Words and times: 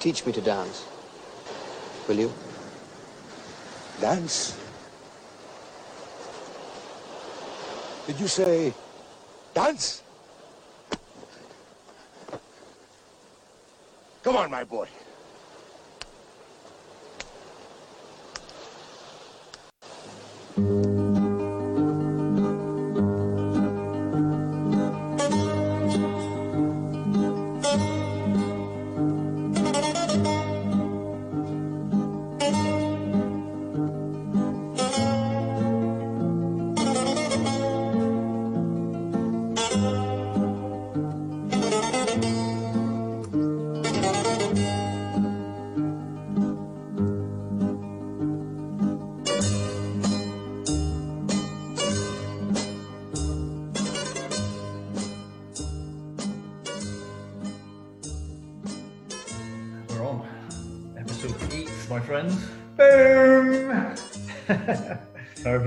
Teach 0.00 0.24
me 0.24 0.32
to 0.32 0.40
dance. 0.40 0.86
Will 2.06 2.20
you? 2.20 2.32
Dance? 4.00 4.56
Did 8.06 8.20
you 8.20 8.28
say 8.28 8.72
dance? 9.54 10.02
Come 14.22 14.36
on, 14.36 14.50
my 14.50 14.62
boy. 14.64 14.88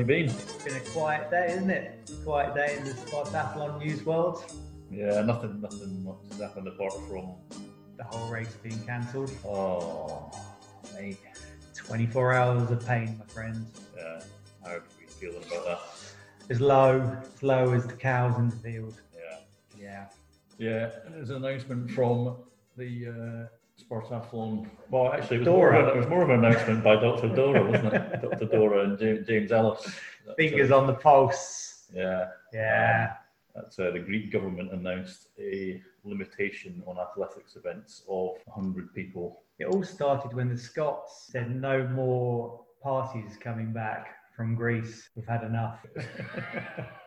You 0.01 0.07
been? 0.07 0.25
it's 0.25 0.63
been 0.63 0.75
a 0.75 0.79
quiet 0.79 1.29
day, 1.29 1.47
isn't 1.51 1.69
it? 1.69 2.11
Quiet 2.23 2.55
day 2.55 2.75
in 2.77 2.83
the 2.83 2.91
Spartathlon 2.91 3.79
news 3.79 4.03
world. 4.03 4.43
Yeah, 4.89 5.21
nothing, 5.21 5.61
nothing 5.61 6.03
much 6.03 6.17
has 6.31 6.41
happened 6.41 6.67
apart 6.67 6.93
from 7.07 7.35
The 7.97 8.03
whole 8.03 8.27
race 8.31 8.55
being 8.63 8.79
cancelled. 8.85 9.31
oh, 9.45 10.31
mate. 10.95 11.17
24 11.75 12.33
hours 12.33 12.71
of 12.71 12.85
pain, 12.85 13.15
my 13.19 13.25
friend. 13.25 13.65
Yeah, 13.95 14.21
how 14.63 14.71
are 14.71 14.83
we 14.99 15.05
feeling 15.05 15.43
about 15.47 15.65
that? 15.65 15.79
As 16.49 16.59
low, 16.59 17.17
as 17.23 17.43
low 17.43 17.71
as 17.73 17.85
the 17.85 17.93
cows 17.93 18.37
in 18.39 18.49
the 18.49 18.55
field. 18.57 18.99
Yeah, 19.15 19.37
Yeah. 19.79 20.05
yeah. 20.57 20.89
There's 21.09 21.29
an 21.29 21.45
announcement 21.45 21.91
from 21.91 22.37
the 22.75 23.47
uh, 23.47 23.55
Spartathlon. 23.91 24.69
Well, 24.89 25.13
actually, 25.13 25.37
it 25.37 25.39
was, 25.39 25.45
Dora. 25.47 25.73
More, 25.73 25.81
of 25.81 25.87
a- 25.87 25.91
it 25.91 25.97
was 25.97 26.07
more 26.07 26.23
of 26.23 26.29
an 26.29 26.45
announcement 26.45 26.83
by 26.83 26.95
Dr. 26.95 27.27
Dora, 27.29 27.69
wasn't 27.69 27.93
it? 27.93 28.21
Dr. 28.21 28.45
Dora 28.45 28.85
and 28.85 28.97
James, 28.99 29.27
James 29.27 29.51
Ellis. 29.51 29.83
That, 30.25 30.31
uh, 30.31 30.35
Fingers 30.35 30.71
on 30.71 30.87
the 30.87 30.93
pulse. 30.93 31.87
Yeah, 31.93 32.27
Yeah. 32.53 33.13
That's 33.53 33.77
uh, 33.79 33.91
the 33.91 33.99
Greek 33.99 34.31
government 34.31 34.71
announced 34.71 35.27
a 35.37 35.81
limitation 36.05 36.81
on 36.87 36.97
athletics 36.97 37.57
events 37.57 38.03
of 38.07 38.37
100 38.45 38.93
people. 38.95 39.41
It 39.59 39.65
all 39.65 39.83
started 39.83 40.33
when 40.33 40.47
the 40.47 40.57
Scots 40.57 41.27
said 41.29 41.53
no 41.53 41.85
more 41.89 42.61
parties 42.81 43.37
coming 43.43 43.73
back 43.73 44.15
from 44.37 44.55
Greece. 44.55 45.09
We've 45.17 45.27
had 45.27 45.43
enough. 45.43 45.85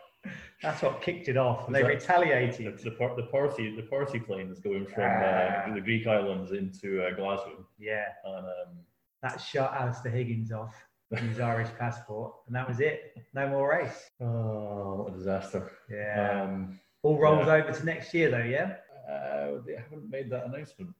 That's 0.63 0.83
what 0.83 1.03
kicked 1.03 1.29
it 1.29 1.37
off. 1.37 1.67
And 1.67 1.75
they 1.75 1.83
retaliated. 1.83 2.79
The, 2.79 2.91
the, 2.91 3.15
the 3.17 3.29
party 3.31 3.75
the 3.77 3.83
party 3.83 4.19
plane 4.19 4.51
is 4.51 4.59
going 4.61 4.87
from 4.87 5.05
uh, 5.05 5.75
the 5.75 5.81
Greek 5.83 6.07
islands 6.07 6.53
into 6.53 7.03
uh, 7.05 7.15
Glasgow, 7.15 7.67
Yeah. 7.79 8.07
and 8.25 8.47
um, 8.47 8.79
That 9.23 9.41
shot 9.41 9.75
Alistair 9.75 10.13
Higgins 10.13 10.53
off 10.53 10.75
his 11.11 11.39
Irish 11.53 11.69
passport, 11.79 12.35
and 12.47 12.57
that 12.57 12.67
was 12.69 12.81
it. 12.81 13.15
No 13.35 13.49
more 13.49 13.71
race. 13.71 14.11
oh, 14.21 15.03
what 15.05 15.13
a 15.13 15.17
disaster! 15.17 15.71
Yeah. 15.91 16.43
Um, 16.45 16.81
All 17.03 17.19
rolls 17.21 17.47
yeah. 17.47 17.55
over 17.55 17.73
to 17.73 17.85
next 17.85 18.13
year, 18.15 18.31
though. 18.31 18.39
Yeah. 18.39 18.77
uh, 19.09 19.61
they 19.67 19.75
haven't 19.77 20.09
made 20.11 20.31
that 20.31 20.47
announcement. 20.47 20.91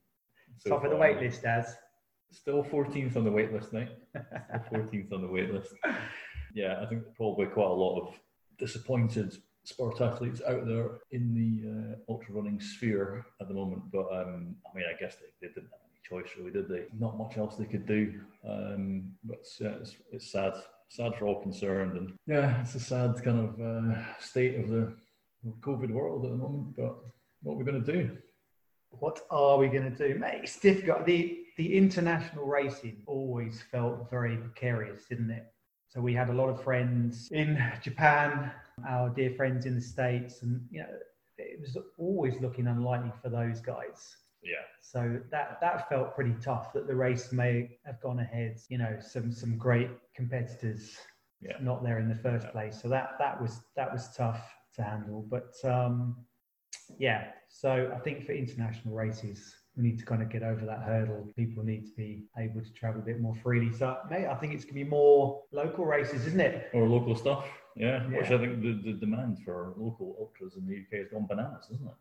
so 0.57 0.69
Top 0.69 0.83
of 0.85 0.91
the 0.91 0.97
wait 0.97 1.19
list, 1.19 1.43
as. 1.45 1.75
Still 2.31 2.63
14th 2.63 3.15
on 3.15 3.23
the 3.23 3.31
wait 3.31 3.53
list, 3.53 3.71
mate. 3.71 3.87
Still 4.67 4.79
14th 4.81 5.13
on 5.13 5.21
the 5.21 5.27
wait 5.27 5.51
list. 5.53 5.73
Yeah, 6.53 6.79
I 6.81 6.85
think 6.85 7.03
probably 7.17 7.47
quite 7.47 7.65
a 7.67 7.73
lot 7.73 7.99
of 7.99 8.13
disappointed 8.57 9.37
sport 9.63 9.99
athletes 9.99 10.41
out 10.47 10.65
there 10.65 10.99
in 11.11 11.33
the 11.33 11.69
uh, 11.69 12.11
ultra 12.11 12.33
running 12.35 12.59
sphere 12.59 13.25
at 13.41 13.47
the 13.47 13.53
moment. 13.53 13.83
But 13.91 14.07
um, 14.11 14.55
I 14.71 14.77
mean, 14.77 14.85
I 14.89 14.99
guess 14.99 15.15
they, 15.15 15.27
they 15.41 15.53
didn't 15.53 15.71
have 15.71 15.79
any 15.89 16.01
choice, 16.21 16.29
really, 16.37 16.51
did 16.51 16.69
they? 16.69 16.85
Not 16.99 17.17
much 17.17 17.37
else 17.37 17.55
they 17.55 17.65
could 17.65 17.85
do. 17.85 18.21
Um, 18.47 19.11
but 19.23 19.39
yeah, 19.59 19.73
it's, 19.81 19.95
it's 20.11 20.31
sad, 20.31 20.53
sad 20.89 21.15
for 21.15 21.25
all 21.25 21.41
concerned, 21.41 21.97
and 21.97 22.13
yeah, 22.27 22.61
it's 22.61 22.75
a 22.75 22.79
sad 22.79 23.21
kind 23.23 23.39
of 23.39 23.59
uh, 23.59 24.19
state 24.19 24.59
of 24.59 24.69
the 24.69 24.93
COVID 25.61 25.91
world 25.91 26.25
at 26.25 26.31
the 26.31 26.37
moment. 26.37 26.75
But 26.75 26.97
what 27.41 27.53
are 27.53 27.57
we 27.57 27.65
going 27.65 27.83
to 27.83 27.91
do? 27.91 28.17
What 28.91 29.21
are 29.29 29.57
we 29.57 29.67
going 29.67 29.91
to 29.93 30.07
do, 30.07 30.17
mate? 30.17 30.41
It's 30.43 30.59
difficult. 30.59 31.05
The 31.05 31.41
the 31.57 31.77
international 31.77 32.45
racing 32.45 33.01
always 33.05 33.63
felt 33.71 34.09
very 34.09 34.35
precarious, 34.37 35.05
didn't 35.05 35.31
it? 35.31 35.45
So 35.95 36.01
we 36.01 36.13
had 36.13 36.29
a 36.29 36.33
lot 36.33 36.49
of 36.49 36.61
friends 36.61 37.29
in 37.31 37.57
Japan, 37.81 38.51
our 38.85 39.09
dear 39.09 39.31
friends 39.31 39.65
in 39.65 39.75
the 39.75 39.81
states, 39.81 40.41
and 40.43 40.61
you 40.69 40.81
know 40.81 40.89
it 41.37 41.61
was 41.61 41.77
always 41.97 42.41
looking 42.41 42.67
unlikely 42.67 43.13
for 43.21 43.29
those 43.29 43.61
guys. 43.61 44.17
Yeah, 44.43 44.65
So 44.81 45.21
that 45.31 45.61
that 45.61 45.87
felt 45.87 46.13
pretty 46.13 46.35
tough. 46.41 46.73
That 46.73 46.87
the 46.87 46.95
race 46.95 47.31
may 47.31 47.79
have 47.85 48.01
gone 48.01 48.19
ahead. 48.19 48.59
You 48.67 48.77
know, 48.77 48.97
some 48.99 49.31
some 49.31 49.57
great 49.57 49.89
competitors 50.13 50.97
yeah. 51.39 51.57
not 51.61 51.81
there 51.81 51.99
in 51.99 52.09
the 52.09 52.15
first 52.15 52.47
Yeah. 52.47 52.51
place. 52.51 52.81
So 52.81 52.89
that 52.89 53.11
that 53.19 53.41
was 53.41 53.61
that 53.77 53.89
was 53.93 54.13
tough 54.13 54.53
to 54.73 54.83
handle. 54.83 55.25
But 55.29 55.53
um, 55.63 56.25
yeah, 56.99 57.31
so 57.47 57.91
I 57.95 57.99
think 57.99 58.25
for 58.25 58.33
international 58.33 58.95
races, 58.95 59.55
we 59.77 59.83
need 59.83 59.99
to 59.99 60.05
kind 60.05 60.21
of 60.21 60.29
get 60.29 60.43
over 60.43 60.65
that 60.65 60.79
hurdle. 60.83 61.27
People 61.35 61.63
need 61.63 61.85
to 61.85 61.91
be 61.95 62.23
able 62.37 62.61
to 62.61 62.71
travel 62.73 63.01
a 63.01 63.05
bit 63.05 63.19
more 63.19 63.35
freely. 63.43 63.71
So 63.75 63.97
mate, 64.09 64.27
I 64.27 64.35
think 64.35 64.53
it's 64.53 64.63
gonna 64.63 64.75
be 64.75 64.83
more 64.83 65.41
local 65.51 65.85
races, 65.85 66.25
isn't 66.27 66.39
it? 66.39 66.69
or 66.73 66.87
local 66.87 67.15
stuff. 67.15 67.45
Yeah, 67.75 68.03
which 68.07 68.31
I 68.31 68.37
think 68.37 68.61
the, 68.61 68.79
the 68.85 68.93
demand 68.93 69.39
for 69.43 69.73
local 69.75 70.15
ultras 70.19 70.55
in 70.55 70.65
the 70.65 70.75
UK 70.77 71.03
has 71.03 71.07
gone 71.11 71.25
bananas, 71.27 71.65
isn't 71.73 71.85
it? 71.85 71.93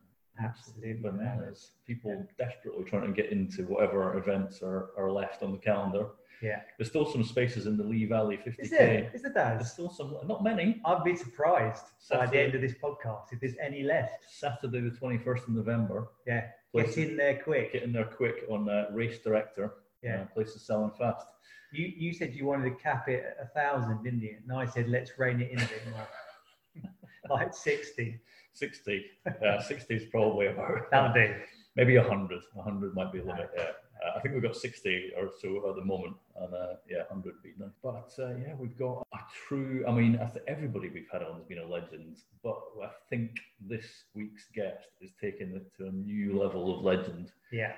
Absolutely 0.43 0.95
bananas. 0.95 1.73
People 1.87 2.27
desperately 2.39 2.85
trying 2.85 3.07
to 3.07 3.13
get 3.13 3.33
into 3.33 3.65
whatever 3.65 4.17
events 4.17 4.63
are, 4.63 4.91
are 4.97 5.11
left 5.11 5.43
on 5.43 5.51
the 5.53 5.59
calendar. 5.59 6.07
Yeah. 6.43 6.61
There's 6.79 6.89
still 6.89 7.11
some 7.11 7.25
spaces 7.25 7.67
in 7.67 7.77
the 7.77 7.85
Lee 7.85 8.05
Valley 8.07 8.37
50k. 8.37 8.59
Is 8.59 8.73
it? 8.73 9.11
Is 9.15 9.25
it 9.25 9.35
There's 9.35 9.59
Daz? 9.59 9.73
still 9.73 9.89
some, 9.91 10.17
not 10.27 10.43
many. 10.45 10.81
I'd 10.85 11.03
be 11.05 11.17
surprised 11.17 11.85
by 12.11 12.27
the 12.27 12.39
end 12.39 12.55
of 12.55 12.61
this 12.61 12.75
podcast 12.75 13.33
if 13.33 13.41
there's 13.41 13.55
any 13.63 13.83
left. 13.83 14.25
Saturday, 14.29 14.81
the 14.81 14.91
21st 14.91 15.43
of 15.45 15.49
November. 15.51 16.09
Yeah, 16.27 16.47
get 16.75 16.97
in 16.99 17.17
there 17.17 17.41
quick. 17.43 17.73
Get 17.73 17.83
in 17.83 17.93
there 17.93 18.05
quick 18.05 18.45
on 18.51 18.69
uh, 18.69 18.87
Race 18.93 19.19
Director. 19.19 19.75
Yeah. 20.03 20.23
Uh, 20.23 20.25
places 20.35 20.63
selling 20.63 20.91
fast. 20.99 21.27
You 21.73 21.87
you 21.97 22.13
said 22.13 22.35
you 22.35 22.47
wanted 22.47 22.71
to 22.71 22.83
cap 22.83 23.09
it 23.09 23.25
at 23.25 23.45
a 23.45 23.49
thousand, 23.49 24.05
didn't 24.05 24.21
you? 24.21 24.37
And 24.43 24.57
I 24.57 24.67
said 24.67 24.89
let's 24.89 25.13
rein 25.19 25.41
it 25.41 25.51
in 25.51 25.59
a 25.59 25.67
bit 25.67 25.83
more, 25.91 26.91
like 27.37 27.55
sixty. 27.55 28.21
60. 28.55 29.05
Uh, 29.27 29.61
60 29.61 29.95
is 29.95 30.05
probably 30.11 30.47
about. 30.47 30.91
That'll 30.91 31.13
do. 31.13 31.35
Maybe 31.77 31.97
100. 31.99 32.41
100 32.53 32.95
might 32.95 33.13
be 33.13 33.19
a 33.19 33.25
limit, 33.25 33.51
yeah. 33.57 33.71
Uh, 34.05 34.17
I 34.17 34.21
think 34.21 34.35
we've 34.35 34.43
got 34.43 34.57
60 34.57 35.13
or 35.17 35.31
so 35.41 35.69
at 35.71 35.77
the 35.77 35.85
moment, 35.85 36.17
and 36.37 36.53
uh, 36.55 36.75
yeah, 36.89 36.99
100 37.09 37.25
would 37.25 37.43
be 37.43 37.53
nice. 37.59 37.71
But 37.83 38.13
uh, 38.19 38.37
yeah, 38.37 38.55
we've 38.59 38.79
got 38.79 39.07
a 39.15 39.19
true, 39.47 39.85
I 39.89 39.93
mean, 39.93 40.21
everybody 40.47 40.89
we've 40.89 41.09
had 41.11 41.23
on 41.23 41.37
has 41.37 41.45
been 41.45 41.59
a 41.59 41.67
legend, 41.67 42.19
but 42.43 42.61
I 42.83 42.91
think 43.09 43.31
this 43.61 43.87
week's 44.15 44.47
guest 44.55 44.89
is 45.01 45.11
taking 45.21 45.55
it 45.55 45.67
to 45.79 45.87
a 45.87 45.93
new 45.93 46.39
level 46.39 46.77
of 46.77 46.85
legend, 46.85 47.33
Yeah, 47.53 47.73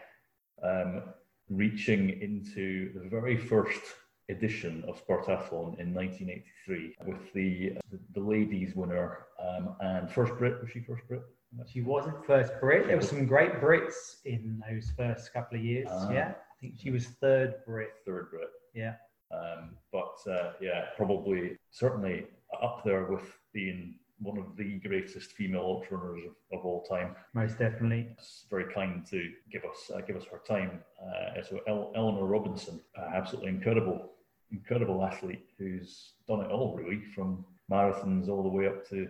um, 0.62 1.02
reaching 1.50 2.20
into 2.20 2.92
the 2.94 3.08
very 3.08 3.36
first 3.36 3.80
edition 4.28 4.84
of 4.88 5.04
Spartathlon 5.06 5.78
in 5.78 5.94
1983 5.94 6.96
with 7.06 7.32
the, 7.32 7.74
the, 7.90 7.98
the 8.14 8.20
ladies 8.20 8.74
winner 8.74 9.26
um, 9.40 9.76
and 9.80 10.10
first 10.10 10.36
Brit, 10.36 10.60
was 10.60 10.70
she 10.70 10.80
first 10.80 11.06
Brit? 11.06 11.22
She 11.66 11.80
wasn't 11.82 12.24
first 12.26 12.52
Brit. 12.60 12.86
There 12.86 12.96
were 12.96 13.02
some 13.02 13.26
great 13.26 13.60
Brits 13.60 14.16
in 14.24 14.62
those 14.68 14.92
first 14.96 15.32
couple 15.32 15.58
of 15.58 15.64
years. 15.64 15.88
Ah. 15.90 16.10
yeah, 16.10 16.32
I 16.36 16.60
think 16.60 16.74
she 16.78 16.90
was 16.90 17.06
third 17.20 17.54
Brit. 17.66 17.90
third 18.04 18.30
Brit. 18.30 18.48
Yeah, 18.74 18.94
Um, 19.30 19.70
but 19.92 20.16
uh, 20.30 20.52
yeah, 20.60 20.86
probably 20.96 21.56
certainly 21.70 22.26
up 22.62 22.82
there 22.84 23.04
with 23.06 23.24
being 23.54 23.98
one 24.18 24.38
of 24.38 24.56
the 24.56 24.78
greatest 24.80 25.32
female 25.32 25.60
ultra 25.62 25.96
runners 25.98 26.24
of, 26.26 26.58
of 26.58 26.64
all 26.64 26.82
time. 26.84 27.14
most 27.34 27.58
definitely. 27.58 28.08
It's 28.18 28.46
very 28.50 28.72
kind 28.72 29.04
to 29.10 29.30
give 29.50 29.62
us 29.64 29.90
uh, 29.94 30.00
give 30.00 30.16
us 30.16 30.24
her 30.30 30.40
time. 30.46 30.80
Uh, 31.02 31.42
so 31.42 31.60
El- 31.68 31.92
Eleanor 31.94 32.26
Robinson, 32.26 32.80
uh, 32.98 33.08
absolutely 33.14 33.50
incredible, 33.50 34.12
incredible 34.50 35.04
athlete 35.04 35.46
who's 35.58 36.12
done 36.28 36.40
it 36.40 36.50
all 36.50 36.76
really, 36.76 37.02
from 37.14 37.44
marathons 37.70 38.28
all 38.28 38.42
the 38.42 38.48
way 38.48 38.66
up 38.68 38.86
to 38.88 39.08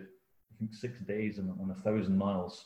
think 0.57 0.73
six 0.73 0.99
days 0.99 1.37
and, 1.37 1.49
and 1.59 1.71
a 1.71 1.75
thousand 1.75 2.17
miles. 2.17 2.65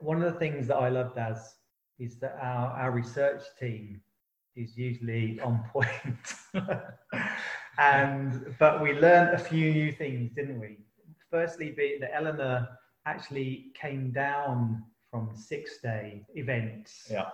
One 0.00 0.22
of 0.22 0.32
the 0.32 0.38
things 0.38 0.66
that 0.68 0.76
I 0.76 0.88
love, 0.88 1.16
as 1.18 1.54
is 1.98 2.18
that 2.20 2.38
our, 2.40 2.72
our 2.72 2.90
research 2.90 3.42
team 3.58 4.00
is 4.56 4.76
usually 4.76 5.40
on 5.40 5.64
point. 5.72 6.34
and 7.78 8.54
but 8.58 8.82
we 8.82 8.92
learned 8.92 9.34
a 9.34 9.38
few 9.38 9.72
new 9.72 9.92
things, 9.92 10.32
didn't 10.34 10.60
we? 10.60 10.78
Firstly, 11.30 11.74
being 11.76 12.00
that 12.00 12.14
Eleanor 12.14 12.68
actually 13.06 13.72
came 13.74 14.10
down 14.10 14.82
from 15.10 15.30
six 15.34 15.78
day 15.82 16.24
events. 16.34 17.08
Yeah. 17.10 17.28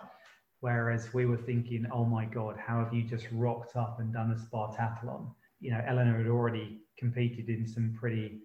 Whereas 0.60 1.12
we 1.12 1.26
were 1.26 1.36
thinking, 1.36 1.86
oh 1.92 2.04
my 2.04 2.24
God, 2.24 2.56
how 2.56 2.82
have 2.82 2.94
you 2.94 3.02
just 3.02 3.26
rocked 3.32 3.76
up 3.76 4.00
and 4.00 4.12
done 4.12 4.30
a 4.32 4.34
Spartathlon? 4.34 5.28
You 5.60 5.72
know, 5.72 5.82
Eleanor 5.86 6.18
had 6.18 6.26
already 6.26 6.80
competed 6.98 7.48
in 7.48 7.66
some 7.66 7.94
pretty 7.98 8.40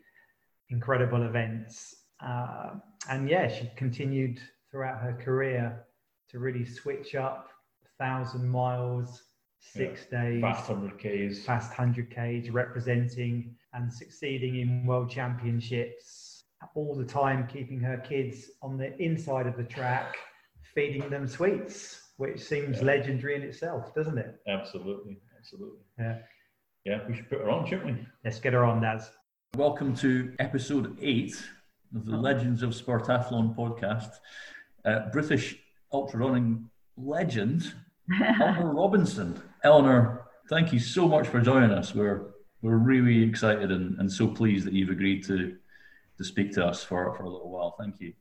incredible 0.70 1.24
events. 1.24 1.96
Uh, 2.24 2.72
and 3.10 3.30
yeah, 3.30 3.48
she 3.48 3.70
continued 3.76 4.40
throughout 4.72 5.02
her 5.02 5.14
career 5.14 5.86
to 6.30 6.40
really 6.40 6.66
switch 6.66 7.16
up 7.16 7.50
thousand 7.98 8.48
miles, 8.48 9.24
six 9.60 10.08
yeah. 10.12 10.24
days, 10.24 10.42
fast 10.42 10.70
100 10.70 10.98
Ks, 10.98 11.46
fast 11.46 11.78
100 11.78 12.10
Ks, 12.10 12.50
representing 12.50 13.56
and 13.74 13.92
succeeding 13.92 14.60
in 14.60 14.86
world 14.86 15.10
championships 15.10 16.44
all 16.76 16.96
the 16.96 17.06
time, 17.06 17.48
keeping 17.48 17.80
her 17.80 17.98
kids 17.98 18.52
on 18.62 18.78
the 18.78 18.98
inside 19.02 19.48
of 19.48 19.56
the 19.58 19.64
track, 19.64 20.18
feeding 20.76 21.10
them 21.10 21.28
sweets, 21.28 22.10
which 22.18 22.40
seems 22.40 22.78
yeah. 22.78 22.86
legendary 22.86 23.36
in 23.36 23.42
itself, 23.42 23.94
doesn't 23.96 24.18
it? 24.18 24.36
Absolutely, 24.48 25.18
absolutely. 25.38 25.80
Yeah. 25.98 26.18
Yeah, 26.86 27.00
we 27.08 27.16
should 27.16 27.30
put 27.30 27.40
her 27.40 27.50
on, 27.50 27.68
shouldn't 27.68 27.86
we? 27.86 28.08
Let's 28.24 28.40
get 28.40 28.54
her 28.54 28.64
on, 28.64 28.82
Daz. 28.82 29.12
Welcome 29.56 29.96
to 29.98 30.34
episode 30.40 30.96
eight 31.02 31.36
of 31.96 32.06
the 32.06 32.16
Legends 32.16 32.62
of 32.62 32.70
Spartathlon 32.70 33.56
podcast. 33.56 34.12
Uh, 34.86 35.10
British 35.12 35.58
ultra 35.92 36.20
running 36.20 36.70
legend, 36.96 37.74
Eleanor 38.40 38.74
Robinson. 38.74 39.42
Eleanor, 39.64 40.28
thank 40.50 40.72
you 40.72 40.80
so 40.80 41.08
much 41.08 41.28
for 41.28 41.42
joining 41.42 41.72
us. 41.72 41.96
We're 41.96 42.28
we're 42.62 42.78
really 42.78 43.24
excited 43.24 43.72
and, 43.72 43.98
and 44.00 44.10
so 44.12 44.28
pleased 44.28 44.68
that 44.68 44.74
you've 44.74 44.92
agreed 44.92 45.26
to 45.26 45.58
to 46.18 46.24
speak 46.24 46.54
to 46.54 46.66
us 46.66 46.84
for, 46.84 47.14
for 47.16 47.24
a 47.24 47.30
little 47.30 47.50
while. 47.50 47.76
Thank 47.80 48.00
you. 48.00 48.14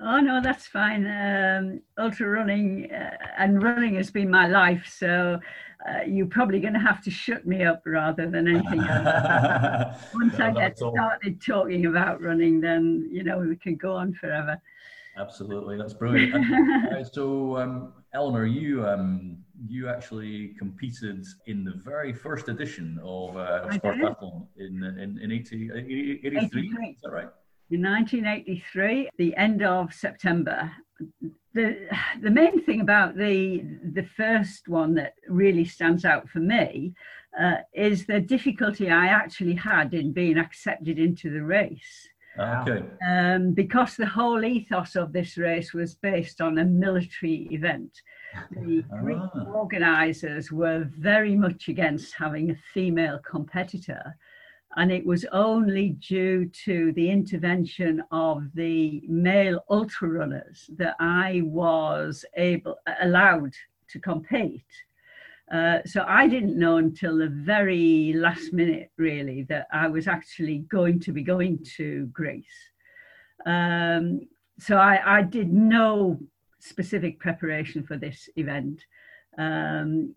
Oh 0.00 0.20
no, 0.20 0.40
that's 0.40 0.66
fine. 0.66 1.06
Um, 1.06 1.80
ultra 1.98 2.28
running 2.28 2.92
uh, 2.92 3.16
and 3.36 3.62
running 3.62 3.96
has 3.96 4.10
been 4.10 4.30
my 4.30 4.46
life, 4.46 4.86
so 4.86 5.40
uh, 5.86 6.02
you're 6.06 6.26
probably 6.26 6.60
going 6.60 6.74
to 6.74 6.80
have 6.80 7.02
to 7.04 7.10
shut 7.10 7.46
me 7.46 7.64
up 7.64 7.82
rather 7.86 8.28
than 8.28 8.48
anything 8.54 8.80
else. 8.80 9.96
Once 10.14 10.38
no, 10.38 10.46
I 10.46 10.50
get 10.50 10.78
started 10.78 11.40
talking 11.40 11.86
about 11.86 12.20
running, 12.20 12.60
then 12.60 13.08
you 13.10 13.22
know 13.22 13.38
we 13.38 13.56
can 13.56 13.76
go 13.76 13.94
on 13.94 14.12
forever. 14.14 14.60
Absolutely, 15.16 15.76
that's 15.76 15.94
brilliant. 15.94 16.34
Uh, 16.92 17.02
so, 17.12 17.56
um, 17.56 17.92
Eleanor, 18.14 18.46
you 18.46 18.86
um, 18.86 19.38
you 19.66 19.88
actually 19.88 20.54
competed 20.58 21.24
in 21.46 21.64
the 21.64 21.74
very 21.84 22.12
first 22.12 22.48
edition 22.48 23.00
of 23.02 23.36
uh, 23.36 23.68
Spartathlon 23.68 24.46
in, 24.56 24.84
in 24.84 25.18
in 25.20 25.32
80, 25.32 25.70
83. 26.24 26.68
Is 26.94 27.00
that 27.02 27.10
right? 27.10 27.28
In 27.70 27.82
1983, 27.82 29.10
the 29.18 29.36
end 29.36 29.62
of 29.62 29.92
September. 29.92 30.70
The 31.54 31.88
the 32.20 32.30
main 32.30 32.62
thing 32.64 32.80
about 32.80 33.16
the 33.16 33.64
the 33.92 34.06
first 34.16 34.68
one 34.68 34.94
that 34.94 35.14
really 35.28 35.64
stands 35.64 36.04
out 36.04 36.28
for 36.28 36.40
me 36.40 36.94
uh, 37.38 37.58
is 37.72 38.06
the 38.06 38.20
difficulty 38.20 38.90
I 38.90 39.06
actually 39.06 39.54
had 39.54 39.94
in 39.94 40.12
being 40.12 40.38
accepted 40.38 40.98
into 40.98 41.30
the 41.30 41.42
race. 41.42 42.08
Okay. 42.38 42.84
Um, 43.06 43.52
because 43.52 43.96
the 43.96 44.06
whole 44.06 44.44
ethos 44.44 44.94
of 44.94 45.12
this 45.12 45.36
race 45.36 45.74
was 45.74 45.96
based 45.96 46.40
on 46.40 46.58
a 46.58 46.64
military 46.64 47.48
event. 47.50 47.90
The 48.52 48.84
Greek 49.02 49.18
ah. 49.18 49.44
organisers 49.52 50.52
were 50.52 50.88
very 50.96 51.34
much 51.34 51.68
against 51.68 52.14
having 52.14 52.50
a 52.50 52.56
female 52.72 53.18
competitor, 53.28 54.16
and 54.76 54.92
it 54.92 55.04
was 55.04 55.24
only 55.32 55.90
due 55.90 56.50
to 56.64 56.92
the 56.92 57.10
intervention 57.10 58.02
of 58.10 58.44
the 58.54 59.02
male 59.08 59.64
ultra 59.70 60.08
runners 60.08 60.68
that 60.76 60.94
I 61.00 61.42
was 61.44 62.24
able 62.36 62.76
allowed 63.00 63.54
to 63.90 63.98
compete. 63.98 64.64
Uh, 65.50 65.78
so 65.86 66.04
I 66.06 66.28
didn't 66.28 66.58
know 66.58 66.76
until 66.76 67.16
the 67.18 67.28
very 67.28 68.12
last 68.14 68.52
minute, 68.52 68.90
really, 68.98 69.44
that 69.44 69.66
I 69.72 69.88
was 69.88 70.06
actually 70.06 70.58
going 70.70 71.00
to 71.00 71.12
be 71.12 71.22
going 71.22 71.64
to 71.76 72.06
Greece. 72.12 72.44
Um, 73.46 74.20
so 74.58 74.76
I, 74.76 75.18
I, 75.18 75.22
did 75.22 75.52
no 75.52 76.18
specific 76.58 77.18
preparation 77.20 77.82
for 77.84 77.96
this 77.96 78.28
event. 78.36 78.84
Um, 79.38 80.14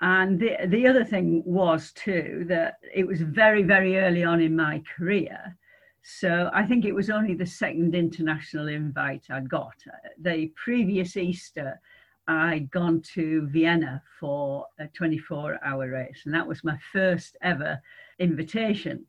and 0.00 0.38
the, 0.38 0.56
the 0.66 0.86
other 0.86 1.04
thing 1.04 1.42
was, 1.44 1.92
too, 1.92 2.44
that 2.48 2.78
it 2.94 3.06
was 3.06 3.20
very, 3.20 3.62
very 3.62 3.98
early 3.98 4.22
on 4.22 4.40
in 4.40 4.54
my 4.54 4.82
career. 4.96 5.56
So 6.02 6.50
I 6.54 6.64
think 6.64 6.84
it 6.84 6.94
was 6.94 7.10
only 7.10 7.34
the 7.34 7.46
second 7.46 7.94
international 7.94 8.68
invite 8.68 9.24
I'd 9.28 9.48
got. 9.48 9.74
The 10.20 10.52
previous 10.54 11.16
Easter, 11.16 11.80
I'd 12.28 12.70
gone 12.70 13.02
to 13.14 13.46
Vienna 13.48 14.02
for 14.20 14.66
a 14.78 14.86
24 14.88 15.58
hour 15.64 15.90
race, 15.90 16.22
and 16.24 16.34
that 16.34 16.46
was 16.46 16.62
my 16.62 16.78
first 16.92 17.36
ever 17.42 17.80
invitation 18.18 19.04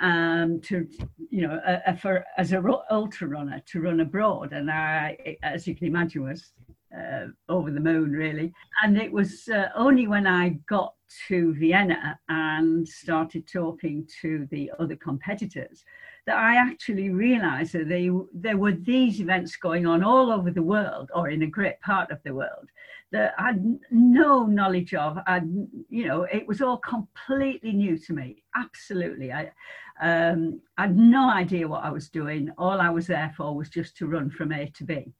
um, 0.00 0.60
to, 0.62 0.86
you 1.30 1.46
know, 1.46 1.54
uh, 1.66 1.94
for 1.96 2.24
as 2.36 2.52
a 2.52 2.62
ultra 2.90 3.28
runner 3.28 3.62
to 3.66 3.80
run 3.80 4.00
abroad. 4.00 4.52
And 4.52 4.70
I, 4.70 5.36
as 5.42 5.66
you 5.66 5.74
can 5.74 5.86
imagine, 5.86 6.24
was 6.24 6.52
uh, 6.94 7.26
over 7.48 7.70
the 7.70 7.80
moon 7.80 8.12
really. 8.12 8.52
And 8.82 8.98
it 8.98 9.10
was 9.10 9.48
uh, 9.48 9.68
only 9.74 10.06
when 10.06 10.26
I 10.26 10.58
got 10.68 10.94
to 11.28 11.54
Vienna 11.54 12.18
and 12.28 12.86
started 12.86 13.46
talking 13.46 14.08
to 14.20 14.46
the 14.50 14.72
other 14.78 14.96
competitors 14.96 15.84
that 16.26 16.36
I 16.36 16.56
actually 16.56 17.10
realized 17.10 17.72
that 17.74 17.88
they, 17.88 18.10
there 18.34 18.56
were 18.56 18.72
these 18.72 19.20
events 19.20 19.56
going 19.56 19.86
on 19.86 20.02
all 20.02 20.32
over 20.32 20.50
the 20.50 20.62
world 20.62 21.10
or 21.14 21.28
in 21.28 21.42
a 21.42 21.46
great 21.46 21.80
part 21.80 22.10
of 22.10 22.18
the 22.24 22.34
world 22.34 22.68
that 23.12 23.34
I 23.38 23.52
had 23.52 23.78
no 23.92 24.46
knowledge 24.46 24.92
of. 24.94 25.18
I, 25.26 25.42
you 25.88 26.06
know, 26.06 26.22
it 26.24 26.46
was 26.48 26.60
all 26.60 26.78
completely 26.78 27.72
new 27.72 27.96
to 27.98 28.12
me. 28.12 28.42
Absolutely. 28.56 29.32
I, 29.32 29.52
um, 30.00 30.60
I 30.76 30.82
had 30.82 30.96
no 30.96 31.30
idea 31.30 31.68
what 31.68 31.84
I 31.84 31.90
was 31.90 32.08
doing. 32.08 32.50
All 32.58 32.80
I 32.80 32.90
was 32.90 33.06
there 33.06 33.32
for 33.36 33.54
was 33.54 33.68
just 33.68 33.96
to 33.98 34.06
run 34.06 34.28
from 34.30 34.52
A 34.52 34.66
to 34.70 34.84
B. 34.84 35.14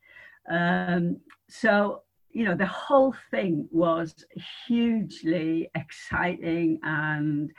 Um, 0.51 1.19
so, 1.49 2.03
you 2.31 2.45
know, 2.45 2.55
the 2.55 2.67
whole 2.67 3.15
thing 3.31 3.69
was 3.71 4.15
hugely 4.67 5.71
exciting 5.75 6.79
and 6.83 7.53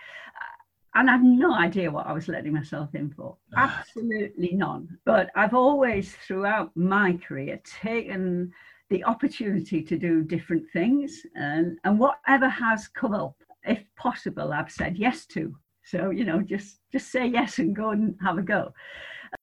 and 0.96 1.12
I've 1.12 1.24
no 1.24 1.54
idea 1.54 1.92
what 1.92 2.08
I 2.08 2.12
was 2.12 2.28
letting 2.28 2.54
myself 2.54 2.96
in 2.96 3.12
for. 3.12 3.38
Absolutely 3.56 4.54
none. 4.54 4.98
But 5.06 5.30
I've 5.36 5.54
always, 5.54 6.16
throughout 6.26 6.76
my 6.76 7.20
career, 7.28 7.62
taken 7.64 8.52
the 8.90 9.04
opportunity 9.04 9.84
to 9.84 9.96
do 9.96 10.24
different 10.24 10.64
things, 10.74 11.22
and, 11.36 11.78
and 11.84 12.00
whatever 12.00 12.50
has 12.50 12.88
come 12.88 13.14
up, 13.14 13.36
if 13.64 13.84
possible, 13.96 14.52
I've 14.52 14.72
said 14.72 14.98
yes 14.98 15.28
to. 15.28 15.56
So 15.84 16.10
you 16.10 16.26
know, 16.26 16.42
just 16.42 16.80
just 16.92 17.12
say 17.12 17.28
yes 17.28 17.60
and 17.60 17.76
go 17.76 17.92
and 17.92 18.16
have 18.22 18.38
a 18.38 18.42
go. 18.42 18.74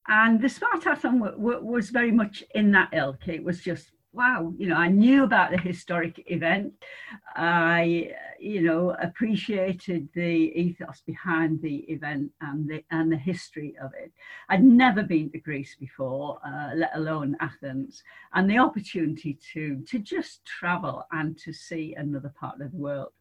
And 0.08 0.40
the 0.40 0.48
Spartathlon 0.48 1.20
w- 1.20 1.36
w- 1.36 1.64
was 1.64 1.90
very 1.90 2.12
much 2.12 2.44
in 2.54 2.70
that 2.72 2.90
ilk. 2.92 3.28
It 3.28 3.42
was 3.42 3.60
just 3.60 3.92
wow, 4.14 4.52
you 4.56 4.68
know, 4.68 4.76
I 4.76 4.88
knew 4.88 5.24
about 5.24 5.50
the 5.50 5.58
historic 5.58 6.22
event. 6.30 6.72
I, 7.34 8.12
you 8.38 8.62
know, 8.62 8.96
appreciated 9.02 10.08
the 10.14 10.52
ethos 10.54 11.02
behind 11.04 11.60
the 11.60 11.78
event 11.90 12.30
and 12.40 12.68
the 12.68 12.84
and 12.90 13.10
the 13.10 13.16
history 13.16 13.74
of 13.82 13.90
it. 13.98 14.12
I'd 14.48 14.62
never 14.62 15.02
been 15.02 15.30
to 15.32 15.38
Greece 15.38 15.76
before, 15.78 16.38
uh, 16.46 16.70
let 16.76 16.92
alone 16.94 17.36
Athens, 17.40 18.02
and 18.32 18.48
the 18.48 18.58
opportunity 18.58 19.38
to 19.52 19.82
to 19.88 19.98
just 19.98 20.44
travel 20.44 21.04
and 21.10 21.36
to 21.38 21.52
see 21.52 21.94
another 21.96 22.32
part 22.38 22.60
of 22.60 22.70
the 22.70 22.76
world. 22.76 23.12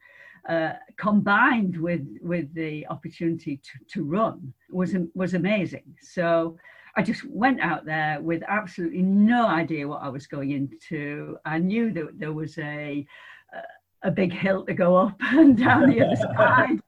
Uh, 0.49 0.73
combined 0.97 1.77
with 1.77 2.05
with 2.21 2.53
the 2.53 2.85
opportunity 2.87 3.57
to, 3.57 3.71
to 3.87 4.03
run 4.03 4.53
was 4.69 4.93
was 5.15 5.35
amazing. 5.35 5.85
So 6.01 6.57
I 6.97 7.01
just 7.01 7.23
went 7.23 7.61
out 7.61 7.85
there 7.85 8.21
with 8.21 8.43
absolutely 8.47 9.03
no 9.03 9.47
idea 9.47 9.87
what 9.87 10.01
I 10.01 10.09
was 10.09 10.27
going 10.27 10.51
into. 10.51 11.37
I 11.45 11.59
knew 11.59 11.93
that 11.93 12.19
there 12.19 12.33
was 12.33 12.57
a 12.57 13.07
a 14.03 14.11
big 14.11 14.33
hill 14.33 14.65
to 14.65 14.73
go 14.73 14.95
up 14.95 15.15
and 15.21 15.57
down 15.57 15.89
the 15.89 16.01
other 16.05 16.15
side, 16.37 16.79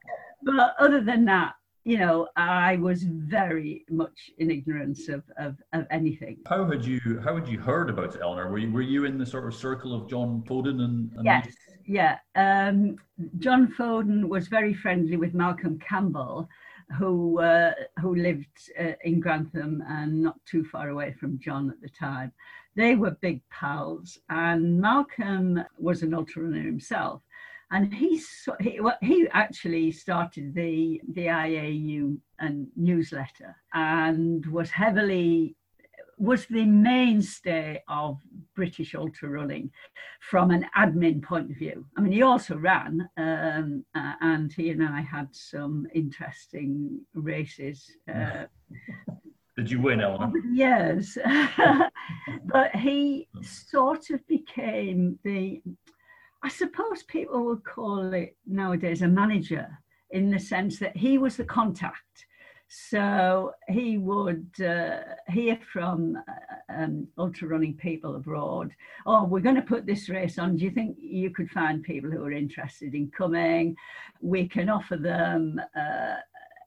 but 0.43 0.75
other 0.79 1.01
than 1.01 1.25
that, 1.25 1.53
you 1.85 1.97
know, 1.97 2.27
I 2.35 2.77
was 2.77 3.03
very 3.03 3.85
much 3.89 4.31
in 4.39 4.49
ignorance 4.49 5.07
of, 5.07 5.23
of, 5.37 5.55
of 5.71 5.85
anything. 5.91 6.39
How 6.47 6.65
had 6.69 6.83
you 6.83 7.21
how 7.23 7.35
had 7.35 7.47
you 7.47 7.59
heard 7.59 7.89
about 7.89 8.19
Eleanor? 8.19 8.49
Were 8.49 8.57
you 8.57 8.71
were 8.71 8.81
you 8.81 9.05
in 9.05 9.17
the 9.17 9.25
sort 9.25 9.47
of 9.47 9.53
circle 9.53 9.93
of 9.93 10.09
John 10.09 10.43
Foden 10.47 10.81
and, 10.81 11.11
and 11.15 11.25
yes, 11.25 11.47
yeah. 11.85 12.17
Um, 12.35 12.97
John 13.39 13.73
Foden 13.77 14.27
was 14.27 14.47
very 14.47 14.73
friendly 14.73 15.17
with 15.17 15.33
Malcolm 15.33 15.79
Campbell, 15.79 16.49
who 16.97 17.39
uh, 17.39 17.73
who 17.99 18.15
lived 18.15 18.71
uh, 18.79 18.93
in 19.03 19.19
Grantham 19.19 19.83
and 19.87 20.21
not 20.21 20.39
too 20.45 20.63
far 20.65 20.89
away 20.89 21.13
from 21.19 21.39
John 21.39 21.69
at 21.69 21.81
the 21.81 21.89
time. 21.89 22.31
they 22.75 22.95
were 22.95 23.11
big 23.21 23.41
pals, 23.49 24.19
and 24.29 24.79
Malcolm 24.81 25.63
was 25.77 26.03
an 26.03 26.13
ultra 26.13 26.43
runner 26.43 26.61
himself. 26.61 27.21
And 27.71 27.93
he, 27.93 28.21
he, 28.59 28.79
he 29.01 29.27
actually 29.33 29.91
started 29.91 30.53
the, 30.53 31.01
the 31.13 31.25
IAU 31.25 32.17
and 32.39 32.67
newsletter 32.75 33.55
and 33.73 34.45
was 34.45 34.69
heavily 34.69 35.55
was 36.17 36.45
the 36.45 36.65
mainstay 36.65 37.83
of 37.87 38.19
British 38.55 38.95
ultra 38.95 39.29
running 39.29 39.69
from 40.21 40.51
an 40.51 40.65
admin 40.75 41.21
point 41.21 41.51
of 41.51 41.57
view. 41.57 41.85
I 41.97 42.01
mean, 42.01 42.13
he 42.13 42.21
also 42.21 42.55
ran, 42.55 43.09
um, 43.17 43.83
uh, 43.95 44.13
and 44.21 44.51
he 44.51 44.69
and 44.69 44.83
I 44.83 45.01
had 45.01 45.27
some 45.31 45.87
interesting 45.93 47.01
races. 47.13 47.91
Uh, 48.13 48.45
Did 49.57 49.71
you 49.71 49.81
win, 49.81 50.01
Eleanor? 50.01 50.33
Yes, 50.53 51.17
but 52.45 52.75
he 52.75 53.27
sort 53.41 54.09
of 54.09 54.25
became 54.27 55.17
the. 55.23 55.61
I 56.43 56.49
suppose 56.49 57.03
people 57.03 57.45
would 57.45 57.63
call 57.63 58.13
it 58.13 58.35
nowadays 58.45 59.01
a 59.01 59.07
manager 59.07 59.67
in 60.11 60.29
the 60.29 60.39
sense 60.39 60.77
that 60.79 60.95
he 60.95 61.17
was 61.17 61.37
the 61.37 61.43
contact 61.43 62.25
so 62.89 63.53
he 63.69 63.97
would 63.97 64.49
uh, 64.61 64.99
hear 65.29 65.57
from 65.71 66.17
uh, 66.27 66.73
um, 66.73 67.07
ultra 67.17 67.47
running 67.47 67.73
people 67.73 68.15
abroad, 68.17 68.71
oh, 69.05 69.23
we're 69.23 69.39
going 69.39 69.55
to 69.55 69.61
put 69.61 69.85
this 69.85 70.09
race 70.09 70.37
on. 70.37 70.57
Do 70.57 70.65
you 70.65 70.71
think 70.71 70.97
you 70.99 71.29
could 71.29 71.49
find 71.49 71.83
people 71.83 72.11
who 72.11 72.23
are 72.23 72.31
interested 72.31 72.93
in 72.93 73.11
coming? 73.11 73.75
We 74.19 74.47
can 74.47 74.69
offer 74.69 74.97
them 74.97 75.61
uh, 75.75 76.15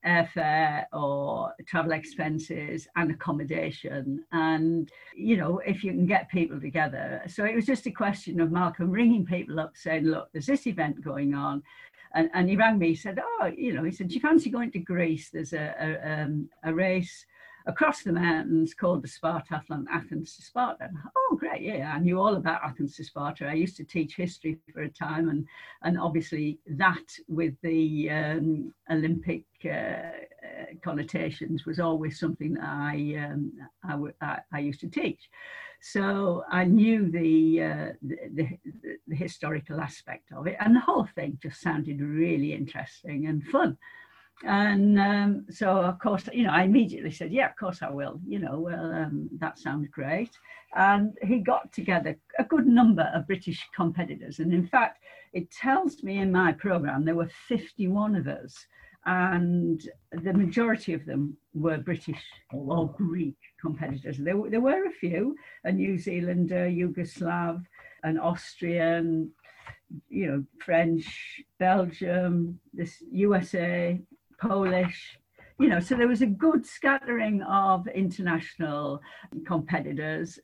airfare 0.07 0.87
or 0.93 1.53
travel 1.67 1.93
expenses 1.93 2.89
and 2.97 3.11
accommodation. 3.11 4.25
And, 4.33 4.91
you 5.15 5.37
know, 5.37 5.59
if 5.59 5.85
you 5.85 5.93
can 5.93 6.07
get 6.07 6.31
people 6.31 6.59
together. 6.59 7.23
So 7.27 7.45
it 7.45 7.55
was 7.55 7.67
just 7.67 7.87
a 7.87 7.91
question 7.91 8.41
of 8.41 8.51
Malcolm 8.51 8.91
ringing 8.91 9.27
people 9.27 9.61
up 9.61 9.73
saying, 9.77 10.05
look, 10.05 10.29
there's 10.33 10.47
this 10.47 10.67
event 10.67 11.05
going 11.05 11.35
on 11.35 11.63
and, 12.15 12.31
and 12.35 12.49
he 12.49 12.57
rang 12.57 12.79
me. 12.79 12.89
He 12.89 12.95
said, 12.95 13.21
"Oh, 13.23 13.47
you 13.47 13.73
know," 13.73 13.85
he 13.85 13.93
said, 13.93 14.09
"Do 14.09 14.15
you 14.15 14.21
fancy 14.21 14.51
going 14.51 14.71
to 14.73 14.79
Greece? 14.79 15.31
There's 15.31 15.53
a 15.53 15.75
a, 15.79 16.23
um, 16.23 16.49
a 16.65 16.73
race 16.73 17.27
across 17.67 18.03
the 18.03 18.13
mountains 18.13 18.73
called 18.73 19.03
the 19.03 19.09
Spartathlon 19.09 19.85
Athens 19.91 20.37
to 20.37 20.43
Sparta." 20.43 20.91
oh, 21.17 21.37
great! 21.39 21.63
Yeah, 21.63 21.93
I 21.95 21.99
knew 21.99 22.21
all 22.21 22.37
about 22.37 22.65
Athens 22.65 22.97
to 22.97 23.05
Sparta. 23.05 23.49
I 23.49 23.55
used 23.55 23.77
to 23.77 23.85
teach 23.85 24.17
history 24.17 24.59
for 24.73 24.83
a 24.83 24.91
time, 24.91 25.29
and 25.29 25.47
and 25.83 25.99
obviously 25.99 26.59
that 26.67 27.13
with 27.29 27.55
the 27.63 28.11
um, 28.11 28.75
Olympic 28.91 29.45
uh, 29.65 29.69
uh 29.69 30.67
connotations 30.83 31.67
was 31.67 31.81
always 31.81 32.19
something 32.19 32.55
that 32.55 32.65
I, 32.65 33.29
um, 33.31 33.53
I, 33.85 34.25
I, 34.25 34.39
I 34.53 34.59
used 34.61 34.81
to 34.81 34.89
teach. 34.89 35.29
So 35.81 36.45
I 36.51 36.65
knew 36.65 37.11
the, 37.11 37.63
uh, 37.63 37.93
the, 38.03 38.17
the, 38.35 38.49
the, 39.07 39.15
historical 39.15 39.81
aspect 39.81 40.33
of 40.33 40.47
it, 40.47 40.57
and 40.59 40.75
the 40.75 40.81
whole 40.81 41.07
thing 41.15 41.39
just 41.41 41.61
sounded 41.61 42.01
really 42.01 42.53
interesting 42.53 43.27
and 43.27 43.45
fun. 43.45 43.79
And 44.45 44.99
um, 44.99 45.47
so, 45.51 45.79
of 45.79 45.99
course, 45.99 46.29
you 46.33 46.45
know, 46.45 46.53
I 46.53 46.63
immediately 46.63 47.11
said, 47.11 47.33
"Yeah, 47.33 47.49
of 47.49 47.57
course 47.57 47.83
I 47.83 47.91
will." 47.91 48.21
You 48.27 48.39
know, 48.39 48.61
well, 48.61 48.93
um, 48.93 49.29
that 49.39 49.59
sounds 49.59 49.89
great. 49.89 50.31
And 50.77 51.17
he 51.23 51.39
got 51.39 51.73
together 51.73 52.17
a 52.39 52.45
good 52.45 52.67
number 52.67 53.11
of 53.15 53.27
British 53.27 53.67
competitors, 53.75 54.39
and 54.39 54.53
in 54.53 54.67
fact, 54.67 55.03
it 55.33 55.51
tells 55.51 56.03
me 56.03 56.19
in 56.19 56.31
my 56.31 56.53
program 56.53 57.05
there 57.05 57.17
were 57.17 57.31
51 57.49 58.15
of 58.17 58.29
us 58.29 58.67
and 59.07 59.81
the 60.13 60.33
majority 60.33 60.93
of 60.93 61.05
them 61.07 61.37
were 61.55 61.79
British 61.79 62.23
or 62.53 62.93
Greek 62.93 63.37
competitors. 63.61 64.19
There, 64.19 64.37
there 64.51 64.61
were 64.61 64.87
a 64.87 64.91
few, 64.91 65.37
a 65.65 65.73
New 65.73 65.99
Zealander, 65.99 66.69
Yugoslav, 66.69 67.63
an 68.03 68.19
Austrian, 68.19 69.31
you 70.09 70.27
know, 70.27 70.45
French, 70.65 71.41
Belgium, 71.59 72.61
this 72.73 73.03
USA, 73.11 74.01
Polish, 74.41 75.19
you 75.59 75.69
know, 75.69 75.81
so 75.81 75.97
there 75.97 76.07
was 76.09 76.23
a 76.23 76.27
good 76.27 76.65
scattering 76.65 77.43
of 77.43 77.89
international 77.89 79.01
competitors, 79.45 80.39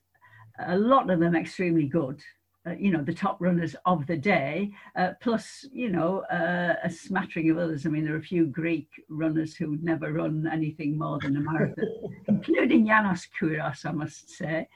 a 0.59 0.77
lot 0.77 1.09
of 1.09 1.19
them 1.19 1.35
extremely 1.35 1.85
good 1.85 2.21
uh, 2.67 2.73
you 2.79 2.91
know 2.91 3.03
the 3.03 3.13
top 3.13 3.37
runners 3.39 3.75
of 3.85 4.07
the 4.07 4.17
day, 4.17 4.71
uh, 4.95 5.11
plus 5.21 5.65
you 5.71 5.89
know 5.89 6.19
uh, 6.31 6.75
a 6.83 6.89
smattering 6.89 7.49
of 7.49 7.57
others. 7.57 7.85
I 7.85 7.89
mean, 7.89 8.05
there 8.05 8.15
are 8.15 8.19
a 8.19 8.23
few 8.23 8.47
Greek 8.47 8.87
runners 9.09 9.55
who'd 9.55 9.83
never 9.83 10.13
run 10.13 10.49
anything 10.51 10.97
more 10.97 11.19
than 11.19 11.37
a 11.37 11.39
marathon, 11.39 11.85
including 12.27 12.87
Yanis 12.87 13.27
Kouros, 13.39 13.85
I 13.85 13.91
must 13.91 14.29
say. 14.29 14.67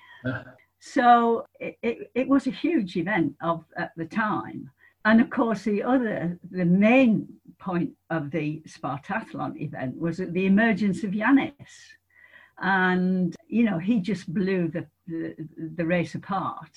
so 0.79 1.45
it, 1.59 1.77
it, 1.81 2.11
it, 2.13 2.27
was 2.27 2.47
a 2.47 2.51
huge 2.51 2.95
event 2.95 3.33
of 3.41 3.65
at 3.75 3.91
the 3.97 4.05
time, 4.05 4.69
and 5.05 5.19
of 5.19 5.29
course 5.29 5.63
the 5.63 5.81
other, 5.81 6.37
the 6.51 6.65
main 6.65 7.27
point 7.59 7.91
of 8.09 8.31
the 8.31 8.61
Spartathlon 8.67 9.59
event 9.59 9.97
was 9.97 10.17
the 10.17 10.45
emergence 10.45 11.03
of 11.03 11.11
Yanis. 11.11 11.53
And 12.61 13.35
you 13.47 13.63
know 13.63 13.79
he 13.79 13.99
just 13.99 14.31
blew 14.33 14.67
the, 14.67 14.85
the, 15.07 15.33
the 15.75 15.85
race 15.85 16.13
apart 16.13 16.69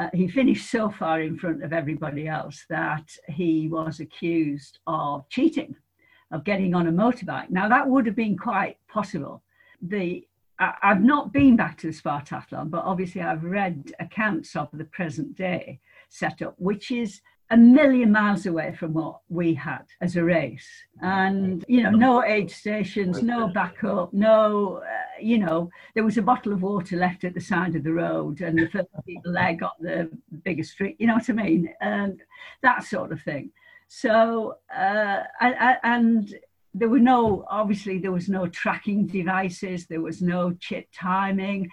uh, 0.00 0.08
he 0.14 0.26
finished 0.26 0.70
so 0.70 0.88
far 0.88 1.20
in 1.20 1.38
front 1.38 1.62
of 1.62 1.74
everybody 1.74 2.26
else 2.26 2.64
that 2.70 3.06
he 3.28 3.68
was 3.68 4.00
accused 4.00 4.78
of 4.86 5.28
cheating, 5.28 5.76
of 6.32 6.42
getting 6.42 6.74
on 6.74 6.86
a 6.86 6.92
motorbike. 6.92 7.50
Now, 7.50 7.68
that 7.68 7.86
would 7.86 8.06
have 8.06 8.16
been 8.16 8.38
quite 8.38 8.78
possible. 8.88 9.42
The 9.82 10.26
I, 10.58 10.74
I've 10.82 11.02
not 11.02 11.34
been 11.34 11.54
back 11.54 11.76
to 11.78 11.88
the 11.88 11.92
Spartathlon, 11.92 12.70
but 12.70 12.84
obviously 12.84 13.20
I've 13.20 13.44
read 13.44 13.92
accounts 14.00 14.56
of 14.56 14.68
the 14.72 14.84
present 14.84 15.36
day 15.36 15.80
setup, 16.08 16.54
which 16.58 16.90
is 16.90 17.20
a 17.50 17.56
million 17.56 18.12
miles 18.12 18.46
away 18.46 18.72
from 18.78 18.92
what 18.92 19.20
we 19.28 19.54
had 19.54 19.82
as 20.00 20.14
a 20.14 20.22
race. 20.22 20.68
And, 21.02 21.64
you 21.66 21.82
know, 21.82 21.90
no 21.90 22.24
aid 22.24 22.48
stations, 22.50 23.22
no 23.22 23.48
backup, 23.48 24.12
no, 24.12 24.76
uh, 24.76 25.20
you 25.20 25.38
know, 25.38 25.68
there 25.94 26.04
was 26.04 26.16
a 26.16 26.22
bottle 26.22 26.52
of 26.52 26.62
water 26.62 26.96
left 26.96 27.24
at 27.24 27.34
the 27.34 27.40
side 27.40 27.74
of 27.74 27.82
the 27.82 27.92
road 27.92 28.40
and 28.40 28.56
the 28.56 28.68
first 28.68 28.86
people 29.04 29.32
there 29.32 29.54
got 29.54 29.80
the 29.80 30.08
biggest 30.44 30.72
street, 30.72 30.96
you 31.00 31.08
know 31.08 31.14
what 31.14 31.28
I 31.28 31.32
mean? 31.32 31.68
And 31.80 32.22
that 32.62 32.84
sort 32.84 33.10
of 33.10 33.20
thing. 33.22 33.50
So, 33.88 34.58
uh, 34.72 35.22
I, 35.40 35.52
I, 35.52 35.76
and 35.82 36.32
there 36.72 36.88
were 36.88 37.00
no, 37.00 37.44
obviously, 37.50 37.98
there 37.98 38.12
was 38.12 38.28
no 38.28 38.46
tracking 38.46 39.08
devices, 39.08 39.86
there 39.86 40.00
was 40.00 40.22
no 40.22 40.52
chip 40.52 40.86
timing. 40.94 41.68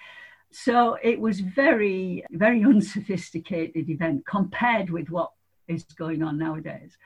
So 0.49 0.97
it 1.03 1.19
was 1.19 1.39
very, 1.39 2.25
very 2.31 2.63
unsophisticated 2.63 3.89
event 3.89 4.25
compared 4.25 4.89
with 4.89 5.11
what 5.11 5.31
is 5.67 5.83
going 5.83 6.23
on 6.23 6.37
nowadays. 6.37 6.97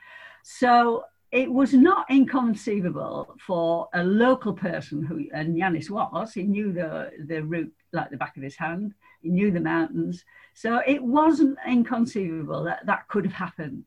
So 0.42 1.04
it 1.30 1.50
was 1.50 1.72
not 1.72 2.06
inconceivable 2.10 3.34
for 3.46 3.88
a 3.94 4.04
local 4.04 4.52
person 4.52 5.02
who, 5.02 5.26
and 5.32 5.56
Yanis 5.56 5.88
was, 5.88 6.34
he 6.34 6.42
knew 6.42 6.72
the, 6.72 7.10
the 7.26 7.42
route 7.42 7.72
like 7.92 8.10
the 8.10 8.16
back 8.18 8.36
of 8.36 8.42
his 8.42 8.56
hand, 8.56 8.94
he 9.22 9.30
knew 9.30 9.50
the 9.50 9.60
mountains. 9.60 10.24
So 10.54 10.82
it 10.86 11.02
wasn't 11.02 11.58
inconceivable 11.66 12.64
that 12.64 12.84
that 12.86 13.08
could 13.08 13.24
have 13.24 13.34
happened. 13.34 13.86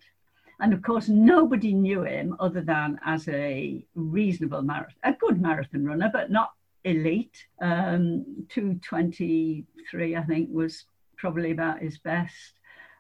And 0.60 0.74
of 0.74 0.82
course, 0.82 1.10
nobody 1.10 1.74
knew 1.74 2.04
him 2.04 2.36
other 2.40 2.62
than 2.62 3.00
as 3.06 3.28
a 3.28 3.86
reasonable 3.94 4.62
marathon, 4.62 4.96
a 5.04 5.14
good 5.14 5.42
marathon 5.42 5.86
runner, 5.86 6.10
but 6.12 6.32
not 6.32 6.52
elite. 6.86 7.46
Um, 7.62 8.46
223, 8.50 10.16
I 10.16 10.24
think, 10.24 10.50
was 10.52 10.86
probably 11.18 11.52
about 11.52 11.82
his 11.82 11.98
best. 11.98 12.55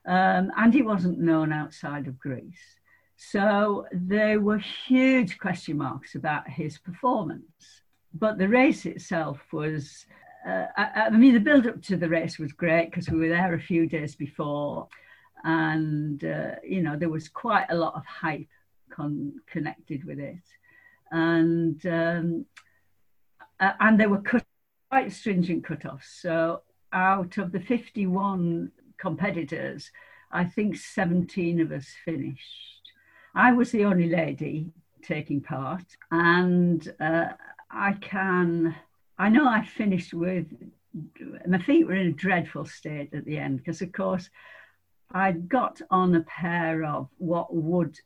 Um, 0.07 0.51
and 0.57 0.73
he 0.73 0.81
wasn't 0.81 1.19
known 1.19 1.51
outside 1.51 2.07
of 2.07 2.19
Greece. 2.19 2.79
So 3.17 3.85
there 3.91 4.39
were 4.39 4.57
huge 4.57 5.37
question 5.39 5.77
marks 5.77 6.15
about 6.15 6.47
his 6.49 6.77
performance. 6.77 7.81
But 8.13 8.37
the 8.37 8.47
race 8.47 8.85
itself 8.85 9.39
was, 9.51 10.05
uh, 10.47 10.67
I, 10.77 11.07
I, 11.07 11.09
mean, 11.09 11.33
the 11.33 11.39
build 11.39 11.67
up 11.67 11.81
to 11.83 11.97
the 11.97 12.09
race 12.09 12.37
was 12.37 12.53
great 12.53 12.91
because 12.91 13.09
we 13.09 13.19
were 13.19 13.29
there 13.29 13.53
a 13.53 13.59
few 13.59 13.87
days 13.87 14.15
before. 14.15 14.87
And, 15.43 16.23
uh, 16.23 16.55
you 16.63 16.81
know, 16.81 16.97
there 16.97 17.09
was 17.09 17.29
quite 17.29 17.67
a 17.69 17.75
lot 17.75 17.95
of 17.95 18.05
hype 18.05 18.47
con- 18.89 19.39
connected 19.47 20.03
with 20.05 20.19
it. 20.19 20.43
And, 21.11 21.85
um, 21.85 22.45
uh, 23.59 23.73
and 23.79 23.99
there 23.99 24.09
were 24.09 24.21
cut- 24.21 24.45
quite 24.89 25.11
stringent 25.11 25.65
cutoffs. 25.65 26.21
So 26.21 26.61
out 26.93 27.37
of 27.37 27.51
the 27.51 27.59
51 27.59 28.71
competitors, 28.97 29.91
I 30.31 30.45
think 30.45 30.75
17 30.75 31.61
of 31.61 31.71
us 31.71 31.87
finished. 32.03 32.81
I 33.33 33.53
was 33.53 33.71
the 33.71 33.85
only 33.85 34.09
lady 34.09 34.71
taking 35.01 35.41
part, 35.41 35.85
and 36.11 36.93
uh, 36.99 37.27
I 37.69 37.93
can, 37.93 38.75
I 39.17 39.29
know 39.29 39.47
I 39.47 39.63
finished 39.63 40.13
with, 40.13 40.47
my 41.45 41.59
feet 41.59 41.85
were 41.85 41.95
in 41.95 42.07
a 42.07 42.13
dreadful 42.13 42.65
state 42.65 43.13
at 43.13 43.25
the 43.25 43.37
end 43.37 43.57
because, 43.57 43.81
of 43.81 43.91
course, 43.91 44.29
I'd 45.11 45.47
got 45.49 45.81
on 45.91 46.15
a 46.15 46.21
pair 46.21 46.83
of 46.83 47.09
what 47.17 47.53
would 47.53 47.99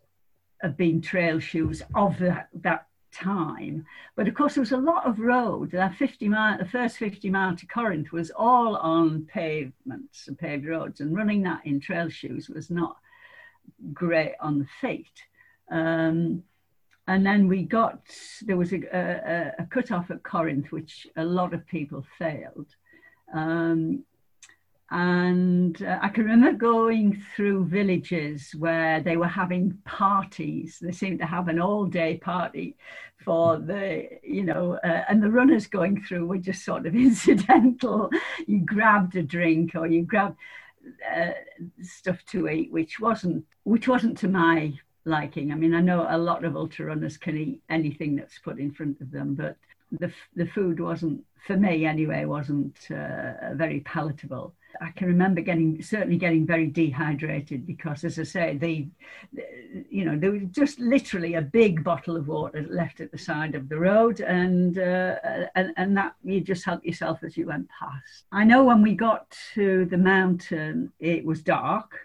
have 0.62 0.76
been 0.76 1.02
trail 1.02 1.40
shoes 1.40 1.82
of 1.96 2.18
that, 2.20 2.50
that 2.62 2.89
time. 3.12 3.86
But 4.16 4.28
of 4.28 4.36
course, 4.36 4.56
there 4.56 4.62
was 4.62 4.72
a 4.72 4.78
lot 4.78 5.06
of 5.06 5.20
road. 5.20 5.72
That 5.72 5.96
50 5.96 6.30
mile, 6.30 6.58
the 6.58 6.66
first 6.66 6.98
50 6.98 7.30
mile 7.30 7.56
to 7.56 7.66
Corinth 7.66 8.12
was 8.12 8.32
all 8.32 8.76
on 8.78 9.26
pavements 9.26 10.28
and 10.28 10.38
paved 10.38 10.66
roads, 10.66 11.02
and 11.02 11.16
running 11.16 11.44
that 11.44 11.66
in 11.66 11.80
trail 11.80 12.10
shoes 12.10 12.50
was 12.50 12.70
not 12.70 12.98
great 13.94 14.34
on 14.40 14.60
the 14.60 14.68
feet. 14.82 15.24
Um, 15.72 16.44
and 17.08 17.26
then 17.26 17.48
we 17.48 17.64
got 17.64 18.02
there 18.44 18.58
was 18.58 18.72
a, 18.72 18.82
a, 18.94 19.64
a 19.64 19.66
cut 19.66 19.92
off 19.92 20.12
at 20.12 20.24
Corinth, 20.24 20.72
which 20.72 21.08
a 21.16 21.24
lot 21.24 21.54
of 21.54 21.66
people 21.66 22.06
failed. 22.18 22.68
Um, 23.34 24.04
and 24.92 25.82
uh, 25.84 26.00
I 26.02 26.10
can 26.10 26.26
remember 26.26 26.58
going 26.58 27.24
through 27.36 27.66
villages 27.66 28.56
where 28.58 29.02
they 29.02 29.18
were 29.18 29.28
having 29.28 29.78
parties. 29.86 30.80
They 30.82 30.92
seemed 30.92 31.20
to 31.20 31.28
have 31.28 31.48
an 31.48 31.60
all-day 31.60 32.18
party 32.18 32.76
for 33.24 33.58
the, 33.58 34.08
you 34.24 34.44
know, 34.44 34.80
uh, 34.84 35.04
and 35.08 35.22
the 35.22 35.30
runners 35.30 35.68
going 35.68 36.02
through 36.02 36.26
were 36.26 36.40
just 36.40 36.66
sort 36.66 36.88
of 36.88 36.96
incidental. 37.08 38.10
You 38.48 38.62
grabbed 38.66 39.16
a 39.16 39.22
drink 39.22 39.76
or 39.76 39.86
you 39.86 40.02
grabbed 40.02 40.38
uh, 41.16 41.32
stuff 41.84 42.26
to 42.32 42.50
eat, 42.50 42.72
which 42.72 43.00
wasn't, 43.00 43.46
which 43.64 43.88
wasn't 43.88 44.18
to 44.20 44.28
my 44.28 44.74
liking. 45.06 45.52
I 45.52 45.56
mean, 45.56 45.76
I 45.76 45.82
know 45.82 46.08
a 46.10 46.18
lot 46.18 46.44
of 46.46 46.56
ultra 46.56 46.88
runners 46.88 47.18
can 47.18 47.38
eat 47.38 47.62
anything 47.70 48.16
that's 48.16 48.40
put 48.40 48.60
in 48.60 48.72
front 48.72 49.02
of 49.02 49.12
them, 49.12 49.36
but 49.36 49.56
the 49.92 50.12
the 50.36 50.46
food 50.46 50.80
wasn't, 50.80 51.24
for 51.46 51.58
me 51.58 51.86
anyway, 51.86 52.26
wasn't 52.26 52.78
uh, 52.92 53.54
very 53.56 53.82
palatable. 53.82 54.54
I 54.82 54.92
can 54.92 55.08
remember 55.08 55.42
getting 55.42 55.82
certainly 55.82 56.18
getting 56.18 56.46
very 56.46 56.68
dehydrated 56.68 57.66
because, 57.66 58.04
as 58.04 58.20
I 58.20 58.24
say, 58.24 58.58
the, 58.58 58.88
you 59.90 60.06
know 60.06 60.18
there 60.18 60.32
was 60.32 60.44
just 60.52 60.80
literally 60.80 61.36
a 61.36 61.42
big 61.42 61.84
bottle 61.84 62.16
of 62.16 62.28
water 62.28 62.66
left 62.70 63.02
at 63.02 63.12
the 63.12 63.18
side 63.18 63.56
of 63.56 63.70
the 63.70 63.78
road, 63.78 64.20
and 64.22 64.78
uh, 64.78 65.16
and, 65.56 65.74
and 65.78 65.98
that 65.98 66.16
you 66.24 66.42
just 66.42 66.66
help 66.66 66.84
yourself 66.86 67.24
as 67.24 67.38
you 67.38 67.48
went 67.48 67.68
past. 67.80 68.26
I 68.32 68.44
know 68.44 68.64
when 68.64 68.82
we 68.82 68.96
got 68.96 69.36
to 69.56 69.86
the 69.86 69.98
mountain, 69.98 70.92
it 71.00 71.26
was 71.26 71.42
dark, 71.42 72.00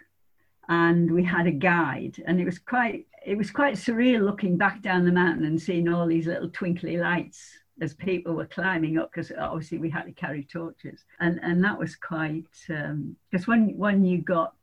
and 0.69 1.11
we 1.11 1.23
had 1.25 1.47
a 1.47 1.53
guide, 1.53 2.23
and 2.27 2.41
it 2.41 2.45
was 2.45 2.59
quite 2.59 3.07
it 3.25 3.37
was 3.37 3.51
quite 3.51 3.75
surreal 3.75 4.25
looking 4.25 4.57
back 4.57 4.83
down 4.83 5.05
the 5.05 5.13
mountain 5.13 5.47
and 5.47 5.61
seeing 5.61 5.89
all 5.89 6.07
these 6.07 6.27
little 6.27 6.51
twinkly 6.51 6.97
lights 6.97 7.59
as 7.81 7.95
people 7.95 8.35
were 8.35 8.47
climbing 8.47 8.99
up 8.99 9.11
because 9.11 9.33
obviously 9.39 9.79
we 9.79 9.91
had 9.91 10.05
to 10.05 10.13
carry 10.13 10.45
torches. 10.45 11.05
And 11.21 11.41
and 11.43 11.63
that 11.65 11.79
was 11.79 11.97
quite 11.97 12.45
because 12.67 13.47
um, 13.47 13.47
when 13.47 13.77
when 13.77 14.05
you 14.05 14.19
got 14.19 14.55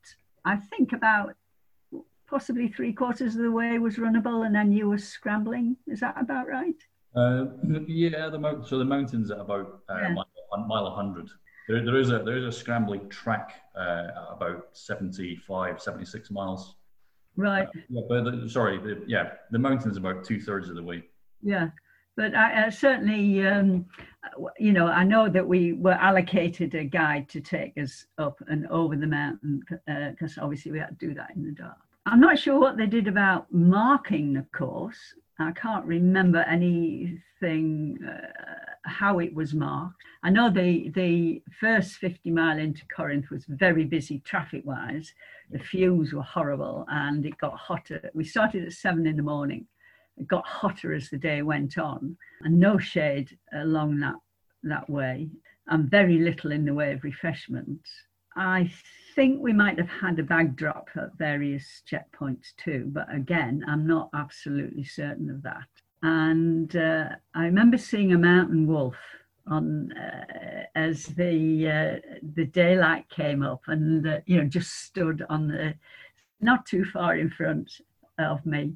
i 0.46 0.56
think 0.56 0.94
about 0.94 1.36
possibly 2.28 2.70
three 2.70 2.94
quarters 2.94 3.36
of 3.36 3.42
the 3.42 3.52
way 3.52 3.78
was 3.78 3.98
runnable 3.98 4.46
and 4.46 4.56
then 4.56 4.72
you 4.72 4.88
were 4.88 4.98
scrambling. 4.98 5.76
Is 5.88 6.00
that 6.00 6.16
about 6.20 6.48
right? 6.48 6.82
Uh, 7.14 7.46
yeah 7.88 8.30
the 8.30 8.64
so 8.66 8.80
the 8.80 8.86
mountains 8.86 9.30
at 9.32 9.40
about 9.40 9.82
uh, 9.90 9.98
yeah. 10.02 10.14
mile, 10.14 10.66
mile 10.66 10.84
100 10.86 11.30
there, 11.68 11.84
there 11.84 11.98
is 11.98 12.10
a 12.10 12.20
there 12.20 12.38
is 12.38 12.46
a 12.46 12.52
scrambling 12.52 13.10
track 13.10 13.56
uh, 13.78 14.08
about 14.32 14.70
75 14.72 15.82
76 15.82 16.32
miles. 16.32 16.76
Right. 17.36 17.68
Uh, 17.68 17.80
yeah 17.90 18.02
but 18.08 18.24
the, 18.24 18.50
sorry 18.50 18.78
the, 18.78 19.04
yeah 19.08 19.32
the 19.52 19.60
mountains 19.60 19.98
about 19.98 20.24
two-thirds 20.24 20.70
of 20.70 20.76
the 20.76 20.84
way. 20.84 21.04
Yeah 21.44 21.72
but 22.16 22.36
I, 22.36 22.66
I 22.66 22.70
certainly, 22.70 23.46
um, 23.46 23.86
you 24.60 24.74
know, 24.74 24.88
I 24.88 25.04
know 25.04 25.30
that 25.30 25.48
we 25.48 25.74
were 25.74 25.94
allocated 25.94 26.76
a 26.76 26.84
guide 26.84 27.30
to 27.30 27.42
take 27.42 27.78
us 27.78 28.06
up 28.18 28.42
and 28.48 28.68
over 28.68 28.96
the 28.96 29.08
mountain 29.08 29.64
because 29.70 30.38
uh, 30.38 30.42
obviously 30.42 30.72
we 30.72 30.80
had 30.80 31.00
to 31.00 31.08
do 31.08 31.14
that 31.14 31.32
in 31.36 31.46
the 31.46 31.52
dark. 31.52 31.78
I'm 32.06 32.20
not 32.20 32.40
sure 32.40 32.60
what 32.60 32.78
they 32.78 32.88
did 32.88 33.08
about 33.08 33.52
marking 33.52 34.34
the 34.34 34.46
course. 34.56 35.14
I 35.40 35.52
can't 35.54 35.86
remember 35.86 36.40
anything 36.40 37.98
uh, 38.08 38.28
how 38.84 39.20
it 39.20 39.34
was 39.34 39.54
marked. 39.54 40.02
I 40.24 40.30
know 40.30 40.50
the 40.50 40.90
the 40.90 41.42
first 41.60 41.94
50 41.96 42.30
mile 42.32 42.60
into 42.60 42.86
Corinth 42.96 43.30
was 43.30 43.46
very 43.46 43.86
busy 43.86 44.20
traffic 44.20 44.64
wise. 44.66 45.14
The 45.52 45.60
fumes 45.60 46.14
were 46.14 46.22
horrible 46.22 46.86
and 46.90 47.26
it 47.26 47.38
got 47.38 47.54
hotter. 47.54 48.10
We 48.14 48.24
started 48.24 48.66
at 48.66 48.74
seven 48.74 49.08
in 49.08 49.18
the 49.18 49.24
morning 49.24 49.68
got 50.28 50.46
hotter 50.46 50.94
as 50.94 51.10
the 51.10 51.18
day 51.18 51.42
went 51.42 51.78
on, 51.78 52.18
and 52.42 52.60
no 52.60 52.78
shade 52.78 53.38
along 53.54 54.00
that, 54.00 54.16
that 54.64 54.90
way, 54.90 55.30
and 55.68 55.90
very 55.90 56.18
little 56.18 56.52
in 56.52 56.66
the 56.66 56.74
way 56.74 56.94
of 56.94 57.04
refreshment. 57.04 57.82
I 58.36 58.72
think 59.16 59.42
we 59.42 59.54
might 59.54 59.78
have 59.78 59.90
had 59.90 60.20
a 60.20 60.24
bag 60.24 60.56
drop 60.56 60.90
at 60.96 61.18
various 61.18 61.84
checkpoints 61.90 62.56
too, 62.58 62.86
but 62.88 63.14
again, 63.14 63.64
I'm 63.68 63.86
not 63.86 64.10
absolutely 64.14 64.86
certain 64.86 65.30
of 65.30 65.44
that. 65.44 65.68
And 66.04 66.76
uh, 66.76 67.10
I 67.36 67.46
remember 67.46 67.78
seeing 67.78 68.14
a 68.14 68.18
mountain 68.18 68.68
wolf 68.68 68.96
on 69.48 69.92
uh, 69.94 70.64
as 70.76 71.06
the 71.06 71.70
uh, 71.70 72.18
the 72.36 72.46
daylight 72.46 73.10
came 73.10 73.44
up, 73.44 73.62
and 73.68 74.08
uh, 74.08 74.20
you 74.26 74.38
know 74.38 74.48
just 74.48 74.86
stood 74.86 75.24
on 75.30 75.48
the 75.48 75.76
not 76.40 76.66
too 76.66 76.86
far 76.86 77.18
in 77.18 77.30
front 77.30 77.72
of 78.18 78.46
me, 78.46 78.74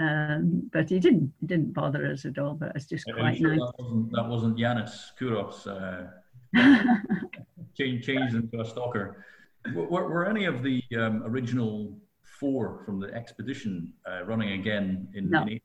um, 0.00 0.70
but 0.72 0.88
he 0.88 0.98
didn't 0.98 1.32
he 1.40 1.46
didn't 1.46 1.72
bother 1.72 2.06
us 2.06 2.24
at 2.24 2.38
all. 2.38 2.54
But 2.54 2.72
it's 2.74 2.86
just 2.86 3.04
quite 3.04 3.36
sure 3.38 3.56
nice. 3.56 3.60
That 3.60 3.74
wasn't, 3.78 4.12
that 4.12 4.28
wasn't 4.28 4.56
Yanis 4.58 4.92
Kouros. 5.18 5.66
Uh, 5.66 6.06
changed, 7.76 8.06
changed 8.06 8.34
into 8.34 8.60
a 8.60 8.64
stalker. 8.64 9.24
Were, 9.74 10.08
were 10.08 10.26
any 10.26 10.46
of 10.46 10.62
the 10.62 10.82
um, 10.98 11.22
original 11.26 11.96
four 12.22 12.82
from 12.86 12.98
the 12.98 13.12
expedition 13.14 13.92
uh, 14.10 14.24
running 14.24 14.58
again 14.58 15.06
in, 15.14 15.28
no. 15.28 15.42
in 15.42 15.60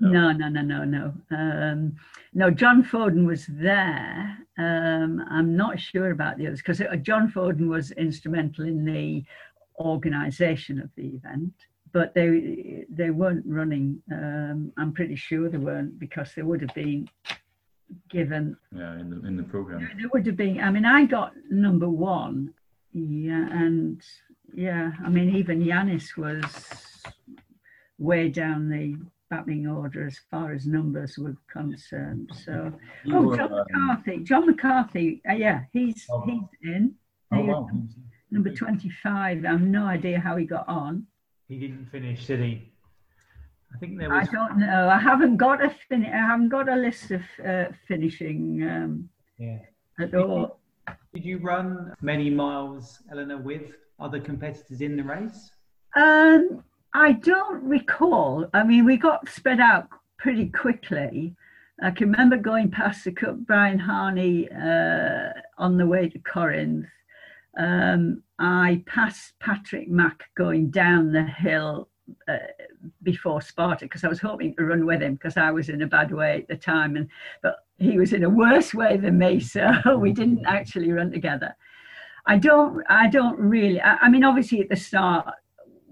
no. 0.00 0.32
no, 0.32 0.32
no, 0.32 0.48
no, 0.48 0.62
no, 0.62 0.84
no. 0.84 1.14
Um, 1.30 1.94
no, 2.34 2.50
John 2.50 2.82
Foden 2.82 3.24
was 3.24 3.46
there. 3.46 4.36
Um, 4.58 5.24
I'm 5.30 5.56
not 5.56 5.78
sure 5.78 6.10
about 6.10 6.38
the 6.38 6.48
others 6.48 6.58
because 6.58 6.80
uh, 6.80 6.96
John 6.96 7.30
Foden 7.30 7.68
was 7.68 7.92
instrumental 7.92 8.66
in 8.66 8.84
the 8.84 9.24
organisation 9.78 10.80
of 10.80 10.90
the 10.96 11.06
event 11.06 11.52
but 11.92 12.14
they 12.14 12.84
they 12.88 13.10
weren't 13.10 13.44
running. 13.46 14.02
Um, 14.12 14.72
I'm 14.78 14.92
pretty 14.92 15.16
sure 15.16 15.48
they 15.48 15.58
weren't 15.58 15.98
because 15.98 16.32
they 16.34 16.42
would 16.42 16.60
have 16.60 16.74
been 16.74 17.08
given. 18.08 18.56
Yeah, 18.74 18.98
in 19.00 19.10
the 19.10 19.26
in 19.26 19.36
the 19.36 19.42
program. 19.42 19.88
They 19.98 20.06
would 20.12 20.26
have 20.26 20.36
been. 20.36 20.60
I 20.60 20.70
mean, 20.70 20.84
I 20.84 21.04
got 21.04 21.32
number 21.50 21.88
one. 21.88 22.54
Yeah, 22.92 23.48
and 23.50 24.02
yeah, 24.54 24.92
I 25.04 25.08
mean, 25.08 25.36
even 25.36 25.62
Yanis 25.62 26.16
was 26.16 26.44
way 27.98 28.28
down 28.28 28.68
the 28.68 28.96
batting 29.28 29.66
order 29.68 30.06
as 30.06 30.18
far 30.30 30.52
as 30.52 30.66
numbers 30.66 31.16
were 31.16 31.36
concerned. 31.52 32.30
So, 32.44 32.72
you 33.04 33.16
oh, 33.16 33.22
were, 33.22 33.36
John 33.36 33.52
um, 33.52 33.64
McCarthy. 33.86 34.18
John 34.24 34.46
McCarthy. 34.46 35.22
Uh, 35.28 35.34
yeah, 35.34 35.62
he's 35.72 36.06
oh, 36.10 36.22
he's 36.26 36.42
in. 36.62 36.94
Oh, 37.32 37.40
wow. 37.40 37.70
Number 38.32 38.52
25. 38.52 39.44
I 39.44 39.48
have 39.48 39.60
no 39.60 39.86
idea 39.86 40.18
how 40.18 40.36
he 40.36 40.44
got 40.44 40.68
on 40.68 41.06
he 41.50 41.58
didn't 41.58 41.86
finish, 41.90 42.26
did 42.26 42.40
he? 42.40 42.70
I 43.74 43.78
think 43.78 43.98
there 43.98 44.08
was. 44.08 44.28
I 44.28 44.32
don't 44.32 44.58
know. 44.58 44.88
I 44.88 44.98
haven't 44.98 45.36
got 45.36 45.62
a 45.64 45.70
fin- 45.88 46.06
I 46.06 46.26
haven't 46.30 46.48
got 46.48 46.68
a 46.68 46.76
list 46.76 47.10
of 47.10 47.22
uh, 47.44 47.64
finishing. 47.88 48.62
Um, 48.62 49.08
yeah. 49.36 49.58
At 49.98 50.14
all. 50.14 50.60
Did 51.12 51.24
you 51.24 51.38
run 51.38 51.92
many 52.00 52.30
miles, 52.30 53.00
Eleanor, 53.10 53.38
with 53.38 53.72
other 53.98 54.20
competitors 54.20 54.80
in 54.80 54.96
the 54.96 55.02
race? 55.02 55.50
Um, 55.96 56.62
I 56.94 57.12
don't 57.12 57.62
recall. 57.64 58.48
I 58.54 58.62
mean, 58.62 58.84
we 58.84 58.96
got 58.96 59.28
spread 59.28 59.60
out 59.60 59.88
pretty 60.18 60.46
quickly. 60.46 61.34
I 61.82 61.90
can 61.90 62.12
remember 62.12 62.36
going 62.36 62.70
past 62.70 63.04
the 63.04 63.12
Cook 63.12 63.38
Brian 63.40 63.78
Harney 63.78 64.48
uh, 64.52 65.32
on 65.58 65.76
the 65.76 65.86
way 65.86 66.08
to 66.08 66.18
Corinth 66.20 66.86
um, 67.58 68.22
I 68.40 68.82
passed 68.86 69.38
Patrick 69.38 69.90
Macke 69.90 70.22
going 70.34 70.70
down 70.70 71.12
the 71.12 71.22
hill 71.22 71.88
uh, 72.26 72.38
before 73.02 73.42
Sparta 73.42 73.84
because 73.84 74.02
I 74.02 74.08
was 74.08 74.18
hoping 74.18 74.54
to 74.56 74.64
run 74.64 74.86
with 74.86 75.02
him 75.02 75.14
because 75.14 75.36
I 75.36 75.50
was 75.50 75.68
in 75.68 75.82
a 75.82 75.86
bad 75.86 76.10
way 76.10 76.38
at 76.38 76.48
the 76.48 76.56
time, 76.56 76.96
and 76.96 77.08
but 77.42 77.56
he 77.78 77.98
was 77.98 78.14
in 78.14 78.24
a 78.24 78.30
worse 78.30 78.72
way 78.72 78.96
than 78.96 79.18
me, 79.18 79.40
so 79.54 79.70
we 79.98 80.12
didn't 80.12 80.46
actually 80.46 80.90
run 80.90 81.12
together. 81.12 81.54
I 82.26 82.38
don't, 82.38 82.82
I 82.88 83.08
don't 83.08 83.38
really. 83.38 83.80
I, 83.80 83.96
I 83.96 84.08
mean, 84.08 84.24
obviously 84.24 84.60
at 84.60 84.70
the 84.70 84.76
start, 84.76 85.34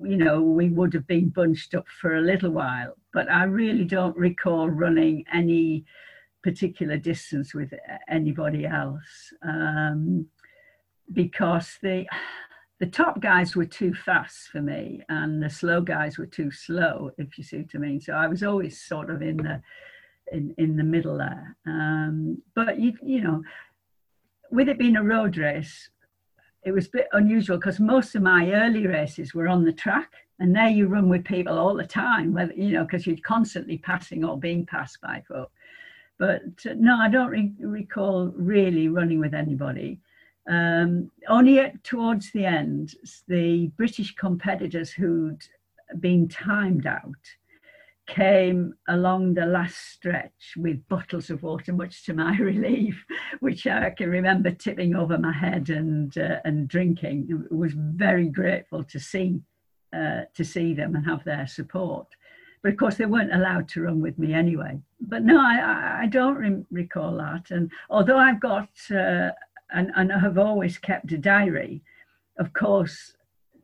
you 0.03 0.17
know, 0.17 0.41
we 0.41 0.71
would 0.71 0.95
have 0.95 1.07
been 1.07 1.29
bunched 1.29 1.75
up 1.75 1.87
for 2.01 2.17
a 2.17 2.23
little 2.23 2.51
while, 2.51 2.95
but 3.13 3.31
I 3.31 3.45
really 3.45 3.85
don't 3.85 4.17
recall 4.17 4.71
running 4.71 5.25
any 5.33 5.85
particular 6.43 6.97
distance 6.97 7.55
with 7.55 7.75
anybody 8.09 8.65
else. 8.65 9.35
Um, 9.43 10.27
because 11.13 11.79
the 11.83 12.07
the 12.81 12.87
top 12.87 13.21
guys 13.21 13.57
were 13.57 13.65
too 13.65 13.93
fast 13.93 14.49
for 14.49 14.63
me 14.63 15.03
and 15.09 15.43
the 15.43 15.51
slow 15.51 15.81
guys 15.81 16.17
were 16.17 16.27
too 16.27 16.51
slow 16.51 17.11
if 17.19 17.37
you 17.37 17.43
see 17.43 17.59
what 17.59 17.71
i 17.75 17.79
mean. 17.79 18.01
So 18.01 18.13
i 18.13 18.27
was 18.27 18.43
always 18.43 18.81
sort 18.81 19.11
of 19.11 19.23
in 19.23 19.39
the 19.39 19.61
in, 20.31 20.55
in 20.59 20.77
the 20.77 20.85
middle 20.85 21.17
there. 21.17 21.57
Um, 21.67 22.43
but 22.55 22.79
you 22.79 22.93
you 23.03 23.23
know 23.23 23.43
with 24.51 24.69
it 24.69 24.79
being 24.79 24.97
a 24.97 25.03
road 25.03 25.37
race 25.37 25.91
it 26.65 26.73
was 26.73 26.87
a 26.87 26.91
bit 26.91 27.09
unusual 27.13 27.57
because 27.57 27.81
most 27.81 28.15
of 28.15 28.23
my 28.23 28.53
early 28.53 28.87
races 28.87 29.35
were 29.35 29.49
on 29.49 29.65
the 29.65 29.73
track 29.73 30.13
and 30.39 30.55
there 30.55 30.69
you 30.69 30.87
run 30.87 31.09
with 31.09 31.25
people 31.25 31.59
all 31.59 31.75
the 31.75 31.87
time 31.87 32.33
whether 32.33 32.53
you 32.53 32.73
know 32.73 32.85
because 32.85 33.07
you're 33.07 33.17
constantly 33.25 33.79
passing 33.79 34.25
or 34.25 34.39
being 34.39 34.65
passed 34.65 35.01
by 35.01 35.23
folk. 35.27 35.51
But 36.19 36.43
uh, 36.67 36.75
no 36.77 36.97
i 36.97 37.09
don't 37.09 37.31
re- 37.31 37.55
recall 37.61 38.33
really 38.37 38.89
running 38.89 39.19
with 39.19 39.35
anybody 39.35 40.01
um, 40.49 41.11
only 41.29 41.59
at, 41.59 41.83
towards 41.85 42.33
the 42.33 42.45
end 42.45 42.95
the 43.29 43.69
british 43.77 44.15
competitors 44.15 44.91
who'd 44.91 45.43
been 46.01 46.29
timed 46.29 46.87
out 46.87 47.17
came 48.09 48.75
along 48.89 49.35
the 49.35 49.47
last 49.47 49.77
stretch 49.93 50.55
with 50.57 50.87
bottles 50.89 51.31
of 51.31 51.43
water, 51.43 51.73
much 51.73 52.05
to 52.05 52.15
my 52.15 52.37
relief, 52.39 53.05
which 53.41 53.67
I 53.67 53.91
can 53.91 54.09
remember 54.11 54.51
tipping 54.51 54.97
over 54.97 55.19
my 55.19 55.33
head 55.33 55.69
and 55.69 56.17
uh, 56.19 56.39
and 56.45 56.67
drinking. 56.67 57.47
I 57.51 57.55
was 57.55 57.75
very 57.75 58.29
grateful 58.29 58.83
to 58.85 58.99
see 58.99 59.41
uh, 59.93 60.23
to 60.35 60.45
see 60.45 60.75
them 60.75 60.97
and 60.97 61.05
have 61.07 61.23
their 61.25 61.47
support. 61.47 62.09
But 62.63 62.73
of 62.73 62.79
course, 62.79 62.97
they 62.97 63.07
weren't 63.07 63.33
allowed 63.33 63.69
to 63.69 63.83
run 63.83 64.01
with 64.01 64.19
me 64.19 64.35
anyway. 64.35 64.81
But 65.01 65.23
no, 65.23 65.41
I, 65.41 66.01
I 66.03 66.07
don't 66.07 66.37
re- 66.37 66.65
recall 66.73 67.17
that. 67.19 67.53
And 67.53 67.71
although 67.89 68.19
I've 68.19 68.41
got 68.41 68.69
uh, 68.91 69.31
and, 69.71 69.91
and 69.97 70.13
I 70.13 70.19
have 70.19 70.39
always 70.39 70.79
kept 70.79 71.13
a 71.13 71.19
diary, 71.19 71.83
of 72.39 72.53
course, 72.53 73.15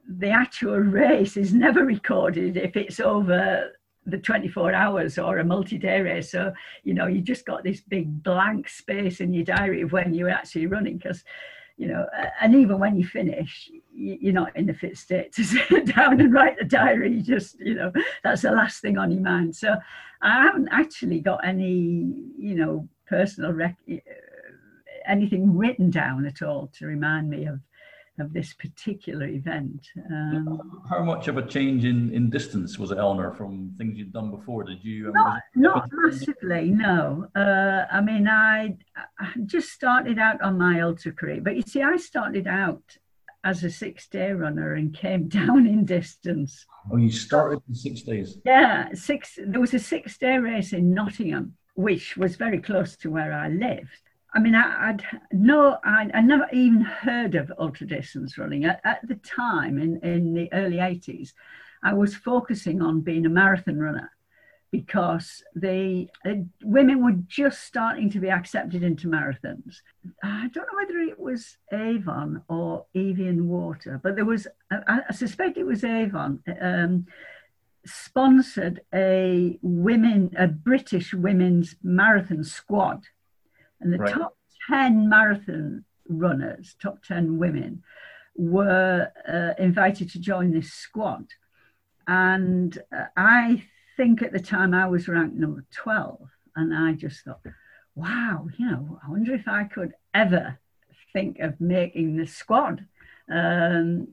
the 0.08 0.30
actual 0.30 0.78
race 0.78 1.36
is 1.36 1.54
never 1.54 1.84
recorded 1.84 2.56
if 2.56 2.76
it's 2.76 3.00
over 3.00 3.72
the 4.06 4.18
24 4.18 4.74
hours 4.74 5.18
or 5.18 5.38
a 5.38 5.44
multi-day 5.44 6.00
race. 6.00 6.30
So 6.30 6.52
you 6.82 6.94
know 6.94 7.06
you 7.06 7.20
just 7.20 7.46
got 7.46 7.64
this 7.64 7.80
big 7.80 8.22
blank 8.22 8.68
space 8.68 9.20
in 9.20 9.32
your 9.32 9.44
diary 9.44 9.82
of 9.82 9.92
when 9.92 10.14
you're 10.14 10.28
actually 10.28 10.66
running 10.66 10.98
because 10.98 11.24
you 11.76 11.88
know 11.88 12.06
and 12.40 12.54
even 12.54 12.78
when 12.78 12.96
you 12.96 13.04
finish 13.06 13.70
you're 13.92 14.32
not 14.32 14.54
in 14.56 14.66
the 14.66 14.74
fit 14.74 14.98
state 14.98 15.32
to 15.32 15.44
sit 15.44 15.94
down 15.94 16.20
and 16.20 16.32
write 16.32 16.58
the 16.58 16.64
diary. 16.64 17.14
You 17.14 17.22
just 17.22 17.58
you 17.60 17.74
know 17.74 17.92
that's 18.22 18.42
the 18.42 18.50
last 18.50 18.80
thing 18.80 18.98
on 18.98 19.10
your 19.10 19.22
mind. 19.22 19.56
So 19.56 19.74
i 20.20 20.42
haven't 20.42 20.68
actually 20.70 21.20
got 21.20 21.46
any 21.46 22.12
you 22.38 22.54
know 22.54 22.88
personal 23.06 23.52
rec- 23.52 23.76
anything 25.06 25.56
written 25.56 25.90
down 25.90 26.26
at 26.26 26.42
all 26.42 26.70
to 26.78 26.86
remind 26.86 27.30
me 27.30 27.46
of 27.46 27.60
of 28.20 28.32
this 28.32 28.54
particular 28.54 29.26
event. 29.26 29.88
Um, 30.10 30.82
How 30.88 31.02
much 31.02 31.26
of 31.28 31.36
a 31.36 31.46
change 31.46 31.84
in, 31.84 32.12
in 32.12 32.30
distance 32.30 32.78
was 32.78 32.90
it, 32.90 32.98
Eleanor, 32.98 33.32
from 33.32 33.74
things 33.76 33.98
you'd 33.98 34.12
done 34.12 34.30
before? 34.30 34.64
Did 34.64 34.84
you? 34.84 35.08
Um, 35.08 35.14
not, 35.14 35.42
not 35.56 35.88
massively, 35.92 36.70
no. 36.70 37.26
Uh, 37.34 37.86
I 37.90 38.00
mean, 38.00 38.28
I, 38.28 38.76
I 39.18 39.32
just 39.46 39.70
started 39.70 40.18
out 40.18 40.40
on 40.42 40.58
my 40.58 40.80
ultra 40.80 41.12
career, 41.12 41.40
but 41.42 41.56
you 41.56 41.62
see, 41.62 41.82
I 41.82 41.96
started 41.96 42.46
out 42.46 42.82
as 43.42 43.62
a 43.64 43.70
six 43.70 44.08
day 44.08 44.32
runner 44.32 44.74
and 44.74 44.94
came 44.94 45.28
down 45.28 45.66
in 45.66 45.84
distance. 45.84 46.66
Oh, 46.92 46.96
you 46.96 47.10
started 47.10 47.60
in 47.68 47.74
six 47.74 48.02
days? 48.02 48.38
Yeah, 48.44 48.90
six. 48.94 49.38
There 49.44 49.60
was 49.60 49.74
a 49.74 49.78
six 49.80 50.18
day 50.18 50.38
race 50.38 50.72
in 50.72 50.94
Nottingham, 50.94 51.56
which 51.74 52.16
was 52.16 52.36
very 52.36 52.60
close 52.60 52.96
to 52.98 53.10
where 53.10 53.32
I 53.32 53.48
lived. 53.48 53.88
I 54.34 54.40
mean, 54.40 54.54
I, 54.56 54.90
would 54.90 55.04
no, 55.32 55.78
I, 55.84 56.10
I 56.12 56.20
never 56.20 56.48
even 56.52 56.80
heard 56.80 57.36
of 57.36 57.52
ultra 57.56 57.86
distance 57.86 58.36
running 58.36 58.64
at, 58.64 58.80
at, 58.84 59.06
the 59.06 59.14
time 59.14 59.78
in, 59.78 60.00
in 60.02 60.34
the 60.34 60.52
early 60.52 60.78
80s. 60.78 61.32
I 61.84 61.94
was 61.94 62.16
focusing 62.16 62.82
on 62.82 63.02
being 63.02 63.26
a 63.26 63.28
marathon 63.28 63.78
runner 63.78 64.10
because 64.72 65.44
the 65.54 66.08
uh, 66.26 66.32
women 66.64 67.04
were 67.04 67.14
just 67.28 67.62
starting 67.62 68.10
to 68.10 68.18
be 68.18 68.28
accepted 68.28 68.82
into 68.82 69.06
marathons. 69.06 69.76
I 70.20 70.48
don't 70.48 70.66
know 70.66 70.78
whether 70.78 70.98
it 70.98 71.20
was 71.20 71.56
Avon 71.72 72.42
or 72.48 72.86
Evian 72.92 73.46
Water, 73.46 74.00
but 74.02 74.16
there 74.16 74.24
was, 74.24 74.48
I, 74.72 75.02
I 75.08 75.12
suspect 75.12 75.58
it 75.58 75.66
was 75.66 75.84
Avon. 75.84 76.42
Um, 76.60 77.06
sponsored 77.86 78.80
a 78.94 79.58
women 79.60 80.34
a 80.38 80.46
british 80.46 81.12
women's 81.12 81.76
marathon 81.82 82.42
squad 82.42 83.04
and 83.84 83.92
the 83.92 83.98
right. 83.98 84.12
top 84.12 84.36
10 84.68 85.08
marathon 85.08 85.84
runners, 86.08 86.74
top 86.82 87.04
10 87.04 87.38
women, 87.38 87.82
were 88.34 89.12
uh, 89.28 89.62
invited 89.62 90.10
to 90.10 90.18
join 90.18 90.52
this 90.52 90.72
squad. 90.72 91.26
And 92.08 92.76
uh, 92.94 93.04
I 93.16 93.64
think 93.96 94.22
at 94.22 94.32
the 94.32 94.40
time 94.40 94.74
I 94.74 94.86
was 94.86 95.06
ranked 95.06 95.36
number 95.36 95.64
12. 95.70 96.28
And 96.56 96.74
I 96.74 96.92
just 96.92 97.24
thought, 97.24 97.40
wow, 97.94 98.48
you 98.58 98.70
know, 98.70 98.98
I 99.06 99.10
wonder 99.10 99.34
if 99.34 99.46
I 99.46 99.64
could 99.64 99.92
ever 100.12 100.58
think 101.12 101.38
of 101.38 101.60
making 101.60 102.16
the 102.16 102.26
squad. 102.26 102.84
Um, 103.30 104.08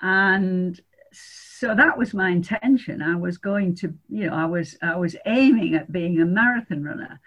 and 0.00 0.80
so 1.12 1.74
that 1.74 1.98
was 1.98 2.14
my 2.14 2.30
intention. 2.30 3.02
I 3.02 3.16
was 3.16 3.38
going 3.38 3.74
to, 3.76 3.94
you 4.08 4.26
know, 4.26 4.34
I 4.34 4.46
was 4.46 4.76
I 4.82 4.96
was 4.96 5.16
aiming 5.26 5.74
at 5.74 5.92
being 5.92 6.20
a 6.20 6.24
marathon 6.24 6.84
runner. 6.84 7.20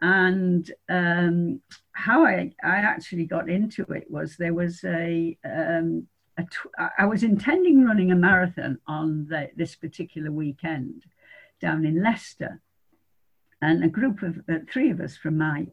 And 0.00 0.70
um, 0.88 1.60
how 1.92 2.24
I, 2.24 2.52
I 2.62 2.76
actually 2.76 3.24
got 3.24 3.48
into 3.48 3.82
it 3.92 4.10
was 4.10 4.36
there 4.36 4.54
was 4.54 4.84
a, 4.84 5.36
um, 5.44 6.06
a 6.36 6.42
tw- 6.42 6.90
I 6.98 7.06
was 7.06 7.22
intending 7.22 7.84
running 7.84 8.12
a 8.12 8.16
marathon 8.16 8.78
on 8.86 9.26
the, 9.28 9.50
this 9.56 9.74
particular 9.74 10.30
weekend 10.30 11.04
down 11.60 11.84
in 11.86 12.02
Leicester. 12.02 12.60
And 13.62 13.82
a 13.82 13.88
group 13.88 14.22
of 14.22 14.38
uh, 14.50 14.58
three 14.70 14.90
of 14.90 15.00
us 15.00 15.16
from 15.16 15.38
my 15.38 15.66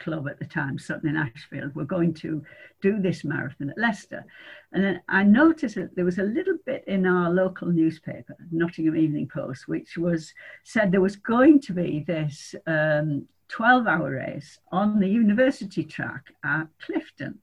club 0.00 0.28
at 0.28 0.38
the 0.38 0.44
time, 0.44 0.78
Sutton 0.78 1.08
in 1.08 1.16
Ashfield, 1.16 1.74
were 1.74 1.84
going 1.84 2.12
to 2.14 2.42
do 2.82 3.00
this 3.00 3.24
marathon 3.24 3.70
at 3.70 3.78
Leicester. 3.78 4.24
And 4.72 4.82
then 4.82 5.00
I 5.08 5.22
noticed 5.22 5.76
that 5.76 5.94
there 5.94 6.04
was 6.04 6.18
a 6.18 6.24
little 6.24 6.56
bit 6.66 6.84
in 6.86 7.06
our 7.06 7.30
local 7.30 7.68
newspaper, 7.68 8.36
Nottingham 8.50 8.96
Evening 8.96 9.28
Post, 9.32 9.68
which 9.68 9.96
was 9.96 10.32
said 10.64 10.90
there 10.90 11.00
was 11.00 11.16
going 11.16 11.60
to 11.62 11.72
be 11.72 12.04
this 12.06 12.54
um, 12.66 13.26
12 13.50 13.86
hour 13.86 14.10
race 14.12 14.58
on 14.72 15.00
the 15.00 15.08
university 15.08 15.84
track 15.84 16.26
at 16.44 16.66
Clifton. 16.80 17.38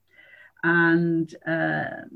And 0.64 1.32
uh, 1.46 2.06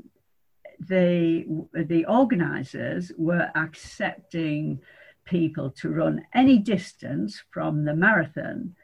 they, 0.79 1.45
the 1.73 2.05
organisers 2.05 3.11
were 3.17 3.49
accepting 3.55 4.81
people 5.25 5.69
to 5.71 5.89
run 5.89 6.25
any 6.33 6.57
distance 6.57 7.41
from 7.51 7.85
the 7.85 7.95
marathon 7.95 8.75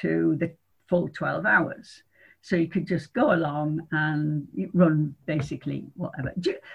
to 0.00 0.36
the 0.38 0.54
full 0.88 1.08
12 1.08 1.44
hours. 1.44 2.02
So 2.40 2.54
you 2.56 2.68
could 2.68 2.86
just 2.86 3.12
go 3.12 3.32
along 3.32 3.86
and 3.90 4.46
run 4.72 5.14
basically 5.26 5.86
whatever. 5.96 6.32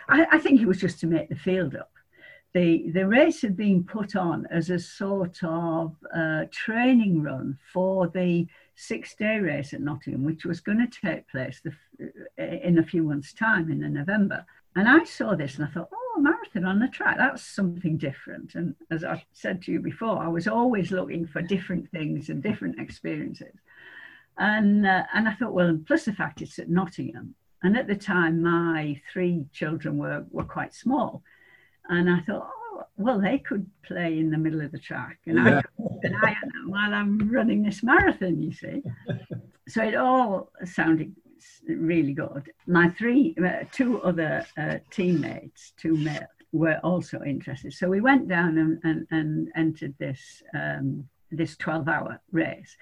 I, 0.09 0.27
I 0.33 0.39
think 0.39 0.61
it 0.61 0.67
was 0.67 0.79
just 0.79 0.99
to 0.99 1.07
make 1.07 1.29
the 1.29 1.35
field 1.35 1.75
up 1.75 1.92
the, 2.53 2.91
the 2.91 3.07
race 3.07 3.41
had 3.41 3.57
been 3.57 3.83
put 3.83 4.15
on 4.15 4.47
as 4.51 4.69
a 4.69 4.77
sort 4.77 5.39
of 5.43 5.95
uh, 6.15 6.45
training 6.51 7.23
run 7.23 7.57
for 7.73 8.07
the 8.07 8.47
six 8.75 9.15
day 9.15 9.39
race 9.39 9.73
at 9.73 9.81
Nottingham, 9.81 10.23
which 10.23 10.45
was 10.45 10.59
going 10.59 10.77
to 10.77 10.99
take 11.01 11.27
place 11.29 11.61
the, 11.63 11.73
uh, 12.39 12.43
in 12.43 12.77
a 12.77 12.83
few 12.83 13.03
months' 13.03 13.33
time 13.33 13.71
in 13.71 13.79
the 13.79 13.89
November. 13.89 14.45
And 14.75 14.87
I 14.87 15.03
saw 15.03 15.35
this 15.35 15.55
and 15.55 15.65
I 15.65 15.71
thought, 15.71 15.89
oh, 15.91 16.15
a 16.17 16.21
marathon 16.21 16.65
on 16.65 16.79
the 16.79 16.87
track, 16.87 17.17
that's 17.17 17.43
something 17.43 17.97
different. 17.97 18.55
And 18.55 18.75
as 18.91 19.03
I 19.03 19.23
said 19.33 19.61
to 19.63 19.71
you 19.71 19.79
before, 19.79 20.17
I 20.19 20.27
was 20.27 20.47
always 20.47 20.91
looking 20.91 21.25
for 21.25 21.41
different 21.41 21.89
things 21.91 22.29
and 22.29 22.41
different 22.41 22.79
experiences. 22.79 23.55
And, 24.37 24.85
uh, 24.85 25.03
and 25.13 25.27
I 25.27 25.33
thought, 25.33 25.53
well, 25.53 25.79
plus 25.85 26.05
the 26.05 26.13
fact 26.13 26.41
it's 26.41 26.59
at 26.59 26.69
Nottingham. 26.69 27.35
And 27.63 27.77
at 27.77 27.87
the 27.87 27.95
time, 27.95 28.41
my 28.41 28.99
three 29.11 29.45
children 29.53 29.97
were, 29.97 30.25
were 30.31 30.43
quite 30.43 30.73
small. 30.73 31.23
And 31.89 32.09
I 32.09 32.19
thought, 32.21 32.49
oh, 32.49 32.83
well, 32.97 33.19
they 33.19 33.39
could 33.39 33.65
play 33.83 34.17
in 34.19 34.31
the 34.31 34.37
middle 34.37 34.61
of 34.61 34.71
the 34.71 34.79
track, 34.79 35.19
and 35.25 35.37
yeah. 35.37 35.61
I 36.03 36.27
I 36.27 36.35
while 36.67 36.93
I'm 36.93 37.29
running 37.29 37.63
this 37.63 37.83
marathon. 37.83 38.41
You 38.41 38.53
see, 38.53 38.83
so 39.67 39.83
it 39.83 39.95
all 39.95 40.51
sounded 40.65 41.13
really 41.67 42.13
good. 42.13 42.51
My 42.67 42.89
three, 42.89 43.35
uh, 43.43 43.65
two 43.71 44.01
other 44.01 44.45
uh, 44.57 44.77
teammates, 44.91 45.73
two 45.77 45.97
male, 45.97 46.27
were 46.51 46.79
also 46.83 47.21
interested. 47.23 47.73
So 47.73 47.89
we 47.89 48.01
went 48.01 48.27
down 48.27 48.57
and, 48.57 48.79
and, 48.83 49.07
and 49.11 49.51
entered 49.55 49.95
this 49.99 50.43
um, 50.53 51.07
this 51.31 51.57
12 51.57 51.87
hour 51.87 52.21
race. 52.31 52.77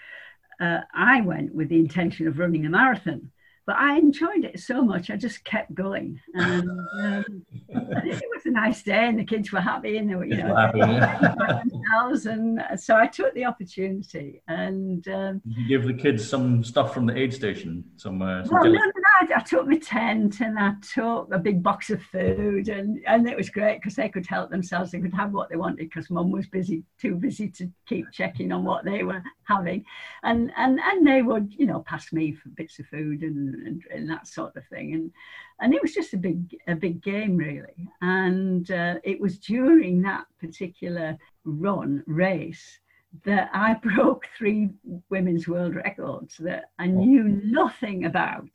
Uh, 0.60 0.82
I 0.94 1.22
went 1.22 1.56
with 1.56 1.70
the 1.70 1.80
intention 1.80 2.28
of 2.28 2.38
running 2.38 2.66
a 2.66 2.70
marathon. 2.70 3.32
But 3.72 3.80
I 3.80 3.98
enjoyed 3.98 4.44
it 4.44 4.60
so 4.60 4.84
much, 4.84 5.10
I 5.10 5.16
just 5.16 5.46
kept 5.46 5.74
going. 5.74 6.20
And, 6.34 6.70
um, 7.00 7.46
it 7.70 8.30
was 8.36 8.46
a 8.46 8.52
nice 8.52 8.84
day, 8.84 9.08
and 9.08 9.18
the 9.18 9.24
kids 9.24 9.50
were 9.54 9.62
happy, 9.62 9.96
and 9.96 10.10
they 10.10 10.16
were, 10.16 10.26
you 10.26 10.36
know, 10.36 10.54
happy, 10.54 10.80
yeah. 10.80 11.62
themselves. 11.64 12.26
And 12.26 12.62
so 12.76 12.98
I 12.98 13.08
took 13.08 13.34
the 13.34 13.46
opportunity. 13.46 14.42
And 14.50 15.08
um, 15.08 15.42
Did 15.48 15.56
you 15.56 15.68
give 15.70 15.88
the 15.88 15.94
kids 15.94 16.30
some 16.30 16.66
stuff 16.66 16.94
from 16.94 17.06
the 17.06 17.18
aid 17.18 17.34
station? 17.34 17.86
Some, 17.96 18.22
uh, 18.22 18.44
some 18.44 18.56
well, 18.56 18.66
no, 18.66 18.72
no, 18.72 18.92
I, 19.22 19.28
I, 19.36 19.40
took 19.42 19.68
my 19.68 19.78
tent 19.78 20.42
and 20.42 20.58
I 20.58 20.74
took 20.94 21.30
a 21.32 21.38
big 21.38 21.62
box 21.62 21.92
of 21.92 22.02
food, 22.02 22.70
and, 22.70 23.00
and 23.06 23.30
it 23.30 23.38
was 23.38 23.50
great 23.50 23.80
because 23.80 23.96
they 23.96 24.10
could 24.10 24.26
help 24.26 24.50
themselves. 24.50 24.92
They 24.92 25.00
could 25.00 25.14
have 25.14 25.32
what 25.32 25.50
they 25.50 25.58
wanted 25.58 25.78
because 25.78 26.10
mum 26.10 26.32
was 26.32 26.48
busy, 26.48 26.84
too 27.00 27.16
busy 27.16 27.48
to 27.50 27.70
keep 27.86 28.12
checking 28.12 28.52
on 28.52 28.64
what 28.64 28.84
they 28.84 29.04
were 29.04 29.22
having. 29.44 29.86
And, 30.24 30.52
and, 30.58 30.80
and 30.80 31.06
they 31.06 31.22
would, 31.22 31.54
you 31.54 31.68
know, 31.68 31.82
pass 31.82 32.12
me 32.12 32.34
for 32.34 32.50
bits 32.50 32.80
of 32.80 32.88
food 32.88 33.22
and, 33.22 33.56
and, 33.68 33.84
and 33.94 34.10
that 34.10 34.28
sort 34.28 34.56
of 34.56 34.66
thing. 34.68 34.94
And, 34.94 35.12
and 35.60 35.76
it 35.76 35.82
was 35.82 35.94
just 35.94 36.14
a 36.14 36.18
big, 36.18 36.58
a 36.68 36.76
big 36.76 37.04
game, 37.04 37.38
really. 37.38 37.90
And 38.02 38.70
uh, 38.72 38.96
it 39.04 39.22
was 39.22 39.38
during 39.38 40.02
that 40.02 40.26
particular 40.40 41.16
run, 41.46 42.04
race, 42.08 42.80
that 43.26 43.50
I 43.54 43.74
broke 43.84 44.28
three 44.38 44.70
women's 45.10 45.48
world 45.48 45.76
records 45.76 46.38
that 46.38 46.72
I 46.80 46.86
oh. 46.86 46.92
knew 46.92 47.24
nothing 47.44 48.06
about. 48.06 48.50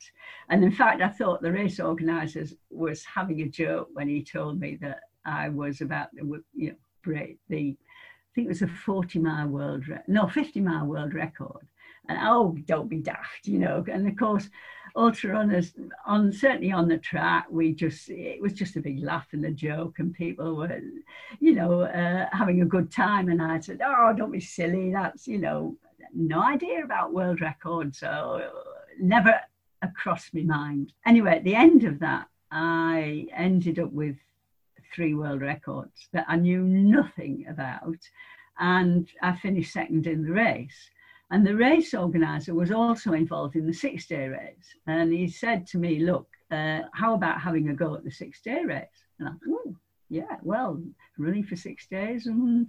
And 0.48 0.64
in 0.64 0.72
fact, 0.72 1.02
I 1.02 1.08
thought 1.08 1.42
the 1.42 1.52
race 1.52 1.80
organisers 1.80 2.54
was 2.70 3.04
having 3.04 3.42
a 3.42 3.48
joke 3.48 3.88
when 3.92 4.08
he 4.08 4.22
told 4.22 4.60
me 4.60 4.76
that 4.80 5.00
I 5.24 5.48
was 5.48 5.80
about 5.80 6.08
to, 6.16 6.44
you 6.54 6.70
know, 6.70 6.76
break 7.02 7.38
the, 7.48 7.76
I 7.76 8.28
think 8.34 8.46
it 8.46 8.48
was 8.48 8.62
a 8.62 8.68
40 8.68 9.18
mile 9.18 9.48
world, 9.48 9.84
no, 10.08 10.28
50 10.28 10.60
mile 10.60 10.86
world 10.86 11.14
record. 11.14 11.66
And 12.08 12.18
oh, 12.22 12.56
don't 12.66 12.88
be 12.88 12.98
daft, 12.98 13.46
you 13.46 13.58
know. 13.58 13.84
And 13.90 14.06
of 14.06 14.16
course, 14.16 14.48
ultra 14.96 15.32
runners 15.32 15.74
on 16.06 16.32
certainly 16.32 16.72
on 16.72 16.88
the 16.88 16.96
track 16.96 17.46
we 17.50 17.72
just 17.72 18.08
it 18.08 18.40
was 18.40 18.52
just 18.52 18.76
a 18.76 18.80
big 18.80 19.02
laugh 19.02 19.26
and 19.32 19.44
a 19.44 19.50
joke 19.50 19.98
and 19.98 20.14
people 20.14 20.56
were 20.56 20.80
you 21.38 21.54
know 21.54 21.82
uh, 21.82 22.26
having 22.32 22.62
a 22.62 22.66
good 22.66 22.90
time 22.90 23.28
and 23.28 23.42
i 23.42 23.60
said 23.60 23.80
oh 23.84 24.12
don't 24.16 24.32
be 24.32 24.40
silly 24.40 24.90
that's 24.90 25.28
you 25.28 25.38
know 25.38 25.76
no 26.14 26.42
idea 26.42 26.82
about 26.82 27.12
world 27.12 27.40
records 27.40 27.98
so 27.98 28.50
never 28.98 29.38
across 29.82 30.30
my 30.32 30.40
mind. 30.42 30.92
Anyway 31.04 31.36
at 31.36 31.44
the 31.44 31.54
end 31.54 31.84
of 31.84 31.98
that 31.98 32.26
i 32.50 33.26
ended 33.34 33.78
up 33.78 33.92
with 33.92 34.16
three 34.94 35.14
world 35.14 35.42
records 35.42 36.08
that 36.12 36.24
i 36.28 36.36
knew 36.36 36.62
nothing 36.62 37.44
about 37.48 37.98
and 38.58 39.08
i 39.20 39.36
finished 39.36 39.72
second 39.72 40.06
in 40.06 40.24
the 40.24 40.32
race 40.32 40.90
and 41.30 41.46
the 41.46 41.56
race 41.56 41.92
organizer 41.92 42.54
was 42.54 42.70
also 42.70 43.12
involved 43.12 43.56
in 43.56 43.66
the 43.66 43.72
six 43.72 44.06
day 44.06 44.28
race. 44.28 44.74
And 44.86 45.12
he 45.12 45.28
said 45.28 45.66
to 45.68 45.78
me, 45.78 46.00
Look, 46.00 46.28
uh, 46.50 46.82
how 46.92 47.14
about 47.14 47.40
having 47.40 47.68
a 47.68 47.74
go 47.74 47.94
at 47.94 48.04
the 48.04 48.10
six 48.10 48.40
day 48.42 48.62
race? 48.64 49.04
And 49.18 49.28
I 49.28 49.32
thought, 49.32 49.74
yeah, 50.08 50.36
well, 50.42 50.80
running 51.18 51.42
for 51.42 51.56
six 51.56 51.86
days, 51.88 52.26
and 52.26 52.68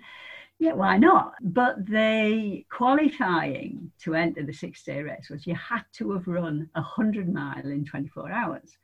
yeah, 0.60 0.74
why 0.74 0.98
not? 0.98 1.34
But 1.41 1.86
the 1.86 2.65
qualifying 2.72 3.91
to 4.00 4.15
enter 4.15 4.43
the 4.43 4.54
six 4.54 4.84
day 4.84 5.04
race 5.04 5.30
was 5.30 5.46
you 5.46 5.56
had 5.56 5.84
to 5.93 6.13
have 6.13 6.28
run 6.28 6.70
a 6.76 6.82
100 6.82 7.32
mile 7.32 7.65
in 7.65 7.86
24 7.86 8.32
hours. 8.32 8.78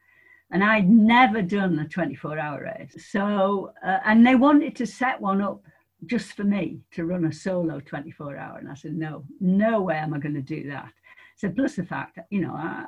And 0.51 0.63
I'd 0.63 0.88
never 0.88 1.41
done 1.41 1.79
a 1.79 1.88
24 1.88 2.38
hour 2.38 2.62
race. 2.63 3.07
So, 3.09 3.73
uh, 3.83 3.99
and 4.05 4.25
they 4.25 4.36
wanted 4.36 4.75
to 4.75 4.86
set 4.86 5.19
one 5.19 5.41
up 5.41 5.63
just 6.05 6.33
for 6.33 6.43
me 6.43 6.79
to 6.91 7.05
run 7.05 7.25
a 7.25 7.31
solo 7.31 7.79
24 7.79 8.37
hour. 8.37 8.57
And 8.57 8.69
I 8.69 8.73
said, 8.73 8.95
no, 8.95 9.23
no 9.39 9.81
way 9.81 9.95
am 9.95 10.13
I 10.13 10.19
going 10.19 10.35
to 10.35 10.41
do 10.41 10.69
that. 10.69 10.91
So 11.35 11.49
plus 11.49 11.75
the 11.75 11.83
fact 11.83 12.15
that, 12.15 12.27
you 12.29 12.41
know, 12.41 12.53
I, 12.53 12.85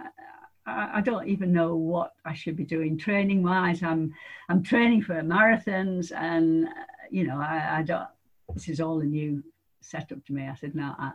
I, 0.66 1.02
don't 1.02 1.28
even 1.28 1.52
know 1.52 1.76
what 1.76 2.14
I 2.26 2.34
should 2.34 2.56
be 2.56 2.64
doing 2.64 2.98
training 2.98 3.44
wise. 3.44 3.84
I'm, 3.84 4.14
I'm 4.50 4.64
training 4.64 5.04
for 5.04 5.22
marathons 5.22 6.12
and, 6.16 6.68
you 7.12 7.26
know, 7.26 7.38
I, 7.38 7.80
I 7.80 7.82
don't, 7.84 8.08
this 8.54 8.70
is 8.70 8.80
all 8.80 9.00
a 9.02 9.06
new 9.06 9.44
setup 9.82 10.24
to 10.26 10.34
me. 10.34 10.48
I 10.48 10.56
said, 10.56 10.76
no, 10.76 10.96
I, 10.98 11.12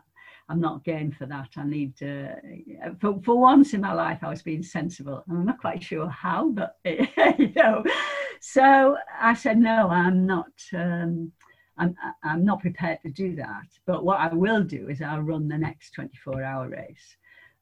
I'm 0.48 0.60
not 0.60 0.84
game 0.84 1.12
for 1.12 1.26
that. 1.26 1.50
I 1.56 1.64
need 1.64 1.94
for, 3.00 3.20
for 3.22 3.38
once 3.38 3.72
in 3.72 3.80
my 3.80 3.92
life, 3.92 4.18
I 4.22 4.30
was 4.30 4.42
being 4.42 4.64
sensible. 4.64 5.24
I'm 5.30 5.46
not 5.46 5.60
quite 5.60 5.82
sure 5.82 6.08
how, 6.08 6.48
but, 6.48 6.76
you 6.84 7.52
know, 7.54 7.84
so 8.40 8.96
I 9.20 9.34
said, 9.34 9.58
no, 9.58 9.88
I'm 9.88 10.26
not, 10.26 10.50
um, 10.74 11.32
I'm, 11.80 11.96
I'm 12.22 12.44
not 12.44 12.60
prepared 12.60 13.00
to 13.02 13.10
do 13.10 13.34
that. 13.36 13.66
But 13.86 14.04
what 14.04 14.20
I 14.20 14.32
will 14.32 14.62
do 14.62 14.88
is 14.88 15.02
I'll 15.02 15.22
run 15.22 15.48
the 15.48 15.58
next 15.58 15.92
24 15.94 16.42
hour 16.42 16.68
race. 16.68 17.16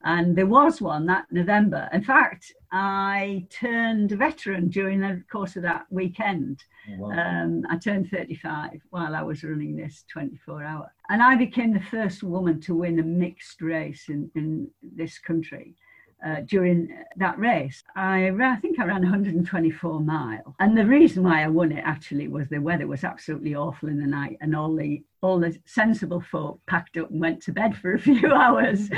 And 0.05 0.37
there 0.37 0.47
was 0.47 0.81
one 0.81 1.07
that 1.07 1.27
November. 1.33 1.89
In 1.93 2.05
fact, 2.05 2.53
I 2.71 3.47
turned 3.51 4.13
a 4.13 4.17
veteran 4.17 4.69
during 4.69 5.01
the 5.01 5.25
course 5.31 5.57
of 5.57 5.63
that 5.63 5.87
weekend. 5.91 6.63
Oh, 6.91 7.09
wow. 7.09 7.11
um, 7.11 7.67
I 7.69 7.79
turned 7.79 8.09
35 8.09 8.81
while 8.91 9.15
I 9.15 9.23
was 9.23 9.43
running 9.43 9.75
this 9.75 10.05
24 10.13 10.63
hour. 10.63 10.93
And 11.09 11.21
I 11.23 11.35
became 11.35 11.73
the 11.73 11.81
first 11.81 12.23
woman 12.23 12.61
to 12.63 12.75
win 12.77 13.01
a 13.01 13.03
mixed 13.03 13.61
race 13.61 14.09
in, 14.09 14.31
in 14.37 14.69
this 14.83 15.19
country 15.19 15.75
uh, 16.25 16.41
during 16.47 16.89
that 17.17 17.39
race. 17.39 17.83
I, 17.95 18.31
I 18.31 18.57
think 18.57 18.79
I 18.79 18.85
ran 18.85 19.03
124 19.03 20.01
mile, 20.01 20.55
and 20.59 20.77
the 20.77 20.85
reason 20.85 21.23
why 21.23 21.45
I 21.45 21.49
won 21.49 21.73
it 21.73 21.83
actually 21.85 22.29
was 22.29 22.49
the 22.49 22.59
weather 22.59 22.87
was 22.87 23.05
absolutely 23.05 23.55
awful 23.55 23.89
in 23.89 24.01
the 24.01 24.07
night, 24.07 24.37
and 24.41 24.55
all 24.55 24.75
the 24.75 25.03
all 25.21 25.41
the 25.41 25.59
sensible 25.65 26.21
folk 26.21 26.61
packed 26.67 26.97
up 26.97 27.11
and 27.11 27.21
went 27.21 27.43
to 27.43 27.53
bed 27.53 27.77
for 27.77 27.95
a 27.95 27.99
few 28.09 28.33
hours. 28.33 28.89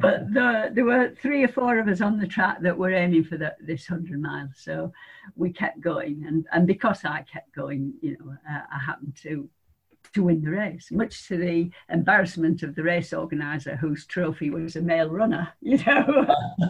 but 0.00 0.32
the, 0.32 0.70
there 0.72 0.84
were 0.84 1.14
three 1.22 1.44
or 1.44 1.48
four 1.48 1.78
of 1.78 1.86
us 1.86 2.00
on 2.00 2.18
the 2.18 2.26
track 2.26 2.60
that 2.62 2.76
were 2.76 2.90
aiming 2.90 3.22
for 3.22 3.36
the, 3.36 3.54
this 3.60 3.88
100 3.88 4.20
miles, 4.20 4.50
so 4.56 4.92
we 5.36 5.52
kept 5.52 5.80
going, 5.80 6.24
and 6.26 6.46
and 6.52 6.66
because 6.66 7.04
I 7.04 7.22
kept 7.22 7.54
going, 7.54 7.94
you 8.00 8.16
know, 8.18 8.36
uh, 8.48 8.60
I 8.72 8.78
happened 8.78 9.16
to 9.22 9.48
to 10.14 10.24
win 10.24 10.42
the 10.42 10.50
race, 10.50 10.90
much 10.90 11.28
to 11.28 11.36
the 11.36 11.70
embarrassment 11.90 12.62
of 12.62 12.74
the 12.74 12.82
race 12.82 13.12
organizer 13.12 13.76
whose 13.76 14.06
trophy 14.06 14.50
was 14.50 14.76
a 14.76 14.80
male 14.80 15.10
runner, 15.10 15.48
you 15.60 15.78
know. 15.84 16.26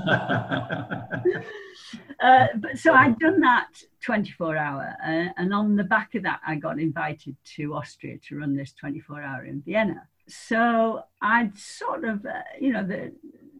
uh, 2.21 2.47
but 2.57 2.77
so 2.77 2.93
I'd 2.93 3.19
done 3.19 3.41
that 3.41 3.69
24 4.03 4.57
hour, 4.57 4.95
uh, 5.03 5.29
and 5.37 5.55
on 5.55 5.77
the 5.77 5.85
back 5.85 6.15
of 6.15 6.23
that, 6.25 6.41
I 6.47 6.57
got 6.57 6.79
invited 6.79 7.37
to 7.57 7.75
Austria 7.75 8.19
to 8.29 8.39
run 8.39 8.57
this 8.57 8.73
24 8.73 9.23
hour 9.23 9.45
in 9.45 9.63
Vienna. 9.63 10.07
So 10.29 11.05
I'd 11.23 11.57
sort 11.57 12.05
of, 12.05 12.27
uh, 12.27 12.43
you 12.61 12.73
know, 12.73 12.85
the 12.85 13.13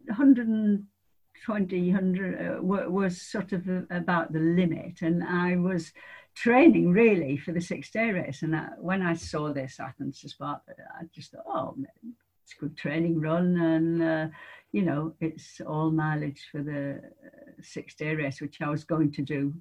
120, 0.05 1.91
100 1.91 2.57
uh, 2.59 2.61
was 2.61 3.21
sort 3.21 3.53
of 3.53 3.67
about 3.89 4.33
the 4.33 4.39
limit, 4.39 5.01
and 5.01 5.23
I 5.23 5.55
was 5.55 5.91
training 6.39 6.91
really 6.91 7.35
for 7.37 7.51
the 7.51 7.61
six 7.61 7.91
day 7.91 8.11
race. 8.11 8.43
And 8.43 8.55
I, 8.55 8.69
when 8.77 9.01
I 9.01 9.13
saw 9.13 9.51
this 9.51 9.79
Athens 9.79 10.21
to 10.21 10.29
Sparta, 10.29 10.73
I 10.99 11.03
just 11.13 11.31
thought, 11.31 11.43
oh, 11.47 11.75
it's 12.43 12.53
a 12.57 12.59
good 12.59 12.77
training 12.77 13.19
run. 13.19 13.57
And, 13.57 14.01
uh, 14.01 14.27
you 14.71 14.83
know, 14.83 15.13
it's 15.19 15.59
all 15.67 15.91
mileage 15.91 16.47
for 16.51 16.63
the 16.63 17.01
uh, 17.25 17.51
six 17.61 17.95
day 17.95 18.15
race, 18.15 18.39
which 18.39 18.61
I 18.61 18.69
was 18.69 18.83
going 18.85 19.11
to 19.13 19.21
do 19.21 19.53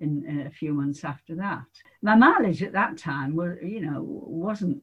in, 0.00 0.24
in, 0.26 0.46
a 0.46 0.50
few 0.50 0.74
months 0.74 1.04
after 1.04 1.36
that. 1.36 1.66
My 2.02 2.16
mileage 2.16 2.62
at 2.64 2.72
that 2.72 2.98
time 2.98 3.36
was, 3.36 3.56
you 3.62 3.80
know, 3.80 4.02
wasn't 4.02 4.82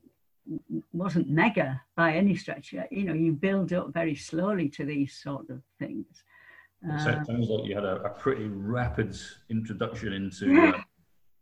wasn't 0.92 1.30
mega 1.30 1.80
by 1.96 2.14
any 2.14 2.36
stretch. 2.36 2.74
You 2.92 3.04
know, 3.04 3.14
you 3.14 3.32
build 3.34 3.74
up 3.74 3.94
very 3.94 4.16
slowly 4.16 4.70
to 4.70 4.86
these 4.86 5.14
sort 5.14 5.50
of 5.50 5.62
things. 5.80 6.24
So 6.82 7.10
it 7.10 7.18
uh, 7.18 7.24
sounds 7.24 7.48
like 7.48 7.66
you 7.66 7.76
had 7.76 7.86
a, 7.86 7.98
a 7.98 8.10
pretty 8.10 8.48
rapid 8.48 9.16
introduction 9.50 10.14
into 10.14 10.60
uh, 10.60 10.82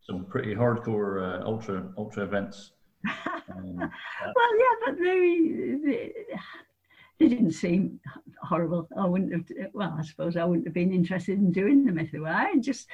some 0.01 0.25
pretty 0.25 0.55
hardcore 0.55 1.41
uh, 1.41 1.45
ultra 1.45 1.89
ultra 1.97 2.23
events. 2.23 2.71
Um, 3.57 3.77
well, 3.79 4.59
yeah, 4.59 4.75
but 4.85 4.99
they, 4.99 5.75
they, 5.83 6.13
they 7.17 7.27
didn't 7.27 7.53
seem 7.53 7.99
horrible. 8.43 8.87
I 8.95 9.07
wouldn't 9.07 9.33
have. 9.33 9.71
Well, 9.73 9.95
I 9.97 10.03
suppose 10.03 10.37
I 10.37 10.45
wouldn't 10.45 10.67
have 10.67 10.73
been 10.75 10.93
interested 10.93 11.39
in 11.39 11.51
doing 11.51 11.83
them 11.83 11.97
if 11.97 12.11
they 12.11 12.19
were. 12.19 12.27
I 12.27 12.55
just. 12.57 12.87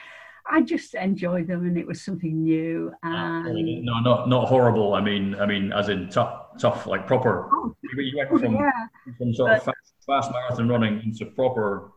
I 0.48 0.62
just 0.62 0.94
enjoyed 0.94 1.48
them, 1.48 1.66
and 1.66 1.76
it 1.76 1.88
was 1.88 2.04
something 2.04 2.44
new. 2.44 2.94
And... 3.02 3.84
No, 3.84 4.00
not 4.00 4.30
not 4.30 4.48
horrible. 4.48 4.94
I 4.94 5.02
mean, 5.02 5.34
I 5.36 5.46
mean, 5.48 5.74
as 5.74 5.90
in 5.90 6.08
tough, 6.08 6.60
tough, 6.60 6.86
like 6.86 7.08
proper. 7.08 7.50
Oh, 7.52 7.76
you 7.98 8.16
went 8.16 8.30
from, 8.30 8.54
yeah. 8.54 8.72
from 9.18 9.34
sort 9.34 9.50
but, 9.50 9.58
of 9.58 9.64
fast, 9.64 9.94
fast 10.06 10.32
marathon 10.32 10.70
running 10.70 11.02
into 11.04 11.26
proper 11.26 11.94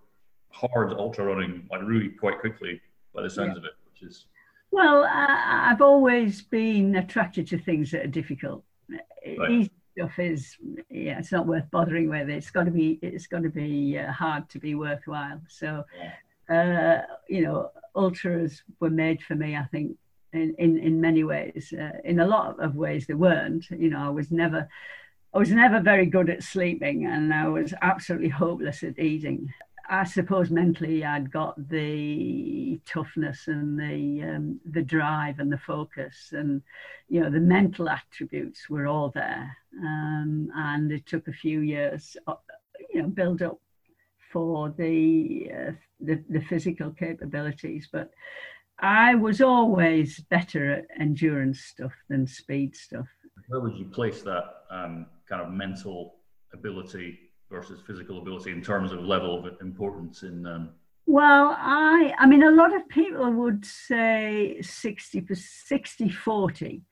hard 0.51 0.95
ultra 0.95 1.27
running, 1.27 1.69
like 1.71 1.83
really 1.83 2.09
quite 2.09 2.41
quickly, 2.41 2.81
by 3.15 3.23
the 3.23 3.29
sounds 3.29 3.51
yeah. 3.53 3.59
of 3.59 3.65
it, 3.65 3.73
which 3.85 4.03
is 4.03 4.25
well, 4.71 5.05
I, 5.05 5.69
have 5.69 5.83
always 5.83 6.43
been 6.43 6.97
attracted 6.97 7.47
to 7.49 7.59
things 7.59 7.91
that 7.91 8.05
are 8.05 8.09
difficult. 8.09 8.65
Right. 8.89 9.51
Easy 9.51 9.71
stuff 9.97 10.19
is, 10.19 10.57
yeah, 10.91 11.19
it's 11.19 11.33
not 11.33 11.47
worth 11.47 11.71
bothering 11.71 12.09
with. 12.09 12.29
It's 12.29 12.51
got 12.51 12.65
to 12.65 12.71
be, 12.71 12.99
it's 13.03 13.27
got 13.27 13.43
to 13.43 13.51
be 13.51 13.99
uh, 13.99 14.13
hard 14.13 14.49
to 14.51 14.59
be 14.59 14.75
worthwhile. 14.75 15.41
So, 15.49 15.85
uh, 16.49 16.99
you 17.29 17.43
know, 17.43 17.71
ultras 17.95 18.63
were 18.81 18.91
made 18.91 19.23
for 19.23 19.35
me. 19.35 19.57
I 19.57 19.65
think 19.65 19.97
in 20.33 20.55
in, 20.59 20.79
in 20.79 21.01
many 21.01 21.25
ways. 21.25 21.73
Uh, 21.73 21.99
in 22.05 22.21
a 22.21 22.27
lot 22.27 22.61
of 22.61 22.75
ways, 22.77 23.07
they 23.07 23.15
weren't. 23.15 23.71
You 23.71 23.91
know, 23.91 24.07
I 24.07 24.11
was 24.11 24.31
never. 24.31 24.69
I 25.35 25.39
was 25.39 25.51
never 25.51 25.81
very 25.81 26.07
good 26.07 26.31
at 26.31 26.43
sleeping 26.43 27.05
and 27.05 27.35
I 27.35 27.49
was 27.49 27.75
absolutely 27.83 28.31
hopeless 28.31 28.83
at 28.83 28.99
eating. 28.99 29.53
I 29.91 30.05
suppose 30.05 30.51
mentally 30.51 31.05
I'd 31.05 31.33
got 31.33 31.69
the 31.69 32.79
toughness 32.87 33.49
and 33.49 33.79
the 33.79 34.23
um, 34.23 34.61
the 34.71 34.83
drive 34.83 35.39
and 35.39 35.51
the 35.51 35.59
focus 35.59 36.31
and 36.33 36.61
you 37.09 37.21
know 37.21 37.31
the 37.31 37.41
mental 37.41 37.89
attributes 37.89 38.69
were 38.69 38.87
all 38.87 39.11
there 39.15 39.57
um, 39.81 40.51
and 40.55 40.93
it 40.93 41.07
took 41.07 41.27
a 41.27 41.33
few 41.33 41.61
years 41.61 42.17
uh, 42.27 42.35
you 42.93 43.03
know 43.03 43.09
build 43.09 43.41
up 43.41 43.59
for 44.33 44.75
the, 44.77 45.51
uh, 45.53 45.73
the 46.01 46.23
the 46.29 46.41
physical 46.41 46.91
capabilities, 46.91 47.89
but 47.91 48.11
I 48.79 49.15
was 49.15 49.41
always 49.41 50.21
better 50.31 50.73
at 50.73 50.87
endurance 51.01 51.61
stuff 51.61 51.93
than 52.09 52.27
speed 52.27 52.77
stuff. 52.77 53.07
Where 53.49 53.61
would 53.61 53.77
you 53.77 53.87
place 53.87 54.23
that 54.23 54.45
um, 54.71 55.07
kind 55.29 55.43
of 55.43 55.51
mental 55.51 56.17
ability 56.53 57.19
versus 57.51 57.81
physical 57.87 58.19
ability 58.19 58.51
in 58.51 58.63
terms 58.63 58.93
of 58.93 59.01
level 59.01 59.39
of 59.39 59.61
importance 59.61 60.23
in? 60.23 60.47
Um... 60.47 60.71
Well, 61.07 61.57
I 61.59 62.15
I 62.19 62.27
mean, 62.27 62.43
a 62.43 62.51
lot 62.51 62.75
of 62.75 62.89
people 62.89 63.31
would 63.33 63.65
say 63.65 64.59
60, 64.61 65.27
60 65.35 66.09
40. 66.11 66.83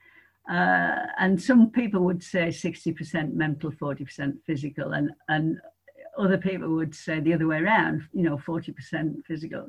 Uh, 0.48 1.06
and 1.18 1.42
some 1.42 1.70
people 1.70 2.02
would 2.02 2.22
say 2.22 2.48
60% 2.48 3.34
mental, 3.34 3.72
40% 3.72 4.34
physical, 4.46 4.92
and, 4.92 5.10
and 5.28 5.58
other 6.16 6.38
people 6.38 6.68
would 6.68 6.94
say 6.94 7.18
the 7.18 7.34
other 7.34 7.48
way 7.48 7.58
around, 7.58 8.02
you 8.12 8.22
know, 8.22 8.36
40% 8.36 9.24
physical. 9.26 9.66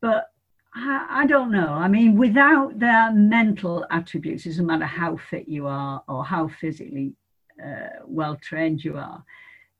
But 0.00 0.30
I, 0.74 1.26
don't 1.26 1.50
know. 1.50 1.68
I 1.68 1.88
mean, 1.88 2.16
without 2.16 2.78
their 2.78 3.12
mental 3.12 3.84
attributes, 3.90 4.46
it 4.46 4.50
doesn't 4.50 4.66
matter 4.66 4.86
how 4.86 5.18
fit 5.30 5.48
you 5.48 5.66
are 5.66 6.02
or 6.08 6.24
how 6.24 6.48
physically 6.48 7.12
uh, 7.62 7.98
well 8.06 8.36
trained 8.36 8.82
you 8.82 8.96
are, 8.96 9.22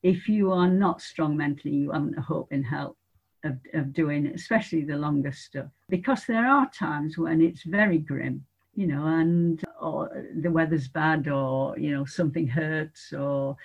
if 0.03 0.29
you 0.29 0.53
are 0.53 0.69
not 0.69 1.01
strong 1.01 1.37
mentally, 1.37 1.75
you 1.75 1.93
haven't 1.93 2.19
a 2.19 2.23
hope 2.23 2.53
in 2.53 2.62
hell 2.62 2.97
of, 3.45 3.59
of 3.75 3.93
doing 3.93 4.27
it, 4.27 4.35
especially 4.35 4.85
the 4.85 4.97
longer 4.97 5.33
stuff. 5.33 5.67
Because 5.88 6.25
there 6.27 6.47
are 6.47 6.71
times 6.71 7.19
when 7.19 7.41
it's 7.41 7.62
very 7.62 7.99
grim, 7.99 8.45
you 8.75 8.87
know, 8.87 9.07
and 9.07 9.62
or 9.81 10.25
the 10.41 10.51
weather's 10.51 10.88
bad 10.88 11.29
or, 11.29 11.79
you 11.79 11.93
know, 11.93 12.05
something 12.05 12.47
hurts 12.47 13.12
or 13.12 13.57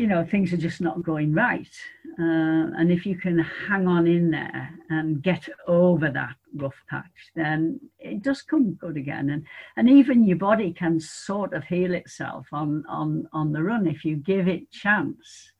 you 0.00 0.06
know 0.06 0.24
things 0.24 0.50
are 0.52 0.64
just 0.68 0.80
not 0.80 1.02
going 1.02 1.34
right. 1.34 1.76
Uh, 2.18 2.72
and 2.78 2.90
if 2.90 3.04
you 3.04 3.16
can 3.16 3.38
hang 3.38 3.86
on 3.86 4.06
in 4.06 4.30
there 4.30 4.70
and 4.88 5.22
get 5.22 5.46
over 5.66 6.08
that 6.10 6.36
rough 6.56 6.80
patch 6.88 7.18
then 7.34 7.78
it 7.98 8.22
does 8.22 8.40
come 8.40 8.72
good 8.74 8.96
again. 8.96 9.28
And 9.28 9.44
and 9.76 9.90
even 9.90 10.24
your 10.24 10.38
body 10.38 10.72
can 10.72 10.98
sort 11.00 11.52
of 11.52 11.64
heal 11.64 11.92
itself 11.92 12.46
on 12.50 12.84
on 12.88 13.28
on 13.34 13.52
the 13.52 13.62
run 13.62 13.86
if 13.86 14.04
you 14.06 14.16
give 14.16 14.48
it 14.48 14.70
chance. 14.70 15.52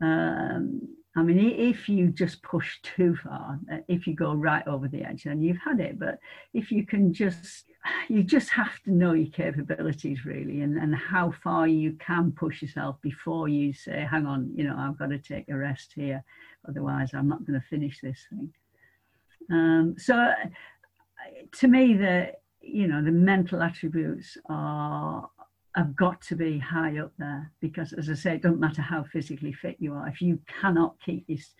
Um, 0.00 0.96
I 1.18 1.22
mean, 1.22 1.38
if 1.38 1.88
you 1.88 2.08
just 2.08 2.42
push 2.42 2.78
too 2.82 3.16
far, 3.24 3.58
uh, 3.72 3.78
if 3.88 4.06
you 4.06 4.14
go 4.14 4.34
right 4.34 4.66
over 4.66 4.86
the 4.88 5.02
edge, 5.02 5.24
then 5.24 5.40
you've 5.40 5.64
had 5.64 5.80
it. 5.80 5.98
But 5.98 6.18
if 6.52 6.70
you 6.70 6.86
can 6.86 7.12
just 7.12 7.64
you 8.08 8.22
just 8.22 8.50
have 8.50 8.80
to 8.82 8.90
know 8.90 9.12
your 9.12 9.30
capabilities 9.30 10.24
really 10.24 10.62
and, 10.62 10.76
and 10.76 10.94
how 10.94 11.32
far 11.42 11.66
you 11.66 11.92
can 11.94 12.32
push 12.32 12.62
yourself 12.62 12.96
before 13.02 13.48
you 13.48 13.72
say 13.72 14.06
hang 14.10 14.26
on 14.26 14.50
you 14.54 14.64
know 14.64 14.76
i've 14.78 14.98
got 14.98 15.10
to 15.10 15.18
take 15.18 15.48
a 15.48 15.56
rest 15.56 15.92
here 15.94 16.22
otherwise 16.68 17.10
i'm 17.14 17.28
not 17.28 17.44
going 17.46 17.58
to 17.58 17.66
finish 17.68 18.00
this 18.02 18.26
thing 18.30 18.52
um, 19.50 19.94
so 19.98 20.32
to 21.52 21.68
me 21.68 21.94
the 21.94 22.32
you 22.60 22.86
know 22.86 23.02
the 23.02 23.10
mental 23.10 23.62
attributes 23.62 24.36
are 24.48 25.28
have 25.74 25.94
got 25.94 26.20
to 26.22 26.34
be 26.34 26.58
high 26.58 26.98
up 26.98 27.12
there 27.18 27.52
because 27.60 27.92
as 27.92 28.08
i 28.08 28.14
say 28.14 28.34
it 28.34 28.42
doesn't 28.42 28.60
matter 28.60 28.82
how 28.82 29.04
physically 29.04 29.52
fit 29.52 29.76
you 29.78 29.92
are 29.92 30.08
if 30.08 30.20
you 30.20 30.38
cannot 30.60 30.96
keep 31.04 31.26
this 31.26 31.54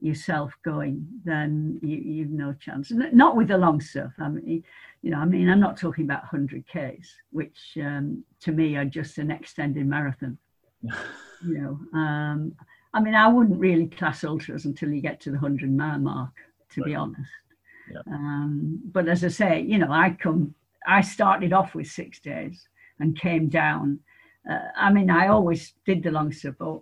yourself 0.00 0.52
going, 0.64 1.06
then 1.24 1.78
you, 1.82 1.96
you've 1.96 2.30
no 2.30 2.54
chance. 2.54 2.92
Not 2.92 3.36
with 3.36 3.48
the 3.48 3.58
long 3.58 3.80
stuff. 3.80 4.12
I 4.18 4.28
mean, 4.28 4.62
you 5.06 5.12
know, 5.12 5.18
I 5.18 5.24
mean, 5.24 5.48
I'm 5.48 5.60
not 5.60 5.76
talking 5.76 6.04
about 6.04 6.22
100 6.32 6.64
Ks, 6.66 7.14
which 7.30 7.78
um, 7.80 8.24
to 8.40 8.50
me 8.50 8.74
are 8.74 8.84
just 8.84 9.18
an 9.18 9.30
extended 9.30 9.86
marathon. 9.86 10.36
you 10.82 11.58
know, 11.58 11.78
um, 11.96 12.52
I 12.92 12.98
mean, 12.98 13.14
I 13.14 13.28
wouldn't 13.28 13.60
really 13.60 13.86
class 13.86 14.24
ultras 14.24 14.64
until 14.64 14.90
you 14.90 15.00
get 15.00 15.20
to 15.20 15.30
the 15.30 15.38
100 15.38 15.70
mile 15.70 16.00
mark, 16.00 16.32
to 16.70 16.80
right. 16.80 16.86
be 16.88 16.94
honest. 16.96 17.30
Yeah. 17.88 18.00
Um, 18.12 18.80
but 18.90 19.08
as 19.08 19.22
I 19.22 19.28
say, 19.28 19.60
you 19.60 19.78
know, 19.78 19.92
I 19.92 20.10
come, 20.20 20.56
I 20.88 21.02
started 21.02 21.52
off 21.52 21.76
with 21.76 21.86
six 21.86 22.18
days 22.18 22.66
and 22.98 23.16
came 23.16 23.48
down. 23.48 24.00
Uh, 24.50 24.58
I 24.76 24.92
mean, 24.92 25.08
I 25.08 25.28
always 25.28 25.74
did 25.84 26.02
the 26.02 26.10
long 26.10 26.32
stuff, 26.32 26.56
but 26.58 26.80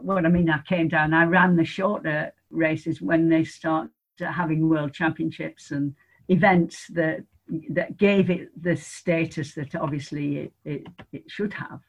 what 0.00 0.24
I 0.24 0.30
mean, 0.30 0.48
I 0.48 0.60
came 0.66 0.88
down, 0.88 1.12
I 1.12 1.24
ran 1.24 1.54
the 1.54 1.66
shorter 1.66 2.32
races 2.48 3.02
when 3.02 3.28
they 3.28 3.44
start 3.44 3.90
having 4.18 4.70
world 4.70 4.94
championships 4.94 5.70
and 5.70 5.94
events 6.28 6.86
that 6.94 7.24
that 7.70 7.96
gave 7.96 8.30
it 8.30 8.50
the 8.60 8.76
status 8.76 9.54
that 9.54 9.74
obviously 9.74 10.38
it, 10.38 10.52
it, 10.64 10.86
it 11.12 11.24
should 11.28 11.54
have. 11.54 11.80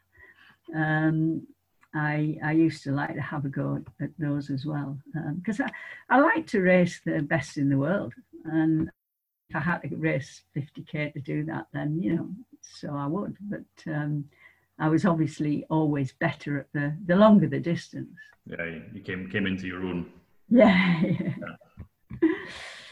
Um, 0.75 1.47
I, 1.93 2.37
I 2.43 2.51
used 2.51 2.83
to 2.83 2.91
like 2.91 3.15
to 3.15 3.21
have 3.21 3.45
a 3.45 3.49
go 3.49 3.81
at 3.99 4.09
those 4.19 4.51
as 4.51 4.65
well 4.65 4.99
because 5.35 5.59
um, 5.59 5.67
I, 6.09 6.17
I 6.17 6.19
like 6.19 6.45
to 6.47 6.61
race 6.61 7.01
the 7.03 7.21
best 7.21 7.57
in 7.57 7.69
the 7.69 7.77
world 7.77 8.13
and 8.45 8.89
if 9.49 9.55
I 9.55 9.59
had 9.59 9.81
to 9.89 9.95
race 9.95 10.43
50k 10.55 11.13
to 11.13 11.19
do 11.19 11.43
that 11.45 11.65
then 11.73 11.99
you 11.99 12.15
know 12.15 12.29
so 12.61 12.93
I 12.95 13.07
would 13.07 13.35
but 13.41 13.91
um, 13.91 14.25
I 14.77 14.87
was 14.87 15.03
obviously 15.03 15.65
always 15.71 16.11
better 16.11 16.59
at 16.59 16.67
the 16.73 16.95
the 17.07 17.15
longer 17.15 17.47
the 17.47 17.59
distance 17.59 18.15
yeah 18.45 18.65
you 18.93 19.01
came 19.01 19.27
came 19.27 19.47
into 19.47 19.65
your 19.65 19.83
own 19.83 20.11
yeah, 20.49 21.01
yeah. 21.03 21.33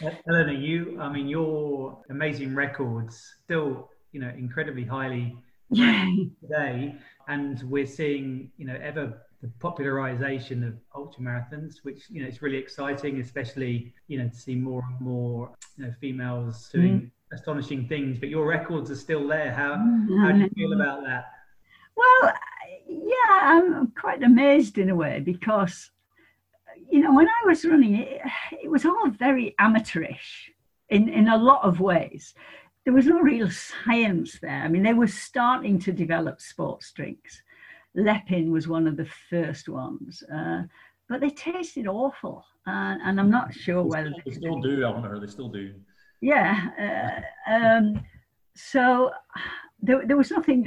Eleanor, 0.02 0.52
you, 0.52 1.00
I 1.00 1.12
mean, 1.12 1.28
your 1.28 2.00
amazing 2.10 2.54
records 2.56 3.36
still, 3.44 3.90
you 4.12 4.20
know, 4.20 4.30
incredibly 4.30 4.84
highly 4.84 5.38
today, 5.74 6.96
and 7.28 7.62
we're 7.64 7.86
seeing, 7.86 8.52
you 8.58 8.66
know, 8.66 8.78
ever 8.82 9.22
the 9.42 9.50
popularization 9.60 10.64
of 10.64 10.74
ultra 10.96 11.22
marathons, 11.24 11.76
which 11.84 12.10
you 12.10 12.22
know 12.22 12.28
it's 12.28 12.42
really 12.42 12.58
exciting, 12.58 13.20
especially 13.20 13.94
you 14.08 14.18
know 14.18 14.28
to 14.28 14.36
see 14.36 14.56
more 14.56 14.84
and 14.90 15.00
more 15.00 15.52
you 15.78 15.86
know 15.86 15.94
females 16.02 16.70
doing 16.74 17.02
mm. 17.02 17.12
astonishing 17.36 17.88
things. 17.88 18.18
But 18.18 18.30
your 18.30 18.48
records 18.48 18.90
are 18.90 18.96
still 18.96 19.28
there. 19.28 19.54
How 19.54 19.76
mm. 19.76 20.22
how 20.22 20.32
do 20.32 20.40
you 20.40 20.50
feel 20.56 20.74
about 20.74 21.04
that? 21.06 21.26
Well, 21.96 22.34
yeah, 22.88 23.40
I'm 23.42 23.92
quite 23.92 24.24
amazed 24.24 24.78
in 24.78 24.90
a 24.90 24.96
way 24.96 25.20
because 25.20 25.92
you 26.89 27.02
know, 27.02 27.13
when 27.13 27.28
I 27.28 27.45
was 27.45 27.65
running, 27.65 27.95
it, 27.95 28.21
it 28.63 28.69
was 28.69 28.86
all 28.86 29.10
very 29.10 29.56
amateurish 29.60 30.52
in, 30.89 31.10
in 31.10 31.28
a 31.28 31.38
lot 31.38 31.63
of 31.63 31.80
ways. 31.80 32.34
There 32.86 32.93
was 32.93 33.06
no 33.06 33.19
real 33.19 33.50
science 33.50 34.39
there. 34.39 34.62
I 34.63 34.67
mean, 34.67 34.84
they 34.84 34.93
were 34.93 35.08
starting 35.08 35.80
to 35.80 35.91
develop 35.91 36.39
sports 36.39 36.91
drinks. 36.93 37.41
Leppin 37.95 38.52
was 38.52 38.67
one 38.67 38.88
of 38.88 38.95
the 38.95 39.10
first 39.30 39.67
ones, 39.67 40.23
uh, 40.34 40.63
but 41.10 41.19
they 41.19 41.30
tasted 41.30 41.88
awful. 41.88 42.45
Uh, 42.65 42.95
and 43.04 43.19
I'm 43.19 43.32
not 43.32 43.54
sure 43.54 43.84
they 43.84 43.89
whether 43.89 44.12
still, 44.12 44.21
they 44.26 44.32
still 44.32 44.62
do, 44.62 44.84
Eleanor. 44.84 45.19
They 45.19 45.28
still 45.28 45.50
do. 45.50 45.73
Yeah. 46.21 47.21
Uh, 47.50 47.52
um, 47.52 48.06
so 48.56 49.12
there, 49.82 50.06
there 50.06 50.17
was 50.17 50.32
nothing 50.32 50.63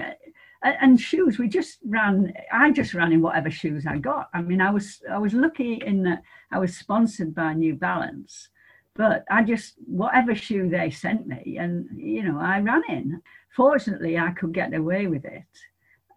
and 0.62 1.00
shoes 1.00 1.38
we 1.38 1.48
just 1.48 1.78
ran 1.86 2.32
i 2.52 2.70
just 2.70 2.94
ran 2.94 3.12
in 3.12 3.22
whatever 3.22 3.50
shoes 3.50 3.86
i 3.86 3.96
got. 3.96 4.28
I 4.34 4.42
mean 4.42 4.60
i 4.60 4.70
was 4.70 5.00
i 5.10 5.18
was 5.18 5.32
lucky 5.32 5.80
in 5.84 6.02
that 6.04 6.22
i 6.52 6.58
was 6.58 6.76
sponsored 6.76 7.34
by 7.34 7.54
new 7.54 7.74
balance 7.74 8.48
but 8.94 9.24
i 9.30 9.42
just 9.42 9.74
whatever 9.86 10.34
shoe 10.34 10.68
they 10.68 10.90
sent 10.90 11.26
me 11.26 11.56
and 11.58 11.88
you 11.96 12.22
know 12.22 12.38
i 12.38 12.60
ran 12.60 12.82
in. 12.88 13.22
Fortunately 13.56 14.18
i 14.18 14.30
could 14.32 14.52
get 14.52 14.74
away 14.74 15.06
with 15.06 15.24
it. 15.24 15.44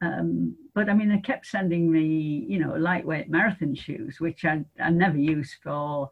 Um, 0.02 0.56
but 0.76 0.90
i 0.90 0.94
mean 0.94 1.10
they 1.10 1.20
kept 1.20 1.46
sending 1.46 1.90
me 1.90 2.46
you 2.50 2.60
know 2.60 2.76
lightweight 2.76 3.30
marathon 3.30 3.74
shoes 3.76 4.20
which 4.20 4.44
i, 4.44 4.64
I 4.80 4.90
never 4.90 5.18
used 5.18 5.56
for 5.64 6.10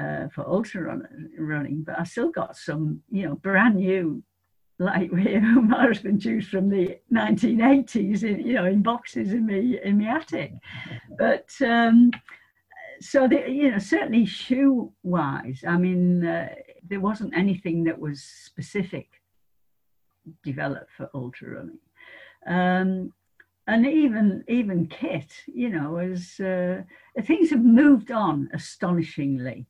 uh, 0.00 0.28
for 0.34 0.48
ultra 0.48 0.82
run, 0.82 1.30
running 1.38 1.82
but 1.84 1.98
i 1.98 2.04
still 2.04 2.30
got 2.30 2.56
some 2.56 3.02
you 3.10 3.24
know 3.26 3.36
brand 3.36 3.76
new 3.76 4.22
like 4.78 5.12
marathon 5.12 6.18
shoes 6.20 6.48
from 6.48 6.68
the 6.68 6.98
1980s, 7.12 8.22
in, 8.22 8.46
you 8.46 8.54
know, 8.54 8.64
in 8.64 8.82
boxes 8.82 9.32
in 9.32 9.46
the 9.46 9.80
in 9.86 9.98
my 9.98 10.16
attic. 10.16 10.52
But 11.18 11.50
um, 11.66 12.12
so, 13.00 13.28
the, 13.28 13.44
you 13.48 13.70
know, 13.70 13.78
certainly 13.78 14.26
shoe 14.26 14.92
wise, 15.02 15.62
I 15.66 15.76
mean, 15.76 16.24
uh, 16.24 16.48
there 16.88 17.00
wasn't 17.00 17.36
anything 17.36 17.84
that 17.84 17.98
was 17.98 18.22
specific 18.22 19.08
developed 20.42 20.90
for 20.96 21.10
ultra 21.14 21.50
running. 21.50 21.78
Um, 22.46 23.12
and 23.66 23.86
even 23.86 24.44
even 24.48 24.86
kit, 24.86 25.30
you 25.46 25.68
know, 25.68 25.98
as 25.98 26.40
uh, 26.40 26.82
things 27.22 27.50
have 27.50 27.62
moved 27.62 28.10
on 28.10 28.48
astonishingly 28.54 29.66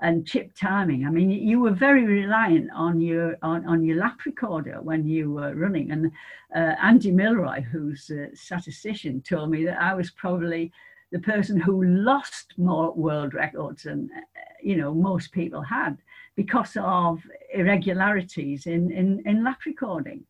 and 0.00 0.26
chip 0.26 0.52
timing. 0.54 1.06
I 1.06 1.10
mean, 1.10 1.30
you 1.30 1.60
were 1.60 1.70
very 1.72 2.04
reliant 2.04 2.70
on 2.74 3.00
your 3.00 3.36
on, 3.42 3.66
on 3.66 3.84
your 3.84 3.98
lap 3.98 4.18
recorder 4.26 4.80
when 4.82 5.06
you 5.06 5.30
were 5.32 5.54
running. 5.54 5.90
And 5.90 6.10
uh, 6.54 6.74
Andy 6.82 7.10
Milroy, 7.10 7.62
who's 7.62 8.10
a 8.10 8.34
statistician, 8.34 9.22
told 9.22 9.50
me 9.50 9.64
that 9.64 9.80
I 9.80 9.94
was 9.94 10.10
probably 10.10 10.72
the 11.12 11.20
person 11.20 11.60
who 11.60 11.84
lost 11.84 12.54
more 12.56 12.92
world 12.92 13.34
records 13.34 13.84
than 13.84 14.10
uh, 14.16 14.20
you 14.62 14.76
know 14.76 14.92
most 14.94 15.32
people 15.32 15.62
had 15.62 15.98
because 16.36 16.76
of 16.80 17.20
irregularities 17.52 18.66
in 18.66 18.90
in, 18.90 19.22
in 19.26 19.44
lap 19.44 19.60
recording. 19.66 20.24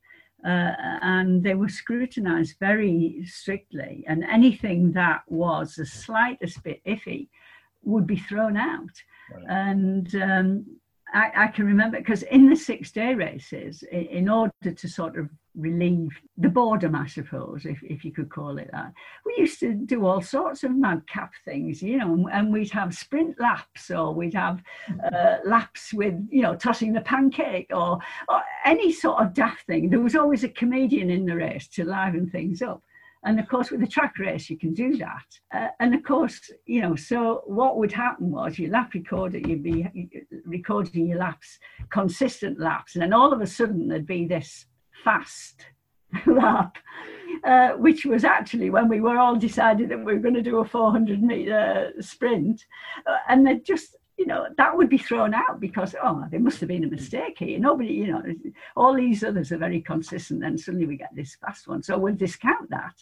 uh, 0.45 0.75
and 1.01 1.43
they 1.43 1.55
were 1.55 1.69
scrutinized 1.69 2.57
very 2.61 3.25
strictly. 3.27 4.05
And 4.07 4.25
anything 4.25 4.93
that 4.93 5.23
was 5.29 5.75
the 5.75 5.87
slightest 5.87 6.63
bit 6.63 6.83
iffy 6.85 7.29
would 7.83 8.07
be 8.07 8.17
thrown 8.17 8.57
out. 8.57 9.03
And 9.49 10.15
um, 10.17 10.67
I, 11.13 11.31
I, 11.37 11.47
can 11.49 11.67
remember 11.67 11.99
because 11.99 12.23
in 12.25 12.49
the 12.49 12.57
six 12.57 12.91
day 12.91 13.15
races, 13.15 13.83
in, 13.91 14.07
in 14.07 14.29
order 14.29 14.73
to 14.75 14.89
sort 14.89 15.17
of 15.17 15.29
relieve 15.57 16.11
the 16.37 16.49
boredom, 16.49 16.95
I 16.97 17.07
suppose, 17.07 17.65
if, 17.65 17.83
if 17.85 18.05
you 18.05 18.13
could 18.13 18.29
call 18.29 18.59
it 18.59 18.71
that. 18.73 18.93
We 19.25 19.37
used 19.39 19.61
to 19.61 19.73
do 19.73 20.05
all 20.05 20.21
sorts 20.21 20.65
of 20.65 20.75
madcap 20.75 21.33
things, 21.45 21.83
you 21.83 21.99
know, 21.99 22.29
and 22.33 22.53
we'd 22.53 22.73
have 22.73 22.95
sprint 22.95 23.39
laps 23.39 23.91
or 23.91 24.13
we'd 24.13 24.35
have 24.35 24.63
uh, 25.13 25.37
laps 25.45 25.95
with, 25.95 26.15
you 26.31 26.43
know, 26.43 26.57
tossing 26.57 26.93
the 26.93 27.01
pancake 27.01 27.71
or, 27.71 27.99
or 28.29 28.43
any 28.65 28.93
sort 28.93 29.23
of 29.23 29.33
daft 29.33 29.67
thing. 29.67 29.91
There 29.91 30.01
was 30.01 30.17
always 30.17 30.43
a 30.43 30.49
comedian 30.49 31.11
in 31.11 31.25
the 31.25 31.37
race 31.37 31.69
to 31.69 31.85
liven 31.85 32.29
things 32.29 32.61
up. 32.61 32.83
And 33.25 33.41
of 33.41 33.49
course, 33.49 33.71
with 33.71 33.83
a 33.83 33.87
track 33.87 34.19
race, 34.19 34.51
you 34.51 34.59
can 34.59 34.75
do 34.75 34.97
that. 34.99 35.27
Uh, 35.55 35.69
and 35.81 35.95
of 35.95 36.03
course, 36.03 36.51
you 36.67 36.83
know, 36.83 36.95
so 36.95 37.43
what 37.47 37.79
would 37.79 37.93
happen 37.93 38.31
was 38.31 38.59
your 38.59 38.71
lap 38.71 38.93
recorder, 38.93 39.39
you'd 39.39 39.63
be 39.63 39.87
recording 40.45 41.09
your 41.09 41.19
laps, 41.19 41.59
consistent 41.91 42.61
laps, 42.61 42.95
and 42.95 43.03
then 43.03 43.13
all 43.13 43.33
of 43.33 43.41
a 43.41 43.47
sudden 43.47 43.89
there'd 43.89 44.07
be 44.07 44.27
this 44.27 44.67
fast 45.05 45.67
lap, 46.27 46.77
uh, 47.45 47.71
which 47.73 48.05
was 48.05 48.25
actually 48.25 48.71
when 48.71 48.89
we 48.89 49.01
were 49.01 49.19
all 49.19 49.37
decided 49.37 49.89
that 49.89 49.99
we 49.99 50.15
were 50.15 50.21
going 50.21 50.35
to 50.35 50.43
do 50.43 50.59
a 50.59 50.65
400 50.65 51.23
meter 51.23 51.93
sprint. 52.01 52.65
Uh, 53.07 53.17
and 53.29 53.47
they 53.47 53.57
just, 53.57 53.97
you 54.17 54.27
know, 54.27 54.47
that 54.57 54.77
would 54.77 54.89
be 54.89 54.99
thrown 54.99 55.35
out 55.35 55.61
because, 55.61 55.95
oh, 56.03 56.25
there 56.31 56.41
must 56.41 56.61
have 56.61 56.69
been 56.69 56.85
a 56.85 56.89
mistake 56.89 57.39
here. 57.39 57.59
Nobody, 57.59 57.93
you 57.93 58.07
know, 58.07 58.23
all 58.77 58.95
these 58.95 59.25
others 59.25 59.51
are 59.51 59.59
very 59.59 59.81
consistent. 59.81 60.45
And 60.45 60.59
suddenly 60.59 60.87
we 60.87 60.97
get 60.97 61.15
this 61.15 61.37
fast 61.37 61.67
one. 61.67 61.83
So 61.83 61.99
we'll 61.99 62.15
discount 62.15 62.71
that. 62.71 62.95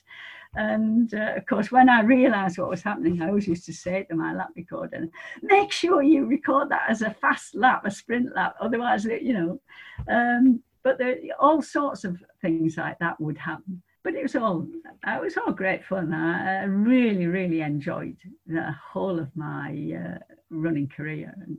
And 0.54 1.12
uh, 1.14 1.34
of 1.36 1.46
course, 1.46 1.70
when 1.70 1.88
I 1.88 2.02
realised 2.02 2.58
what 2.58 2.68
was 2.68 2.82
happening, 2.82 3.20
I 3.20 3.28
always 3.28 3.48
used 3.48 3.66
to 3.66 3.72
say 3.72 4.04
to 4.04 4.16
my 4.16 4.34
lap 4.34 4.50
recorder, 4.56 5.06
make 5.42 5.70
sure 5.72 6.02
you 6.02 6.26
record 6.26 6.70
that 6.70 6.86
as 6.88 7.02
a 7.02 7.10
fast 7.10 7.54
lap, 7.54 7.82
a 7.84 7.90
sprint 7.90 8.34
lap. 8.34 8.54
Otherwise, 8.60 9.04
you 9.04 9.34
know, 9.34 9.60
um, 10.08 10.62
but 10.82 10.98
there, 10.98 11.16
all 11.38 11.62
sorts 11.62 12.04
of 12.04 12.22
things 12.40 12.76
like 12.76 12.98
that 12.98 13.20
would 13.20 13.38
happen. 13.38 13.82
But 14.04 14.14
it 14.14 14.22
was 14.22 14.34
all 14.34 14.66
it 15.06 15.20
was 15.20 15.36
all 15.36 15.52
great 15.52 15.84
fun. 15.84 16.12
I, 16.12 16.64
really, 16.64 17.26
really 17.26 17.60
enjoyed 17.60 18.16
the 18.46 18.74
whole 18.92 19.18
of 19.18 19.34
my 19.36 19.70
uh, 19.96 20.18
running 20.50 20.88
career, 20.88 21.32
and 21.40 21.58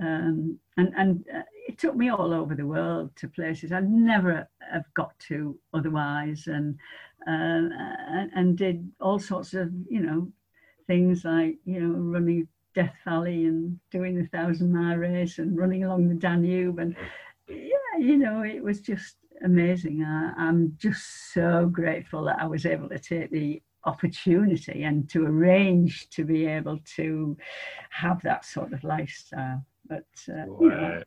um, 0.00 0.58
and, 0.76 0.92
and 0.96 1.24
uh, 1.34 1.42
it 1.68 1.78
took 1.78 1.94
me 1.96 2.08
all 2.08 2.32
over 2.32 2.54
the 2.54 2.66
world 2.66 3.14
to 3.16 3.28
places 3.28 3.72
I'd 3.72 3.90
never 3.90 4.48
have 4.70 4.84
got 4.94 5.18
to 5.28 5.58
otherwise, 5.72 6.46
and, 6.46 6.76
uh, 7.26 7.30
and 7.30 8.30
and 8.34 8.58
did 8.58 8.90
all 9.00 9.18
sorts 9.18 9.54
of 9.54 9.70
you 9.88 10.00
know 10.00 10.28
things 10.86 11.24
like 11.24 11.58
you 11.64 11.80
know 11.80 11.94
running 11.94 12.48
Death 12.74 12.94
Valley 13.04 13.46
and 13.46 13.78
doing 13.90 14.16
the 14.16 14.26
thousand 14.28 14.72
mile 14.72 14.96
race 14.96 15.38
and 15.38 15.56
running 15.56 15.84
along 15.84 16.08
the 16.08 16.14
Danube. 16.14 16.78
And 16.78 16.94
yeah, 17.48 17.98
you 17.98 18.16
know, 18.16 18.42
it 18.42 18.62
was 18.62 18.80
just 18.80 19.16
amazing. 19.44 20.02
I, 20.02 20.32
I'm 20.36 20.76
just 20.78 21.32
so 21.32 21.66
grateful 21.66 22.24
that 22.24 22.40
I 22.40 22.46
was 22.46 22.66
able 22.66 22.88
to 22.88 22.98
take 22.98 23.30
the 23.30 23.62
opportunity 23.84 24.82
and 24.82 25.08
to 25.10 25.24
arrange 25.26 26.08
to 26.10 26.24
be 26.24 26.46
able 26.46 26.78
to 26.96 27.36
have 27.90 28.22
that 28.22 28.44
sort 28.44 28.72
of 28.72 28.84
lifestyle. 28.84 29.64
But 29.88 30.06
uh, 30.28 30.44
you 30.60 30.68
know. 30.68 31.02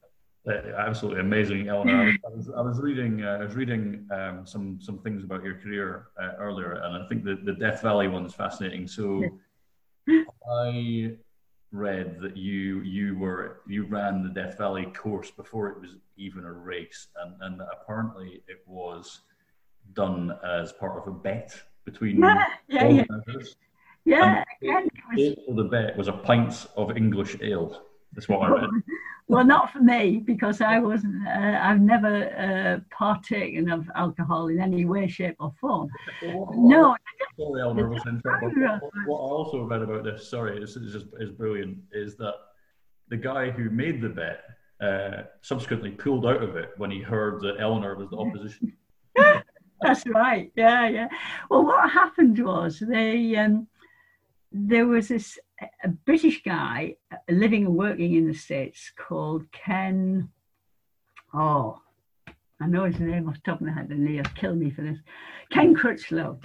Uh, 0.46 0.74
absolutely 0.78 1.22
amazing, 1.22 1.70
Eleanor. 1.70 2.10
I 2.10 2.36
was, 2.36 2.50
I 2.50 2.60
was 2.60 2.78
reading, 2.82 3.24
uh, 3.24 3.38
I 3.40 3.46
was 3.46 3.56
reading 3.56 4.06
um, 4.12 4.46
some 4.46 4.78
some 4.82 4.98
things 5.00 5.24
about 5.24 5.42
your 5.42 5.56
career 5.56 6.08
uh, 6.22 6.32
earlier, 6.38 6.74
and 6.84 7.02
I 7.02 7.08
think 7.08 7.24
the, 7.24 7.40
the 7.46 7.54
Death 7.54 7.82
Valley 7.82 8.10
one 8.10 8.26
is 8.26 8.34
fascinating. 8.34 8.86
So, 8.86 9.24
I 10.52 11.16
read 11.74 12.20
that 12.22 12.38
you 12.38 12.82
you 12.82 13.18
were 13.18 13.62
you 13.68 13.86
ran 13.86 14.24
the 14.24 14.30
Death 14.30 14.58
Valley 14.58 14.86
course 14.86 15.32
before 15.32 15.68
it 15.70 15.82
was 15.82 15.96
even 16.16 16.46
a 16.46 16.54
race, 16.54 17.08
and 17.22 17.36
and 17.42 17.62
apparently 17.72 18.44
it 18.48 18.62
was 18.68 19.22
done 19.94 20.38
as 20.46 20.72
part 20.72 20.98
of 20.98 21.08
a 21.08 21.16
bet 21.16 21.54
between 21.84 22.20
yeah 22.20 22.46
yeah 22.70 23.04
yeah. 24.06 24.44
yeah 24.62 24.84
the, 25.16 25.36
the 25.56 25.64
bet 25.64 25.98
was 25.98 26.08
a 26.08 26.14
pint 26.14 26.68
of 26.78 26.96
English 26.96 27.36
ale. 27.42 27.82
That's 28.14 28.30
what 28.30 28.44
I 28.44 28.50
read. 28.50 28.70
well, 29.28 29.44
not 29.44 29.72
for 29.72 29.80
me 29.80 30.22
because 30.24 30.62
I 30.62 30.80
wasn't. 30.80 31.28
Uh, 31.28 31.60
I've 31.62 31.82
never 31.82 32.30
uh, 32.38 32.96
partaken 32.96 33.72
of 33.72 33.90
alcohol 33.96 34.50
in 34.50 34.60
any 34.60 34.86
way, 34.86 35.08
shape, 35.08 35.38
or 35.40 35.52
form. 35.60 35.90
no. 36.22 36.96
Sorry, 37.38 37.62
Eleanor 37.62 37.90
was 37.90 38.04
What, 38.06 38.82
what 39.08 39.18
I 39.18 39.32
also 39.32 39.64
read 39.64 39.82
about 39.82 40.04
this, 40.04 40.30
sorry, 40.30 40.60
this 40.60 40.76
is 40.76 40.96
is, 40.96 41.04
is 41.20 41.32
brilliant. 41.32 41.80
Is 41.92 42.16
that 42.18 42.36
the 43.10 43.18
guy 43.18 43.50
who 43.50 43.70
made 43.70 44.02
the 44.02 44.10
bet 44.10 44.44
uh, 44.82 45.24
subsequently 45.42 45.92
pulled 45.92 46.26
out 46.26 46.44
of 46.44 46.56
it 46.56 46.72
when 46.78 46.92
he 46.92 47.02
heard 47.02 47.42
that 47.42 47.56
Eleanor 47.60 47.96
was 47.96 48.10
the 48.10 48.18
opposition. 48.18 48.74
That's 49.82 50.06
right. 50.08 50.52
Yeah, 50.56 50.88
yeah. 50.88 51.08
Well, 51.50 51.66
what 51.66 51.90
happened 51.90 52.44
was 52.44 52.80
they 52.80 53.36
um, 53.36 53.68
there 54.52 54.86
was 54.86 55.10
this 55.10 55.38
a 55.84 55.90
British 55.90 56.44
guy 56.44 56.96
living 57.30 57.66
and 57.66 57.76
working 57.76 58.14
in 58.14 58.28
the 58.28 58.34
States 58.34 58.92
called 58.96 59.44
Ken. 59.52 60.30
Oh, 61.34 61.80
I 62.62 62.68
know 62.68 62.86
his 62.86 63.00
name 63.00 63.28
off 63.28 63.36
the 63.36 63.42
top 63.42 63.62
of 63.62 63.68
my 63.68 63.74
head, 63.74 63.90
and 63.90 64.08
he'll 64.08 64.24
kill 64.36 64.56
me 64.56 64.70
for 64.70 64.84
this. 64.84 65.00
Ken 65.52 65.76
Crutchlow. 65.76 66.42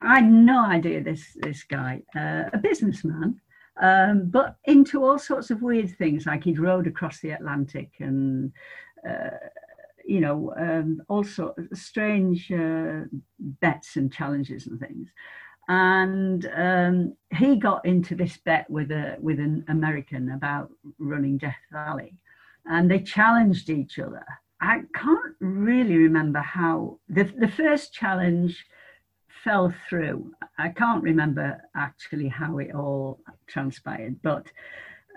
I 0.00 0.16
had 0.16 0.30
no 0.30 0.64
idea 0.64 1.02
this 1.02 1.36
this 1.36 1.62
guy, 1.64 2.02
uh, 2.14 2.44
a 2.52 2.58
businessman, 2.58 3.40
um, 3.80 4.28
but 4.30 4.56
into 4.64 5.04
all 5.04 5.18
sorts 5.18 5.50
of 5.50 5.62
weird 5.62 5.96
things, 5.96 6.26
like 6.26 6.44
he'd 6.44 6.58
rowed 6.58 6.86
across 6.86 7.20
the 7.20 7.30
Atlantic 7.30 7.92
and. 8.00 8.52
Uh, 9.08 9.30
you 10.08 10.20
know, 10.20 10.54
um, 10.56 11.02
all 11.08 11.24
sorts 11.24 11.58
of 11.58 11.66
strange 11.76 12.52
uh, 12.52 13.00
bets 13.40 13.96
and 13.96 14.12
challenges 14.12 14.68
and 14.68 14.78
things 14.78 15.08
and 15.68 16.48
um, 16.54 17.16
he 17.34 17.56
got 17.56 17.84
into 17.84 18.14
this 18.14 18.36
bet 18.38 18.68
with 18.70 18.90
a 18.90 19.16
with 19.20 19.40
an 19.40 19.64
American 19.68 20.30
about 20.32 20.70
running 20.98 21.38
Death 21.38 21.56
Valley, 21.72 22.14
and 22.66 22.90
they 22.90 23.00
challenged 23.00 23.68
each 23.70 23.98
other. 23.98 24.24
I 24.60 24.82
can't 24.94 25.34
really 25.40 25.96
remember 25.96 26.40
how 26.40 26.98
the 27.08 27.24
the 27.24 27.48
first 27.48 27.92
challenge 27.92 28.64
fell 29.46 29.72
through. 29.88 30.32
I 30.58 30.70
can't 30.70 31.04
remember 31.04 31.62
actually 31.76 32.28
how 32.28 32.58
it 32.58 32.74
all 32.74 33.20
transpired, 33.46 34.16
but 34.22 34.46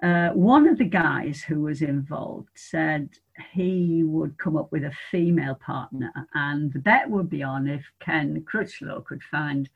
uh, 0.03 0.29
one 0.29 0.67
of 0.67 0.77
the 0.77 0.85
guys 0.85 1.41
who 1.41 1.61
was 1.61 1.81
involved 1.81 2.49
said 2.55 3.09
he 3.53 4.03
would 4.05 4.37
come 4.37 4.55
up 4.55 4.71
with 4.71 4.83
a 4.83 4.93
female 5.11 5.55
partner, 5.55 6.11
and 6.35 6.71
the 6.71 6.79
bet 6.79 7.09
would 7.09 7.29
be 7.29 7.41
on 7.41 7.67
if 7.67 7.83
Ken 7.99 8.45
Crutchlow 8.49 9.03
could 9.03 9.23
find 9.23 9.67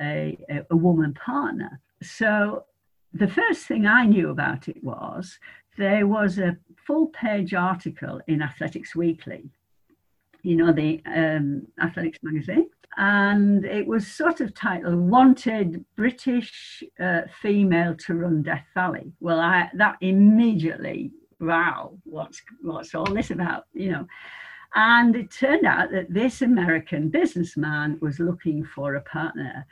a, 0.00 0.38
a 0.70 0.76
woman 0.76 1.12
partner. 1.12 1.80
So 2.02 2.64
the 3.12 3.28
first 3.28 3.66
thing 3.66 3.86
I 3.86 4.06
knew 4.06 4.30
about 4.30 4.68
it 4.68 4.82
was 4.82 5.38
there 5.76 6.06
was 6.06 6.38
a 6.38 6.56
full 6.86 7.08
page 7.08 7.52
article 7.52 8.20
in 8.26 8.40
Athletics 8.40 8.96
Weekly, 8.96 9.50
you 10.42 10.56
know, 10.56 10.72
the 10.72 11.02
um, 11.06 11.66
athletics 11.80 12.18
magazine, 12.22 12.70
and 12.98 13.64
it 13.64 13.86
was 13.86 14.06
sort 14.06 14.40
of 14.40 14.54
titled 14.54 14.96
"Wanted 14.96 15.84
British 15.96 16.82
uh, 17.00 17.22
Female 17.40 17.94
to 18.06 18.14
Run 18.14 18.42
Death 18.42 18.66
Valley." 18.74 19.12
Well, 19.20 19.40
I 19.40 19.70
that 19.74 19.96
immediately, 20.00 21.12
wow, 21.40 21.96
what's 22.04 22.42
what's 22.62 22.94
all 22.94 23.06
this 23.06 23.30
about, 23.30 23.64
you 23.72 23.90
know? 23.92 24.06
And 24.74 25.16
it 25.16 25.30
turned 25.30 25.64
out 25.64 25.90
that 25.92 26.12
this 26.12 26.42
American 26.42 27.08
businessman 27.08 27.98
was 28.02 28.20
looking 28.20 28.64
for 28.64 28.96
a 28.96 29.00
partner 29.02 29.64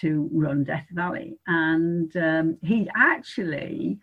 to 0.00 0.28
run 0.32 0.64
Death 0.64 0.86
Valley. 0.90 1.38
And 1.46 2.14
um, 2.16 2.58
he 2.62 2.88
actually 2.96 3.98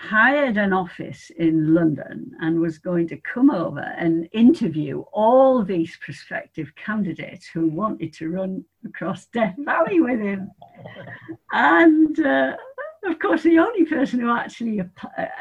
hired 0.00 0.56
an 0.56 0.72
office 0.72 1.30
in 1.36 1.74
London 1.74 2.32
and 2.40 2.58
was 2.58 2.78
going 2.78 3.06
to 3.06 3.18
come 3.18 3.50
over 3.50 3.80
and 3.98 4.26
interview 4.32 5.00
all 5.12 5.62
these 5.62 5.94
prospective 5.98 6.74
candidates 6.74 7.46
who 7.46 7.66
wanted 7.66 8.14
to 8.14 8.30
run 8.30 8.64
across 8.86 9.26
Death 9.26 9.54
Valley 9.58 10.00
with 10.00 10.18
him. 10.18 10.50
And 11.52 12.18
uh, 12.18 12.56
of 13.04 13.18
course, 13.18 13.42
the 13.42 13.58
only 13.58 13.84
person 13.84 14.20
who 14.20 14.30
actually 14.30 14.80
uh, 14.80 14.86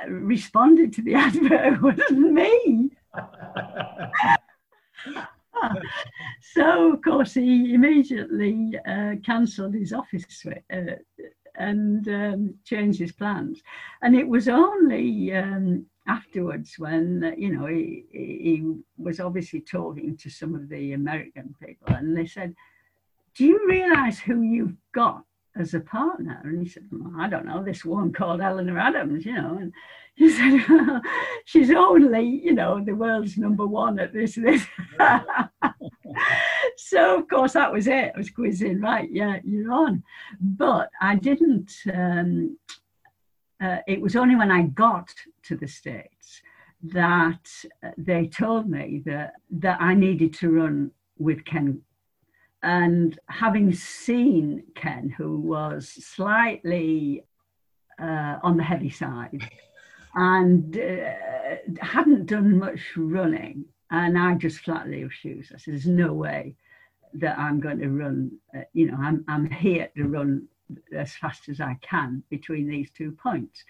responded 0.09 0.91
to 0.93 1.03
the 1.03 1.15
advert 1.27 1.81
was 1.81 2.11
me. 2.11 2.89
so, 6.41 6.93
of 6.93 7.01
course, 7.01 7.33
he 7.33 7.73
immediately 7.73 8.73
uh, 8.85 9.13
cancelled 9.25 9.73
his 9.73 9.93
office 9.93 10.45
uh, 10.45 10.95
and 11.59 12.07
um, 12.07 12.55
changed 12.63 12.99
his 12.99 13.11
plans. 13.11 13.61
And 14.01 14.15
it 14.15 14.27
was 14.27 14.47
only 14.47 15.33
um, 15.33 15.85
afterwards 16.07 16.75
when 16.77 17.35
you 17.37 17.55
know 17.55 17.67
he, 17.67 18.05
he 18.11 18.63
was 18.97 19.19
obviously 19.19 19.61
talking 19.61 20.17
to 20.17 20.29
some 20.29 20.55
of 20.55 20.69
the 20.69 20.93
American 20.93 21.53
people, 21.63 21.93
and 21.93 22.17
they 22.17 22.25
said, 22.25 22.55
"Do 23.35 23.45
you 23.45 23.67
realise 23.67 24.19
who 24.19 24.41
you've 24.41 24.77
got 24.93 25.23
as 25.55 25.73
a 25.73 25.79
partner?" 25.81 26.41
And 26.43 26.63
he 26.63 26.69
said, 26.69 26.87
well, 26.91 27.13
"I 27.19 27.29
don't 27.29 27.45
know. 27.45 27.63
This 27.63 27.85
one 27.85 28.11
called 28.11 28.41
Eleanor 28.41 28.79
Adams, 28.79 29.25
you 29.25 29.33
know." 29.33 29.57
And 29.59 29.73
he 30.15 30.29
said, 30.35 30.65
well, 30.69 31.01
"She's 31.45 31.71
only, 31.71 32.25
you 32.25 32.53
know, 32.53 32.83
the 32.83 32.95
world's 32.95 33.37
number 33.37 33.67
one 33.67 33.99
at 33.99 34.13
this 34.13 34.35
this." 34.35 34.65
so 36.79 37.19
of 37.19 37.27
course 37.27 37.53
that 37.53 37.71
was 37.71 37.87
it. 37.87 38.11
I 38.15 38.17
was 38.17 38.29
quizzing, 38.29 38.81
right? 38.81 39.09
Yeah, 39.11 39.39
you're 39.43 39.71
on. 39.71 40.03
But 40.39 40.89
I 41.01 41.15
didn't. 41.15 41.73
Um, 41.93 42.57
uh, 43.61 43.79
it 43.87 43.99
was 43.99 44.15
only 44.15 44.35
when 44.35 44.51
I 44.51 44.63
got 44.63 45.13
to 45.43 45.57
the 45.57 45.67
States 45.67 46.41
that 46.81 47.45
they 47.97 48.27
told 48.27 48.69
me 48.69 49.01
that, 49.05 49.33
that 49.51 49.81
I 49.81 49.93
needed 49.93 50.33
to 50.35 50.49
run 50.49 50.91
with 51.17 51.43
Ken. 51.43 51.81
And 52.63 53.19
having 53.27 53.73
seen 53.73 54.63
Ken, 54.75 55.09
who 55.09 55.37
was 55.37 55.89
slightly 55.89 57.25
uh, 58.01 58.37
on 58.41 58.55
the 58.55 58.63
heavy 58.63 58.89
side 58.89 59.49
and 60.15 60.77
uh, 60.77 61.55
hadn't 61.81 62.27
done 62.27 62.57
much 62.57 62.79
running, 62.95 63.65
and 63.91 64.17
I 64.17 64.35
just 64.35 64.59
flatly 64.59 65.03
refused. 65.03 65.51
I 65.53 65.57
said, 65.57 65.73
There's 65.73 65.87
no 65.87 66.13
way 66.13 66.55
that 67.15 67.37
I'm 67.37 67.59
going 67.59 67.79
to 67.79 67.89
run, 67.89 68.31
uh, 68.55 68.61
you 68.73 68.91
know, 68.91 68.97
I'm, 68.99 69.23
I'm 69.27 69.49
here 69.49 69.89
to 69.97 70.03
run 70.05 70.47
as 70.95 71.13
fast 71.13 71.49
as 71.49 71.59
I 71.59 71.77
can 71.81 72.23
between 72.29 72.67
these 72.67 72.91
two 72.91 73.11
points. 73.11 73.63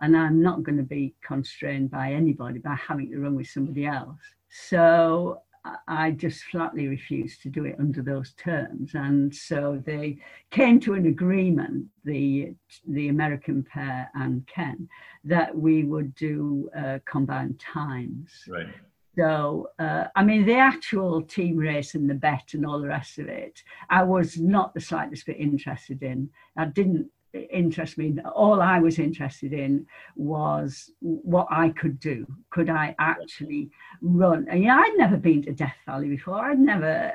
And 0.00 0.16
I'm 0.16 0.42
not 0.42 0.62
going 0.62 0.78
to 0.78 0.84
be 0.84 1.14
constrained 1.26 1.90
by 1.90 2.12
anybody 2.12 2.58
by 2.58 2.74
having 2.74 3.10
to 3.10 3.20
run 3.20 3.34
with 3.34 3.48
somebody 3.48 3.86
else. 3.86 4.20
So 4.48 5.42
I 5.88 6.12
just 6.12 6.44
flatly 6.44 6.88
refused 6.88 7.42
to 7.42 7.48
do 7.48 7.64
it 7.64 7.76
under 7.78 8.02
those 8.02 8.32
terms. 8.32 8.92
And 8.94 9.34
so 9.34 9.82
they 9.84 10.18
came 10.50 10.78
to 10.80 10.94
an 10.94 11.06
agreement, 11.06 11.86
the, 12.04 12.54
the 12.88 13.08
American 13.08 13.62
pair 13.62 14.10
and 14.14 14.46
Ken, 14.46 14.88
that 15.24 15.56
we 15.56 15.84
would 15.84 16.14
do 16.14 16.70
uh, 16.76 16.98
combined 17.04 17.58
times. 17.58 18.30
Right. 18.48 18.68
So, 19.16 19.70
uh, 19.78 20.04
I 20.14 20.22
mean, 20.22 20.44
the 20.44 20.56
actual 20.56 21.22
team 21.22 21.56
race 21.56 21.94
and 21.94 22.08
the 22.08 22.14
bet 22.14 22.50
and 22.52 22.66
all 22.66 22.80
the 22.80 22.88
rest 22.88 23.18
of 23.18 23.28
it, 23.28 23.62
I 23.88 24.02
was 24.02 24.38
not 24.38 24.74
the 24.74 24.80
slightest 24.80 25.24
bit 25.24 25.38
interested 25.38 26.02
in. 26.02 26.28
I 26.56 26.66
didn't 26.66 27.08
interest 27.50 27.98
me. 27.98 28.16
All 28.34 28.60
I 28.60 28.78
was 28.78 28.98
interested 28.98 29.52
in 29.52 29.86
was 30.14 30.90
what 31.00 31.46
I 31.50 31.70
could 31.70 31.98
do. 32.00 32.26
Could 32.50 32.70
I 32.70 32.94
actually 32.98 33.70
run? 34.00 34.46
And, 34.50 34.62
know, 34.68 34.78
I'd 34.78 34.94
never 34.96 35.16
been 35.16 35.42
to 35.42 35.52
Death 35.52 35.76
Valley 35.86 36.08
before. 36.08 36.44
I'd 36.44 36.58
never 36.58 37.12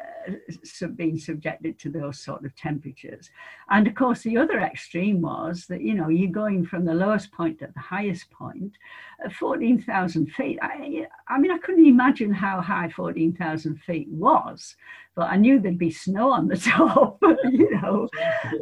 been 0.95 1.17
subjected 1.17 1.80
to 1.80 1.89
those 1.89 2.19
sort 2.19 2.45
of 2.45 2.55
temperatures. 2.55 3.30
And 3.69 3.88
of 3.88 3.95
course, 3.95 4.22
the 4.22 4.38
other 4.38 4.59
extreme 4.59 5.22
was 5.22 5.65
that, 5.67 5.82
you 5.82 5.93
know, 5.93 6.09
you're 6.09 6.32
going 6.32 6.65
from 6.65 6.86
the 6.86 6.93
lowest 6.93 7.32
point 7.32 7.59
to 7.59 7.69
the 7.74 7.80
highest 7.80 8.30
point, 8.32 8.74
14,000 9.39 10.28
feet. 10.32 10.59
I, 10.61 11.07
I 11.28 11.39
mean, 11.39 11.51
I 11.51 11.57
couldn't 11.57 11.86
imagine 11.86 12.34
how 12.34 12.61
high 12.61 12.89
14,000 12.89 13.78
feet 13.82 14.07
was, 14.09 14.76
but 15.15 15.30
I 15.30 15.38
knew 15.38 15.59
there'd 15.59 15.78
be 15.78 15.91
snow 15.91 16.32
on 16.32 16.47
the 16.47 16.57
top, 16.57 17.17
you 17.22 17.69
know. 17.72 18.07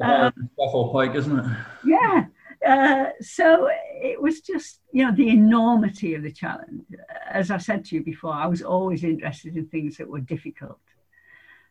Um, 0.01 0.49
Buffalo 0.57 0.91
Pike, 0.91 1.15
isn't 1.15 1.39
it? 1.39 1.48
Yeah. 1.85 2.25
Uh, 2.65 3.11
so 3.21 3.69
it 4.01 4.21
was 4.21 4.41
just, 4.41 4.81
you 4.91 5.05
know, 5.05 5.15
the 5.15 5.29
enormity 5.29 6.15
of 6.15 6.23
the 6.23 6.31
challenge. 6.31 6.83
As 7.29 7.51
I 7.51 7.57
said 7.57 7.85
to 7.85 7.95
you 7.95 8.03
before, 8.03 8.33
I 8.33 8.47
was 8.47 8.61
always 8.61 9.03
interested 9.03 9.55
in 9.55 9.67
things 9.67 9.97
that 9.97 10.09
were 10.09 10.19
difficult. 10.19 10.79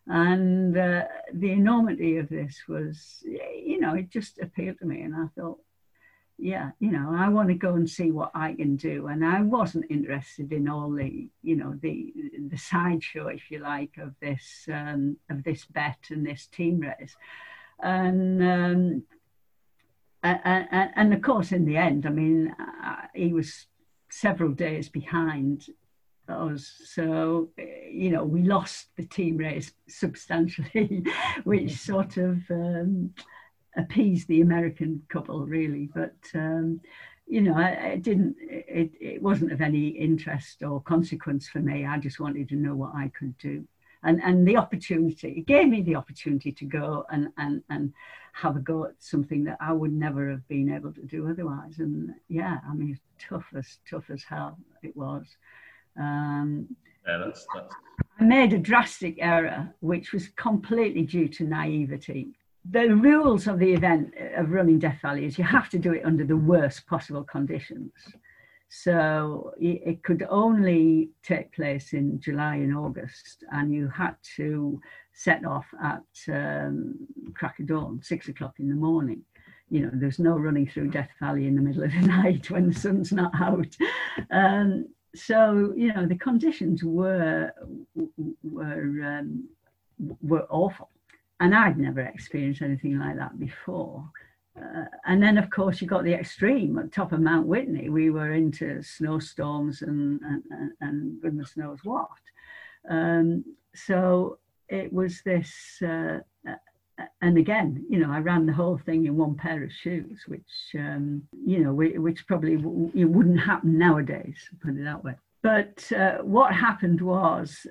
And 0.07 0.77
uh, 0.77 1.05
the 1.35 1.53
enormity 1.53 2.17
of 2.17 2.31
this 2.31 2.63
was, 2.67 3.23
you 3.25 3.79
know, 3.79 3.95
it 3.95 4.09
just 4.09 4.39
appealed 4.39 4.79
to 4.79 4.87
me. 4.87 5.03
And 5.03 5.15
I 5.15 5.27
thought, 5.37 5.59
yeah, 6.39 6.71
you 6.79 6.93
know, 6.93 7.13
I 7.15 7.29
want 7.29 7.49
to 7.49 7.55
go 7.55 7.75
and 7.75 7.91
see 7.91 8.11
what 8.11 8.31
I 8.35 8.55
can 8.55 8.77
do. 8.77 9.09
And 9.09 9.27
I 9.27 9.43
wasn't 9.43 9.91
interested 9.91 10.53
in 10.53 10.69
all 10.69 10.91
the, 10.91 11.29
you 11.43 11.57
know, 11.57 11.77
the 11.83 12.15
the 12.49 12.57
sideshow, 12.57 13.27
if 13.27 13.51
you 13.51 13.59
like, 13.59 13.99
of 13.99 14.15
this 14.21 14.67
um, 14.73 15.17
of 15.29 15.43
this 15.43 15.67
bet 15.67 15.99
and 16.11 16.25
this 16.25 16.47
team 16.47 16.81
race. 16.81 17.17
And 17.81 18.43
um, 18.43 19.03
and, 20.23 20.91
and 20.97 21.15
of 21.15 21.23
course, 21.23 21.53
in 21.53 21.65
the 21.65 21.77
end, 21.77 22.07
I 22.07 22.11
mean, 22.11 22.55
he 23.15 23.33
was 23.33 23.67
several 24.11 24.53
days 24.53 24.89
behind 24.89 25.67
us. 26.29 26.81
So, 26.85 27.49
you 27.91 28.11
know, 28.11 28.25
we 28.25 28.43
lost 28.43 28.89
the 28.97 29.05
team 29.05 29.37
race 29.37 29.73
substantially, 29.89 31.05
which 31.45 31.77
sort 31.77 32.17
of 32.17 32.39
um, 32.51 33.15
appeased 33.77 34.29
the 34.29 34.41
American 34.41 35.03
couple, 35.09 35.47
really. 35.47 35.89
But, 35.95 36.17
um, 36.35 36.81
you 37.27 37.43
know, 37.43 37.59
it 37.59 38.03
didn't, 38.03 38.37
it, 38.41 38.91
it 39.01 39.23
wasn't 39.23 39.53
of 39.53 39.61
any 39.61 39.89
interest 39.89 40.63
or 40.63 40.81
consequence 40.83 41.49
for 41.49 41.61
me. 41.61 41.87
I 41.87 41.99
just 41.99 42.21
wanted 42.21 42.49
to 42.49 42.57
know 42.57 42.75
what 42.75 42.95
I 42.95 43.11
could 43.19 43.37
do. 43.39 43.67
And, 44.05 44.23
and 44.23 44.47
the 44.47 44.57
opportunity, 44.57 45.31
it 45.39 45.47
gave 45.47 45.69
me 45.69 45.83
the 45.83 45.97
opportunity 45.97 46.53
to 46.53 46.65
go 46.65 47.05
and, 47.11 47.29
and, 47.37 47.63
and 47.69 47.93
have 48.33 48.57
a 48.57 48.61
go 48.61 48.85
at 48.85 48.95
something 49.01 49.43
that 49.45 49.57
I 49.61 49.73
would 49.73 49.93
never 49.93 50.31
have 50.31 50.47
been 50.47 50.73
able 50.73 50.93
to 50.93 51.03
do 51.03 51.29
otherwise. 51.29 51.81
And 51.81 52.15
yeah, 52.29 52.59
I 52.69 52.75
mean, 52.75 52.99
tough 53.19 53.47
as 53.57 53.79
tough 53.91 54.11
as 54.11 54.23
hell 54.23 54.57
it 54.83 54.97
was. 54.97 55.27
Um, 55.99 56.77
yeah, 57.07 57.19
that's, 57.25 57.47
that's... 57.55 57.75
I 58.21 58.25
made 58.25 58.53
a 58.53 58.59
drastic 58.59 59.17
error, 59.19 59.75
which 59.81 60.13
was 60.13 60.29
completely 60.37 61.03
due 61.03 61.29
to 61.29 61.45
naivety. 61.45 62.29
The 62.71 62.95
rules 62.95 63.47
of 63.49 63.59
the 63.59 63.73
event 63.73 64.15
of 64.37 64.51
running 64.51 64.79
Death 64.79 65.01
Valley 65.03 65.25
is 65.25 65.39
you 65.39 65.45
have 65.45 65.69
to 65.71 65.79
do 65.79 65.93
it 65.93 66.05
under 66.05 66.25
the 66.25 66.37
worst 66.37 66.87
possible 66.87 67.25
conditions. 67.25 67.93
So 68.71 69.55
it 69.59 70.03
could 70.03 70.27
only 70.29 71.11
take 71.23 71.53
place 71.53 71.95
in 71.95 72.21
July 72.21 72.57
and 72.57 72.77
August, 72.77 73.45
and 73.51 73.73
you 73.73 73.89
had 73.89 74.15
to 74.37 74.81
set 75.15 75.45
off 75.45 75.67
at 75.83 76.05
um, 76.29 76.95
crack 77.35 77.59
of 77.61 77.67
dawn, 77.67 78.01
six 78.03 78.29
o'clock 78.29 78.57
in 78.59 78.69
the 78.69 78.75
morning. 78.75 79.23
You 79.71 79.81
know, 79.81 79.91
there's 79.95 80.19
no 80.19 80.37
running 80.37 80.69
through 80.69 80.91
Death 80.91 81.11
Valley 81.19 81.47
in 81.47 81.57
the 81.57 81.63
middle 81.63 81.83
of 81.83 81.93
the 81.93 82.01
night 82.07 82.51
when 82.51 82.69
the 82.69 82.75
sun's 82.75 83.11
not 83.11 83.33
out. 83.41 83.75
Um, 84.31 84.87
so 85.15 85.73
you 85.77 85.93
know 85.93 86.07
the 86.07 86.19
conditions 86.19 86.85
were 86.85 87.51
were 88.43 89.05
um, 89.05 89.49
were 90.21 90.47
awful, 90.51 90.91
and 91.41 91.55
I'd 91.55 91.79
never 91.79 92.01
experienced 92.01 92.63
anything 92.63 92.99
like 92.99 93.17
that 93.17 93.39
before. 93.39 94.11
Uh, 94.59 94.85
and 95.07 95.23
then, 95.23 95.39
of 95.39 95.51
course, 95.51 95.81
you 95.81 95.87
got 95.87 96.05
the 96.05 96.15
extreme 96.15 96.79
at 96.79 96.93
top 96.93 97.13
of 97.13 97.21
Mount 97.21 97.47
Whitney. 97.47 97.89
We 97.89 98.11
were 98.11 98.33
into 98.33 98.83
snowstorms 98.83 99.83
and 99.83 100.21
and, 100.23 100.73
and 100.81 101.21
goodness 101.21 101.57
knows 101.57 101.79
what. 101.85 102.09
Um, 102.89 103.45
so 103.75 104.39
it 104.69 104.93
was 104.93 105.23
this 105.23 105.81
uh, 105.83 106.19
and 107.21 107.39
again, 107.39 107.85
you 107.89 107.99
know, 107.99 108.11
I 108.11 108.19
ran 108.19 108.47
the 108.47 108.53
whole 108.53 108.79
thing 108.79 109.07
in 109.07 109.17
one 109.17 109.35
pair 109.35 109.63
of 109.63 109.73
shoes, 109.73 110.25
which, 110.27 110.75
um, 110.75 111.23
you 111.45 111.61
know, 111.61 111.73
which 111.73 112.27
probably 112.27 112.57
w- 112.57 112.91
it 112.95 113.05
wouldn't 113.05 113.41
happen 113.41 113.79
nowadays, 113.79 114.37
put 114.61 114.77
it 114.77 114.85
that 114.85 115.05
way. 115.05 115.15
But 115.43 115.91
uh, 115.93 116.19
what 116.19 116.53
happened 116.53 117.01
was 117.01 117.65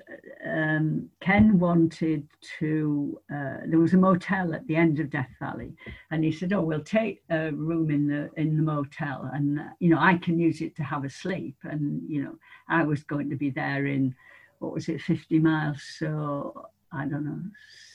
um, 0.46 1.08
Ken 1.20 1.58
wanted 1.58 2.26
to, 2.58 3.20
uh, 3.30 3.58
there 3.66 3.78
was 3.78 3.92
a 3.92 3.98
motel 3.98 4.54
at 4.54 4.66
the 4.66 4.76
end 4.76 5.00
of 5.00 5.10
Death 5.10 5.30
Valley. 5.38 5.74
And 6.10 6.24
he 6.24 6.32
said, 6.32 6.52
oh, 6.54 6.62
we'll 6.62 6.82
take 6.82 7.22
a 7.30 7.50
room 7.52 7.90
in 7.90 8.08
the, 8.08 8.30
in 8.40 8.56
the 8.56 8.62
motel 8.62 9.30
and, 9.34 9.60
uh, 9.60 9.64
you 9.80 9.90
know, 9.90 9.98
I 10.00 10.16
can 10.16 10.38
use 10.38 10.62
it 10.62 10.76
to 10.76 10.82
have 10.82 11.04
a 11.04 11.10
sleep. 11.10 11.56
And, 11.62 12.00
you 12.08 12.22
know, 12.22 12.36
I 12.68 12.84
was 12.84 13.02
going 13.04 13.28
to 13.28 13.36
be 13.36 13.50
there 13.50 13.86
in, 13.86 14.14
what 14.60 14.72
was 14.72 14.88
it, 14.88 15.02
50 15.02 15.38
miles. 15.38 15.82
So 15.98 16.68
I 16.92 17.04
don't 17.04 17.24
know, 17.24 17.40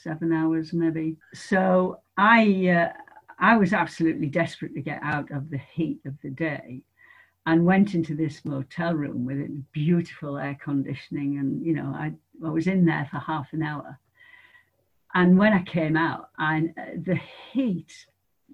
seven 0.03 0.31
hours 0.31 0.71
maybe. 0.73 1.17
So 1.33 1.99
I 2.17 2.67
uh, 2.67 2.93
I 3.39 3.57
was 3.57 3.73
absolutely 3.73 4.27
desperate 4.27 4.75
to 4.75 4.81
get 4.81 5.01
out 5.01 5.31
of 5.31 5.49
the 5.49 5.57
heat 5.57 5.99
of 6.05 6.13
the 6.21 6.29
day 6.29 6.81
and 7.45 7.65
went 7.65 7.93
into 7.93 8.15
this 8.15 8.45
motel 8.45 8.93
room 8.93 9.25
with 9.25 9.71
beautiful 9.71 10.37
air 10.37 10.57
conditioning 10.63 11.37
and 11.37 11.65
you 11.65 11.73
know 11.73 11.93
I, 11.95 12.13
I 12.45 12.49
was 12.49 12.67
in 12.67 12.85
there 12.85 13.07
for 13.11 13.19
half 13.19 13.53
an 13.53 13.63
hour. 13.63 13.99
And 15.15 15.37
when 15.37 15.53
I 15.53 15.63
came 15.63 15.95
out 15.95 16.29
and 16.39 16.73
the 17.05 17.19
heat 17.51 17.93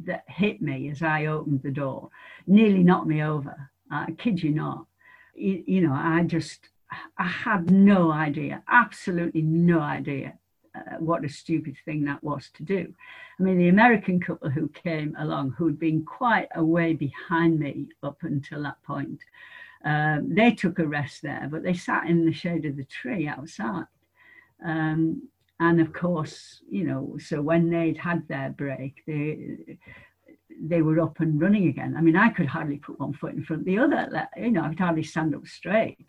that 0.04 0.24
hit 0.28 0.62
me 0.62 0.90
as 0.90 1.02
I 1.02 1.28
opened 1.28 1.62
the 1.64 1.72
door 1.72 2.10
nearly 2.48 2.84
knocked 2.84 3.08
me 3.08 3.22
over. 3.24 3.70
I 3.92 4.12
kid 4.12 4.42
you 4.42 4.52
not. 4.52 4.86
You, 5.36 5.64
you 5.66 5.82
know 5.82 5.94
I 5.94 6.24
just 6.24 6.70
I 7.18 7.26
had 7.26 7.70
no 7.70 8.12
idea, 8.12 8.64
absolutely 8.68 9.42
no 9.42 9.80
idea 9.80 10.34
uh, 10.76 10.98
what 11.00 11.26
a 11.26 11.30
stupid 11.30 11.76
thing 11.86 12.06
that 12.06 12.24
was 12.24 12.50
to 12.56 12.64
do. 12.64 12.94
I 13.40 13.44
mean, 13.44 13.58
the 13.58 13.70
American 13.70 14.20
couple 14.20 14.50
who 14.50 14.68
came 14.70 15.16
along, 15.20 15.52
who'd 15.52 15.80
been 15.80 16.06
quite 16.06 16.50
a 16.56 16.64
way 16.64 16.94
behind 16.94 17.60
me 17.60 17.88
up 18.04 18.18
until 18.24 18.64
that 18.64 18.82
point, 18.84 19.22
Um, 19.86 20.36
they 20.36 20.52
took 20.52 20.80
a 20.80 20.88
rest 20.88 21.22
there, 21.22 21.48
but 21.52 21.64
they 21.64 21.74
sat 21.74 22.10
in 22.10 22.26
the 22.26 22.34
shade 22.34 22.66
of 22.66 22.76
the 22.76 22.84
tree 23.02 23.28
outside. 23.28 23.88
Um, 24.66 25.30
and 25.60 25.80
of 25.82 25.94
course, 25.94 26.62
you 26.70 26.84
know, 26.84 27.18
so 27.18 27.42
when 27.42 27.70
they'd 27.70 27.98
had 27.98 28.28
their 28.28 28.50
break, 28.50 29.04
they 29.06 29.78
they 30.62 30.82
were 30.82 31.00
up 31.00 31.22
and 31.22 31.42
running 31.42 31.68
again. 31.70 31.96
I 31.98 32.02
mean, 32.02 32.18
I 32.18 32.30
could 32.30 32.48
hardly 32.48 32.78
put 32.78 33.00
one 33.00 33.14
foot 33.14 33.34
in 33.34 33.44
front 33.44 33.62
of 33.62 33.66
the 33.66 33.80
other. 33.80 34.28
You 34.36 34.52
know, 34.52 34.64
I 34.64 34.70
could 34.70 34.80
hardly 34.80 35.04
stand 35.04 35.34
up 35.34 35.48
straight. 35.48 36.08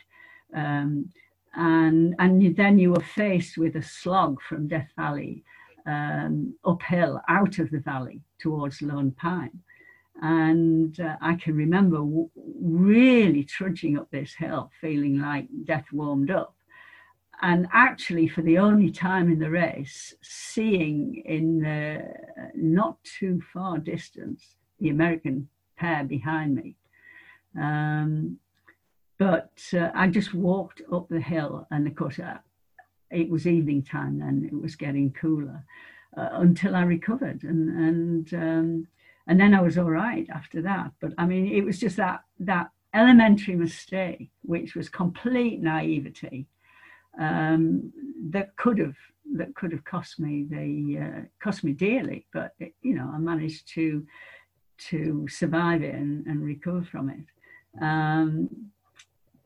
Um, 0.53 1.13
and 1.55 2.15
and 2.19 2.57
then 2.57 2.79
you 2.79 2.93
were 2.93 3.01
faced 3.01 3.59
with 3.59 3.77
a 3.77 3.83
slog 3.83 4.41
from 4.43 4.69
Death 4.69 4.91
Valley 4.97 5.45
um, 5.87 6.55
uphill 6.65 7.21
out 7.29 7.59
of 7.59 7.71
the 7.71 7.81
valley 7.81 8.21
towards 8.39 8.83
Lone 8.83 9.13
Pine. 9.13 9.59
And 10.23 10.99
uh, 11.01 11.17
I 11.21 11.35
can 11.35 11.55
remember 11.57 11.97
w- 11.97 12.29
really 12.61 13.43
trudging 13.45 13.99
up 13.99 14.11
this 14.11 14.35
hill, 14.35 14.71
feeling 14.81 15.21
like 15.21 15.49
death 15.65 15.87
warmed 15.93 16.31
up. 16.31 16.55
And 17.43 17.67
actually, 17.73 18.29
for 18.29 18.43
the 18.43 18.59
only 18.59 18.91
time 18.91 19.33
in 19.33 19.39
the 19.39 19.51
race, 19.51 20.15
seeing 20.21 21.23
in 21.25 21.61
the 21.61 22.05
not 22.55 23.03
too 23.03 23.41
far 23.53 23.79
distance 23.79 24.57
the 24.79 24.91
American 24.91 25.49
pair 25.79 26.05
behind 26.05 26.55
me. 26.55 26.77
Um, 27.59 28.39
but 29.21 29.53
uh, 29.75 29.91
I 29.95 30.07
just 30.07 30.33
walked 30.33 30.81
up 30.91 31.07
the 31.11 31.21
hill, 31.21 31.67
and 31.71 31.87
of 31.87 31.95
course, 31.95 32.19
uh, 32.19 32.39
it 33.11 33.29
was 33.29 33.47
evening 33.47 33.83
time 33.83 34.19
then, 34.19 34.49
it 34.51 34.59
was 34.59 34.77
getting 34.77 35.13
cooler 35.13 35.63
uh, 36.17 36.31
until 36.33 36.75
I 36.75 36.85
recovered. 36.85 37.43
And, 37.43 37.69
and, 37.69 38.35
um, 38.35 38.87
and 39.27 39.39
then 39.39 39.53
I 39.53 39.61
was 39.61 39.77
all 39.77 39.91
right 39.91 40.27
after 40.33 40.63
that. 40.63 40.93
But 41.03 41.13
I 41.19 41.27
mean, 41.27 41.53
it 41.53 41.63
was 41.63 41.79
just 41.79 41.99
that, 41.99 42.21
that 42.39 42.71
elementary 42.95 43.57
mistake, 43.57 44.31
which 44.41 44.75
was 44.75 44.89
complete 44.89 45.61
naivety, 45.61 46.47
um, 47.21 47.93
that 48.31 48.57
could 48.57 48.79
have 48.79 48.97
that 49.37 49.55
could 49.55 49.71
have 49.71 49.85
cost 49.85 50.19
me 50.19 50.47
the 50.49 50.99
uh, 50.99 51.21
cost 51.43 51.63
me 51.63 51.73
dearly. 51.73 52.27
But 52.33 52.55
it, 52.59 52.75
you 52.81 52.95
know, 52.95 53.11
I 53.15 53.19
managed 53.19 53.69
to 53.75 54.07
to 54.89 55.27
survive 55.29 55.83
it 55.83 55.95
and, 55.95 56.27
and 56.27 56.43
recover 56.43 56.83
from 56.83 57.11
it. 57.11 57.85
Um, 57.85 58.49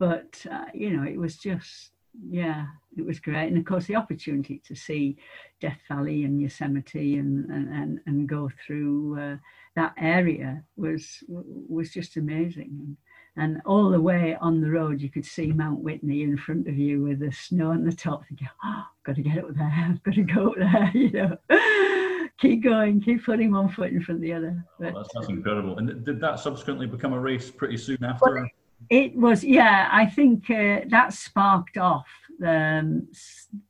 but 0.05 0.44
uh, 0.52 0.66
you 0.74 0.90
know, 0.90 1.05
it 1.05 1.18
was 1.18 1.36
just 1.38 1.92
yeah, 2.28 2.66
it 2.96 3.05
was 3.05 3.18
great. 3.18 3.48
And 3.48 3.57
of 3.57 3.64
course, 3.64 3.86
the 3.86 3.96
opportunity 3.96 4.61
to 4.66 4.74
see 4.74 5.16
Death 5.61 5.80
Valley 5.88 6.24
and 6.24 6.40
Yosemite 6.40 7.16
and 7.16 7.50
and, 7.50 8.00
and 8.07 8.28
go 8.28 8.50
through 8.66 9.18
uh, 9.18 9.36
that 9.76 9.94
area 9.98 10.62
was 10.76 11.24
was 11.26 11.90
just 11.90 12.16
amazing. 12.18 12.96
And 13.36 13.61
all 13.66 13.90
the 13.90 14.00
way 14.00 14.36
on 14.40 14.61
the 14.61 14.70
road, 14.70 15.00
you 15.00 15.09
could 15.11 15.24
see 15.24 15.50
Mount 15.50 15.80
Whitney 15.80 16.22
in 16.22 16.36
front 16.36 16.68
of 16.68 16.76
you 16.76 17.02
with 17.02 17.18
the 17.18 17.32
snow 17.32 17.70
on 17.70 17.84
the 17.84 17.92
top. 17.92 18.24
Thinking, 18.28 18.48
"Oh, 18.62 18.84
I've 18.86 19.05
got 19.05 19.16
to 19.16 19.22
get 19.22 19.38
up 19.38 19.55
there. 19.55 19.72
I've 19.74 20.02
got 20.02 20.14
to 20.14 20.22
go 20.22 20.48
up 20.50 20.57
there." 20.57 20.92
You 20.94 21.11
know, 21.11 22.28
keep 22.38 22.62
going, 22.62 23.00
keep 23.00 23.24
putting 23.24 23.52
one 23.52 23.70
foot 23.70 23.90
in 23.90 24.02
front 24.02 24.18
of 24.18 24.22
the 24.22 24.34
other. 24.34 24.64
But, 24.78 24.94
oh, 24.94 24.98
that's, 24.98 25.14
that's 25.14 25.28
incredible. 25.28 25.78
And 25.78 26.05
did 26.05 26.20
that 26.20 26.38
subsequently 26.38 26.86
become 26.86 27.14
a 27.14 27.18
race 27.18 27.50
pretty 27.50 27.78
soon 27.78 28.05
after? 28.05 28.34
Well, 28.34 28.48
it 28.91 29.16
was, 29.16 29.45
yeah. 29.45 29.89
I 29.91 30.07
think 30.07 30.51
uh, 30.51 30.81
that 30.89 31.12
sparked 31.12 31.79
off 31.79 32.07
um, 32.45 33.09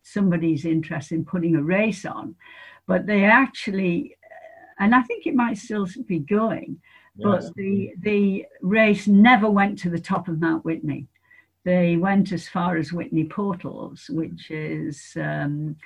somebody's 0.03 0.65
interest 0.65 1.13
in 1.13 1.25
putting 1.25 1.57
a 1.57 1.63
race 1.63 2.05
on, 2.05 2.35
but 2.87 3.07
they 3.07 3.25
actually, 3.25 4.17
and 4.79 4.95
I 4.95 5.03
think 5.03 5.27
it 5.27 5.35
might 5.35 5.59
still 5.59 5.87
be 6.07 6.19
going, 6.19 6.81
yes. 7.17 7.27
but 7.27 7.55
the 7.55 7.93
the 8.01 8.47
race 8.61 9.07
never 9.07 9.49
went 9.51 9.79
to 9.81 9.91
the 9.91 10.01
top 10.01 10.29
of 10.29 10.41
Mount 10.41 10.65
Whitney. 10.65 11.07
They 11.65 11.97
went 11.97 12.33
as 12.33 12.49
far 12.49 12.77
as 12.77 12.93
Whitney 12.93 13.25
Portals, 13.25 14.07
which 14.11 14.51
is 14.51 15.13
um, 15.17 15.77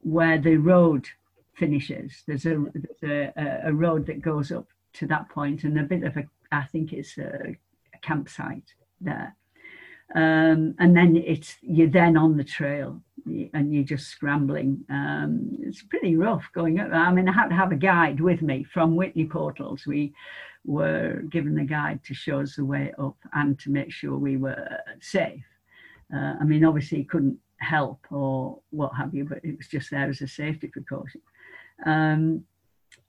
where 0.00 0.38
the 0.38 0.56
road 0.56 1.06
finishes. 1.54 2.22
There's 2.26 2.46
a 2.46 2.64
there's 2.74 3.32
a, 3.36 3.68
a 3.68 3.72
road 3.72 4.06
that 4.06 4.22
goes 4.22 4.50
up 4.50 4.66
to 4.94 5.06
that 5.06 5.28
point, 5.28 5.64
and 5.64 5.78
a 5.78 5.84
bit 5.84 6.04
of 6.04 6.16
a 6.16 6.24
I 6.50 6.64
think 6.64 6.92
it's 6.92 7.18
a 7.18 7.56
campsite 8.02 8.74
there. 9.00 9.36
Um, 10.14 10.74
and 10.78 10.96
then 10.96 11.16
it's 11.16 11.56
you're 11.62 11.88
then 11.88 12.16
on 12.16 12.36
the 12.36 12.44
trail 12.44 13.00
and 13.26 13.72
you're 13.72 13.84
just 13.84 14.08
scrambling. 14.08 14.84
Um, 14.90 15.56
it's 15.60 15.82
pretty 15.82 16.16
rough 16.16 16.44
going 16.54 16.80
up. 16.80 16.90
I 16.92 17.12
mean, 17.12 17.28
I 17.28 17.32
had 17.32 17.48
to 17.48 17.54
have 17.54 17.72
a 17.72 17.76
guide 17.76 18.20
with 18.20 18.42
me 18.42 18.64
from 18.64 18.96
Whitney 18.96 19.26
Portals. 19.26 19.86
We 19.86 20.12
were 20.64 21.22
given 21.30 21.58
a 21.58 21.64
guide 21.64 22.00
to 22.04 22.14
show 22.14 22.40
us 22.40 22.56
the 22.56 22.64
way 22.64 22.92
up 22.98 23.16
and 23.32 23.58
to 23.60 23.70
make 23.70 23.92
sure 23.92 24.16
we 24.16 24.36
were 24.36 24.68
safe. 25.00 25.44
Uh, 26.14 26.34
I 26.40 26.44
mean, 26.44 26.64
obviously, 26.64 26.98
he 26.98 27.04
couldn't 27.04 27.38
help 27.58 28.06
or 28.10 28.58
what 28.70 28.94
have 28.96 29.14
you, 29.14 29.24
but 29.24 29.44
it 29.44 29.56
was 29.56 29.68
just 29.68 29.90
there 29.90 30.08
as 30.08 30.20
a 30.20 30.28
safety 30.28 30.66
precaution. 30.66 31.22
Um, 31.86 32.44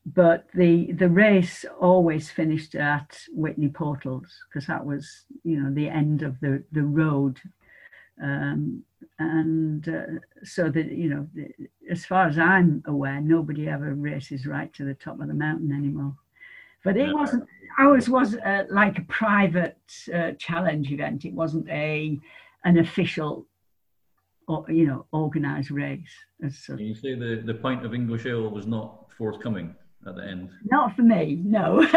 but 0.05 0.47
the 0.53 0.91
the 0.93 1.09
race 1.09 1.65
always 1.79 2.29
finished 2.29 2.75
at 2.75 3.17
Whitney 3.31 3.69
Portals 3.69 4.27
because 4.47 4.67
that 4.67 4.85
was 4.85 5.25
you 5.43 5.61
know 5.61 5.73
the 5.73 5.87
end 5.87 6.23
of 6.23 6.39
the 6.41 6.63
the 6.73 6.83
road, 6.83 7.39
um, 8.21 8.83
and 9.19 9.87
uh, 9.87 10.19
so 10.43 10.69
that 10.69 10.91
you 10.91 11.09
know 11.09 11.27
the, 11.33 11.53
as 11.89 12.05
far 12.05 12.27
as 12.27 12.37
I'm 12.37 12.83
aware, 12.85 13.21
nobody 13.21 13.69
ever 13.69 13.93
races 13.93 14.45
right 14.45 14.73
to 14.73 14.83
the 14.83 14.93
top 14.93 15.21
of 15.21 15.27
the 15.27 15.33
mountain 15.33 15.71
anymore. 15.71 16.15
But 16.83 16.97
it 16.97 17.13
wasn't. 17.13 17.47
Ours 17.79 18.09
was 18.09 18.35
uh, 18.35 18.65
like 18.69 18.99
a 18.99 19.03
private 19.03 19.77
uh, 20.13 20.31
challenge 20.37 20.91
event. 20.91 21.23
It 21.23 21.33
wasn't 21.33 21.69
a 21.69 22.19
an 22.65 22.77
official 22.77 23.47
or 24.49 24.65
you 24.67 24.85
know 24.85 25.05
organized 25.13 25.71
race 25.71 26.13
as 26.43 26.57
such. 26.57 26.81
You 26.81 26.93
say 26.93 27.15
the 27.15 27.41
the 27.45 27.53
pint 27.53 27.85
of 27.85 27.93
English 27.93 28.25
ale 28.25 28.49
was 28.49 28.67
not 28.67 29.07
forthcoming 29.17 29.75
at 30.07 30.15
the 30.15 30.23
end? 30.23 30.49
Not 30.65 30.95
for 30.95 31.03
me, 31.03 31.41
no. 31.43 31.81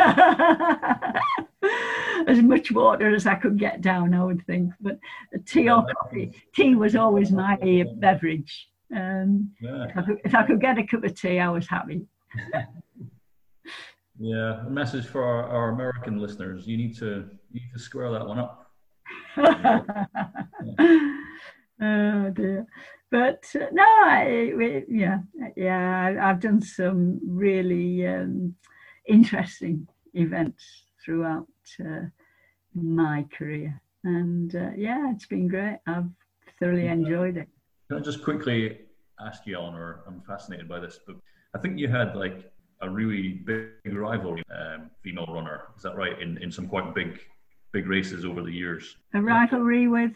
as 2.26 2.42
much 2.42 2.72
water 2.72 3.14
as 3.14 3.26
I 3.26 3.34
could 3.34 3.58
get 3.58 3.80
down, 3.80 4.14
I 4.14 4.24
would 4.24 4.44
think. 4.46 4.72
But 4.80 4.98
tea 5.46 5.64
yeah, 5.64 5.76
or 5.76 5.86
coffee, 5.94 6.32
tea 6.54 6.74
was 6.74 6.96
always 6.96 7.32
my 7.32 7.84
beverage. 7.96 8.68
Um, 8.94 9.52
yeah. 9.60 9.86
if, 9.88 9.96
I 9.96 10.02
could, 10.02 10.18
if, 10.24 10.34
I 10.34 10.46
could, 10.46 10.60
get 10.60 10.78
a 10.78 10.86
cup 10.86 11.04
of 11.04 11.18
tea, 11.18 11.38
I 11.38 11.48
was 11.48 11.66
happy. 11.66 12.06
yeah, 14.18 14.66
a 14.66 14.70
message 14.70 15.06
for 15.06 15.24
our, 15.24 15.48
our, 15.48 15.70
American 15.70 16.20
listeners: 16.20 16.66
you 16.66 16.76
need 16.76 16.96
to 16.98 17.28
you 17.50 17.60
need 17.60 17.72
to 17.72 17.80
square 17.80 18.12
that 18.12 18.26
one 18.26 18.38
up. 18.38 18.70
oh 21.80 22.30
dear 22.30 22.66
but 23.10 23.44
uh, 23.54 23.66
no, 23.72 23.84
I, 23.84 24.52
yeah, 24.88 25.18
yeah, 25.56 26.18
I've 26.22 26.40
done 26.40 26.60
some 26.60 27.20
really 27.26 28.06
um, 28.06 28.54
interesting 29.06 29.86
events 30.14 30.84
throughout 31.04 31.46
uh, 31.80 32.06
my 32.74 33.26
career, 33.36 33.80
and 34.04 34.54
uh, 34.54 34.70
yeah, 34.76 35.10
it's 35.12 35.26
been 35.26 35.48
great. 35.48 35.78
I've 35.86 36.10
thoroughly 36.58 36.86
enjoyed 36.88 37.36
it. 37.36 37.48
Can 37.88 37.98
I 37.98 38.00
just 38.00 38.24
quickly 38.24 38.80
ask 39.20 39.46
you, 39.46 39.56
Eleanor? 39.56 40.02
I'm 40.06 40.20
fascinated 40.22 40.68
by 40.68 40.80
this, 40.80 40.98
but 41.06 41.16
I 41.54 41.58
think 41.58 41.78
you 41.78 41.88
had 41.88 42.16
like 42.16 42.50
a 42.82 42.90
really 42.90 43.40
big 43.44 43.94
rivalry, 43.94 44.42
um, 44.54 44.90
female 45.02 45.26
runner. 45.28 45.68
Is 45.76 45.82
that 45.84 45.96
right? 45.96 46.20
In 46.20 46.38
in 46.38 46.50
some 46.50 46.66
quite 46.66 46.94
big 46.94 47.20
big 47.72 47.86
races 47.86 48.24
over 48.24 48.42
the 48.42 48.52
years. 48.52 48.96
A 49.14 49.20
rivalry 49.20 49.86
with 49.86 50.12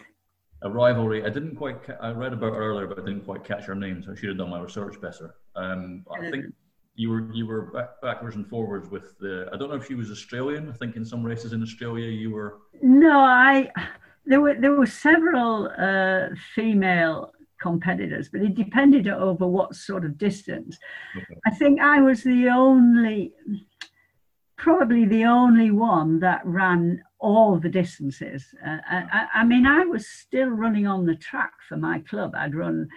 a 0.63 0.71
rivalry. 0.71 1.25
I 1.25 1.31
didn't 1.31 1.57
quite. 1.57 1.83
Ca- 1.85 1.99
I 2.01 2.11
read 2.11 2.33
about 2.33 2.53
earlier, 2.53 2.87
but 2.87 2.99
I 2.99 3.05
didn't 3.05 3.25
quite 3.25 3.45
catch 3.45 3.65
her 3.65 3.75
name, 3.75 4.03
so 4.03 4.13
I 4.13 4.15
should 4.15 4.31
have 4.31 4.39
done 4.39 4.51
my 4.51 4.61
research 4.61 5.01
better. 5.01 5.35
Um, 5.57 6.05
I 6.13 6.31
think 6.31 6.47
you 6.95 7.11
were 7.11 7.33
you 7.33 7.47
were 7.47 7.63
back, 7.73 8.01
backwards 8.03 8.37
and 8.37 8.47
forwards 8.49 8.91
with 8.91 9.19
the. 9.19 9.49
I 9.53 9.57
don't 9.57 9.71
know 9.71 9.77
if 9.77 9.87
she 9.87 9.95
was 9.95 10.11
Australian. 10.11 10.69
I 10.69 10.73
think 10.73 10.97
in 10.97 11.05
some 11.05 11.23
races 11.23 11.53
in 11.53 11.63
Australia 11.63 12.09
you 12.09 12.31
were. 12.31 12.59
No, 12.83 13.21
I. 13.21 13.71
There 14.27 14.41
were 14.41 14.55
there 14.55 14.73
were 14.73 14.87
several 14.87 15.71
uh, 15.79 16.29
female 16.55 17.33
competitors, 17.61 18.29
but 18.29 18.41
it 18.43 18.55
depended 18.55 19.07
over 19.09 19.47
what 19.47 19.77
sort 19.77 20.05
of 20.05 20.19
distance. 20.19 20.79
Okay. 21.17 21.41
I 21.47 21.51
think 21.51 21.81
I 21.81 22.01
was 22.01 22.23
the 22.23 22.49
only, 22.49 23.33
probably 24.57 25.05
the 25.05 25.25
only 25.25 25.71
one 25.71 26.21
that 26.21 26.41
ran 26.45 27.03
all 27.21 27.59
the 27.59 27.69
distances. 27.69 28.47
Uh, 28.67 28.79
I, 28.89 29.27
I, 29.35 29.45
mean, 29.45 29.67
I 29.67 29.85
was 29.85 30.09
still 30.09 30.49
running 30.49 30.87
on 30.87 31.07
the 31.07 31.15
track 31.15 31.53
for 31.69 31.77
my 31.77 32.01
club. 32.01 32.35
I'd 32.35 32.55
run 32.55 32.89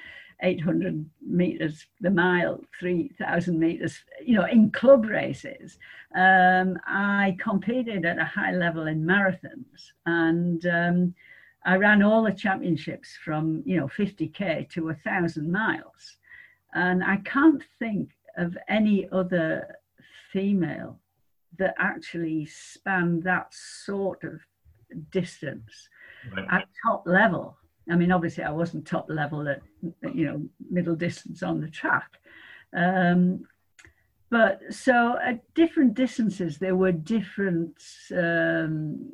800 0.41 1.05
meters 1.21 1.85
the 2.01 2.09
mile, 2.09 2.61
3,000 2.79 3.59
meters, 3.59 4.03
you 4.23 4.35
know, 4.35 4.45
in 4.45 4.71
club 4.71 5.05
races. 5.05 5.77
Um, 6.15 6.77
I 6.85 7.35
competed 7.39 8.05
at 8.05 8.17
a 8.17 8.25
high 8.25 8.51
level 8.51 8.87
in 8.87 9.03
marathons 9.03 9.91
and 10.05 10.65
um, 10.65 11.15
I 11.65 11.75
ran 11.75 12.01
all 12.01 12.23
the 12.23 12.31
championships 12.31 13.17
from, 13.23 13.63
you 13.65 13.77
know, 13.77 13.87
50K 13.87 14.69
to 14.71 14.89
a 14.89 14.95
thousand 14.95 15.51
miles. 15.51 16.17
And 16.73 17.03
I 17.03 17.17
can't 17.17 17.63
think 17.79 18.09
of 18.37 18.57
any 18.67 19.07
other 19.11 19.77
female 20.31 20.99
that 21.57 21.75
actually 21.77 22.45
span 22.45 23.19
that 23.21 23.53
sort 23.53 24.23
of 24.23 24.41
distance 25.11 25.89
Right. 26.31 26.47
at 26.49 26.67
top 26.85 27.03
level. 27.05 27.57
I 27.89 27.95
mean, 27.95 28.11
obviously, 28.11 28.43
I 28.43 28.51
wasn't 28.51 28.87
top 28.87 29.09
level 29.09 29.47
at 29.49 29.61
you 30.13 30.25
know 30.25 30.41
middle 30.69 30.95
distance 30.95 31.43
on 31.43 31.59
the 31.59 31.69
track, 31.69 32.09
um, 32.73 33.45
but 34.29 34.61
so 34.69 35.17
at 35.21 35.53
different 35.53 35.93
distances 35.93 36.57
there 36.57 36.77
were 36.77 36.93
different 36.93 37.77
um, 38.15 39.11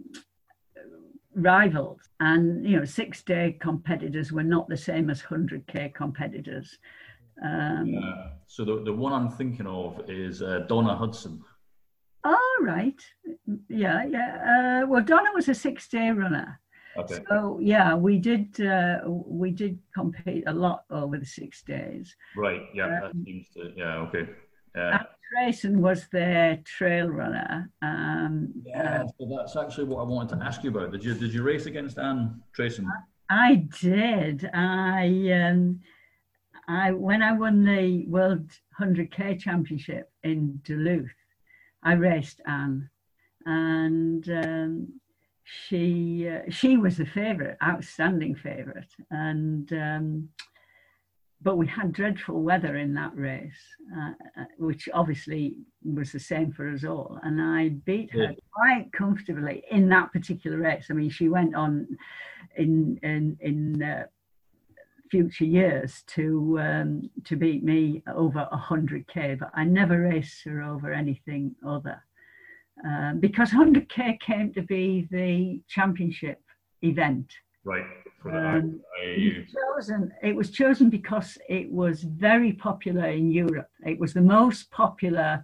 rivals, 1.34 2.02
and 2.20 2.66
you 2.66 2.78
know, 2.78 2.86
six 2.86 3.24
day 3.24 3.58
competitors 3.60 4.32
were 4.32 4.44
not 4.44 4.70
the 4.70 4.78
same 4.78 5.10
as 5.10 5.22
hundred 5.22 5.66
k 5.68 5.92
competitors. 5.96 6.78
Um, 7.44 7.88
Yeah. 7.88 8.30
So 8.46 8.66
the, 8.66 8.84
the 8.84 8.94
one 8.94 9.14
I'm 9.14 9.30
thinking 9.30 9.68
of 9.68 10.10
is 10.10 10.42
uh, 10.42 10.66
Donna 10.68 10.96
Hudson. 10.96 11.44
All 12.60 12.66
right, 12.66 13.01
yeah, 13.70 14.05
yeah. 14.05 14.82
Uh, 14.84 14.88
well, 14.88 15.03
Donna 15.03 15.30
was 15.34 15.47
a 15.47 15.55
six 15.55 15.88
day 15.88 16.10
runner. 16.10 16.60
Okay. 16.97 17.20
So 17.30 17.60
yeah, 17.62 17.95
we 17.95 18.18
did 18.18 18.60
uh, 18.60 18.99
we 19.07 19.51
did 19.51 19.80
compete 19.93 20.43
a 20.47 20.53
lot 20.53 20.84
over 20.89 21.18
the 21.18 21.26
six 21.26 21.64
days. 21.64 22.14
Right. 22.36 22.64
Yeah. 22.74 22.88
That 22.88 23.12
seems 23.24 23.47
to. 23.55 23.72
Yeah. 23.76 23.95
Okay. 23.97 24.30
Uh, 24.78 24.99
Trason 25.34 25.78
was 25.78 26.07
their 26.12 26.57
trail 26.66 27.07
runner. 27.07 27.72
Um, 27.82 28.49
yeah. 28.66 29.03
So 29.20 29.30
that's 29.38 29.55
actually 29.55 29.86
what 29.86 29.99
I 29.99 30.03
wanted 30.03 30.39
to 30.39 30.45
ask 30.45 30.64
you 30.64 30.72
about. 30.72 30.91
Did 30.91 31.03
you 31.03 31.14
did 31.14 31.34
you 31.34 31.43
race 31.43 31.66
against 31.66 31.97
Ann 31.97 32.41
Trason? 32.57 32.86
I 33.30 33.68
did. 33.80 34.49
I 34.53 35.49
um, 35.49 35.80
I 36.68 36.91
when 36.91 37.22
I 37.22 37.32
won 37.32 37.64
the 37.64 38.05
World 38.07 38.51
100k 38.80 39.39
Championship 39.39 40.12
in 40.24 40.60
Duluth, 40.64 41.10
I 41.84 41.94
raced 41.94 42.42
Ann, 42.46 42.90
and 43.46 44.30
um, 44.30 45.02
she 45.44 46.30
uh, 46.30 46.42
she 46.50 46.78
was 46.78 46.98
the 46.98 47.06
favourite, 47.06 47.58
outstanding 47.64 48.36
favourite, 48.36 48.90
and 49.12 49.72
um, 49.74 50.30
but 51.42 51.58
we 51.58 51.68
had 51.68 51.94
dreadful 51.94 52.42
weather 52.44 52.76
in 52.76 52.94
that 52.96 53.16
race, 53.16 53.62
uh, 53.98 54.12
uh, 54.42 54.46
which 54.58 54.90
obviously 54.94 55.56
was 55.84 56.12
the 56.12 56.20
same 56.20 56.52
for 56.52 56.68
us 56.70 56.84
all, 56.84 57.18
and 57.24 57.42
I 57.42 57.70
beat 57.70 58.12
her 58.12 58.20
Yeah. 58.24 58.32
quite 58.54 58.92
comfortably 58.92 59.64
in 59.72 59.88
that 59.90 60.12
particular 60.12 60.58
race. 60.58 60.88
I 60.90 60.94
mean, 60.94 61.10
she 61.10 61.30
went 61.30 61.56
on 61.56 61.88
in 62.58 63.00
in 63.04 63.38
in. 63.42 63.82
Uh, 63.84 64.04
future 65.10 65.45
years 65.45 66.03
to 66.07 66.60
um, 66.60 67.10
to 67.26 67.36
beat 67.36 67.64
me 67.64 68.03
over 68.16 68.47
100k 68.53 69.39
but 69.39 69.49
i 69.53 69.64
never 69.64 70.01
raced 70.01 70.43
her 70.43 70.62
over 70.62 70.93
anything 70.93 71.55
other. 71.66 72.01
Um, 72.86 73.20
because 73.20 73.49
100k 73.51 74.20
came 74.22 74.53
to 74.53 74.62
be 74.62 75.07
the 75.12 75.62
championship 75.68 76.41
event. 76.82 77.34
Right. 77.66 77.84
Um, 78.26 78.82
it 79.01 79.38
was 79.38 79.86
chosen 79.86 80.12
it 80.24 80.36
was 80.36 80.51
chosen 80.51 80.89
because 80.89 81.38
it 81.49 81.70
was 81.72 82.03
very 82.03 82.53
popular 82.53 83.07
in 83.07 83.32
europe. 83.32 83.70
It 83.86 83.99
was 83.99 84.14
the 84.14 84.22
most 84.22 84.72
popular 84.72 85.43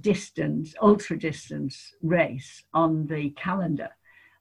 distance 0.00 0.74
ultra 0.80 1.18
distance 1.18 1.94
race 2.02 2.64
on 2.72 3.06
the 3.06 3.30
calendar 3.30 3.90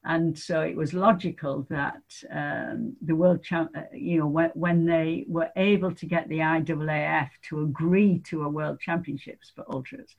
and 0.03 0.37
so 0.37 0.61
it 0.61 0.75
was 0.75 0.93
logical 0.93 1.67
that 1.69 2.01
um, 2.31 2.95
the 3.01 3.15
world 3.15 3.45
uh, 3.51 3.65
you 3.93 4.19
know 4.19 4.27
when, 4.27 4.49
when 4.55 4.85
they 4.85 5.25
were 5.27 5.49
able 5.55 5.93
to 5.93 6.05
get 6.05 6.27
the 6.27 6.39
IAAF 6.39 7.29
to 7.49 7.61
agree 7.61 8.19
to 8.19 8.43
a 8.43 8.49
world 8.49 8.79
championships 8.79 9.51
for 9.55 9.65
ultras 9.71 10.15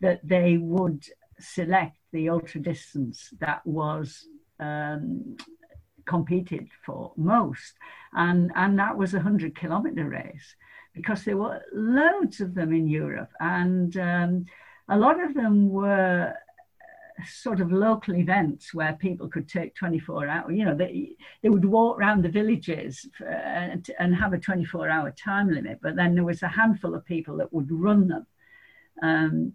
that 0.00 0.20
they 0.22 0.56
would 0.56 1.04
select 1.38 1.96
the 2.12 2.28
ultra 2.28 2.60
distance 2.60 3.30
that 3.40 3.64
was 3.66 4.26
um, 4.60 5.36
competed 6.06 6.68
for 6.84 7.12
most. 7.16 7.74
And 8.12 8.52
and 8.54 8.78
that 8.78 8.96
was 8.96 9.14
a 9.14 9.18
100 9.18 9.56
kilometer 9.56 10.08
race 10.08 10.54
because 10.94 11.24
there 11.24 11.36
were 11.36 11.60
loads 11.72 12.40
of 12.40 12.54
them 12.54 12.72
in 12.72 12.86
Europe. 12.86 13.30
And 13.40 13.96
um, 13.96 14.46
a 14.88 14.96
lot 14.96 15.22
of 15.22 15.34
them 15.34 15.70
were 15.70 16.34
sort 17.26 17.60
of 17.60 17.70
local 17.70 18.14
events 18.16 18.74
where 18.74 18.94
people 18.94 19.28
could 19.28 19.48
take 19.48 19.74
24 19.76 20.28
hours 20.28 20.52
you 20.52 20.64
know 20.64 20.74
they, 20.74 21.14
they 21.42 21.48
would 21.48 21.64
walk 21.64 21.96
around 21.98 22.22
the 22.22 22.28
villages 22.28 23.06
for, 23.16 23.26
and, 23.26 23.88
and 23.98 24.14
have 24.14 24.32
a 24.32 24.38
24 24.38 24.88
hour 24.88 25.12
time 25.12 25.48
limit 25.48 25.78
but 25.80 25.94
then 25.94 26.14
there 26.14 26.24
was 26.24 26.42
a 26.42 26.48
handful 26.48 26.94
of 26.94 27.04
people 27.04 27.36
that 27.36 27.52
would 27.52 27.70
run 27.70 28.08
them. 28.08 28.26
Um, 29.02 29.54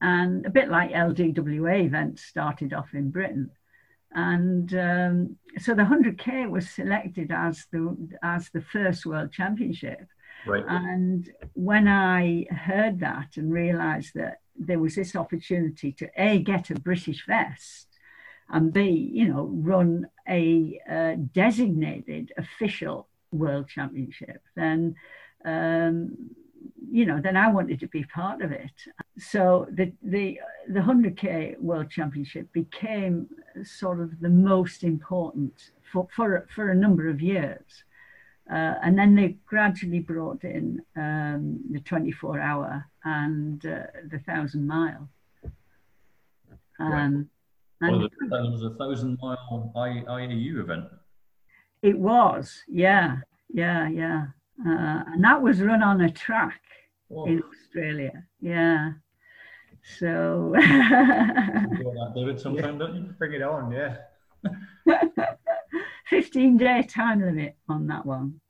and 0.00 0.44
a 0.46 0.50
bit 0.50 0.68
like 0.68 0.90
LDWA 0.90 1.84
events 1.84 2.24
started 2.24 2.72
off 2.72 2.94
in 2.94 3.10
Britain. 3.10 3.50
And 4.12 4.74
um, 4.74 5.36
so 5.58 5.74
the 5.74 5.82
100k 5.82 6.50
was 6.50 6.68
selected 6.68 7.30
as 7.30 7.66
the 7.70 7.96
as 8.22 8.50
the 8.50 8.60
first 8.60 9.06
world 9.06 9.32
championship. 9.32 10.06
Right. 10.46 10.64
and 10.66 11.28
when 11.52 11.86
I 11.86 12.46
heard 12.50 13.00
that 13.00 13.36
and 13.36 13.52
realised 13.52 14.12
that 14.14 14.39
there 14.56 14.78
was 14.78 14.94
this 14.94 15.16
opportunity 15.16 15.92
to 15.92 16.08
a 16.16 16.38
get 16.38 16.70
a 16.70 16.74
British 16.74 17.26
vest 17.26 17.86
and 18.52 18.72
b 18.72 19.10
you 19.12 19.28
know 19.28 19.48
run 19.52 20.06
a 20.28 20.80
uh, 20.90 21.14
designated 21.32 22.32
official 22.36 23.08
world 23.32 23.68
championship, 23.68 24.42
then 24.56 24.94
um, 25.44 26.16
you 26.90 27.06
know 27.06 27.20
then 27.20 27.36
I 27.36 27.52
wanted 27.52 27.80
to 27.80 27.88
be 27.88 28.04
part 28.04 28.42
of 28.42 28.52
it. 28.52 28.72
So 29.18 29.66
the 29.70 29.92
the 30.02 30.40
the 30.68 30.80
100k 30.80 31.58
world 31.60 31.90
championship 31.90 32.52
became 32.52 33.28
sort 33.64 34.00
of 34.00 34.20
the 34.20 34.28
most 34.28 34.84
important 34.84 35.70
for 35.92 36.08
for 36.14 36.46
for 36.54 36.70
a 36.70 36.74
number 36.74 37.08
of 37.08 37.20
years. 37.20 37.84
Uh, 38.50 38.74
and 38.82 38.98
then 38.98 39.14
they 39.14 39.36
gradually 39.46 40.00
brought 40.00 40.42
in 40.44 40.80
um, 40.96 41.60
the 41.70 41.80
24 41.80 42.40
hour 42.40 42.84
and 43.04 43.64
uh, 43.66 43.82
the 44.10 44.18
thousand 44.20 44.66
mile. 44.66 45.08
Um, 46.78 47.28
Well, 47.80 47.94
and 47.94 48.10
there 48.32 48.50
was 48.50 48.62
a 48.62 48.74
thousand 48.76 49.18
mile 49.22 49.72
I, 49.76 50.02
IAU 50.06 50.60
event. 50.60 50.84
it 51.82 51.98
was, 51.98 52.62
yeah, 52.68 53.18
yeah, 53.52 53.88
yeah. 53.88 54.26
Uh, 54.66 55.02
and 55.12 55.24
that 55.24 55.40
was 55.40 55.60
run 55.62 55.82
on 55.82 56.00
a 56.02 56.10
track 56.10 56.60
Oh, 57.12 57.26
in 57.26 57.42
Australia, 57.42 58.24
yeah. 58.40 58.92
So, 59.98 60.52
you 60.54 60.60
got 60.60 61.94
that, 61.94 62.12
David, 62.14 62.38
sometime, 62.38 62.78
don't 62.82 62.94
you? 62.94 63.02
Bring 63.18 63.32
it 63.32 63.42
on, 63.42 63.72
yeah. 63.72 63.96
15 66.10 66.56
day 66.56 66.82
time 66.82 67.20
limit 67.20 67.56
on 67.68 67.86
that 67.86 68.04
one. 68.04 68.40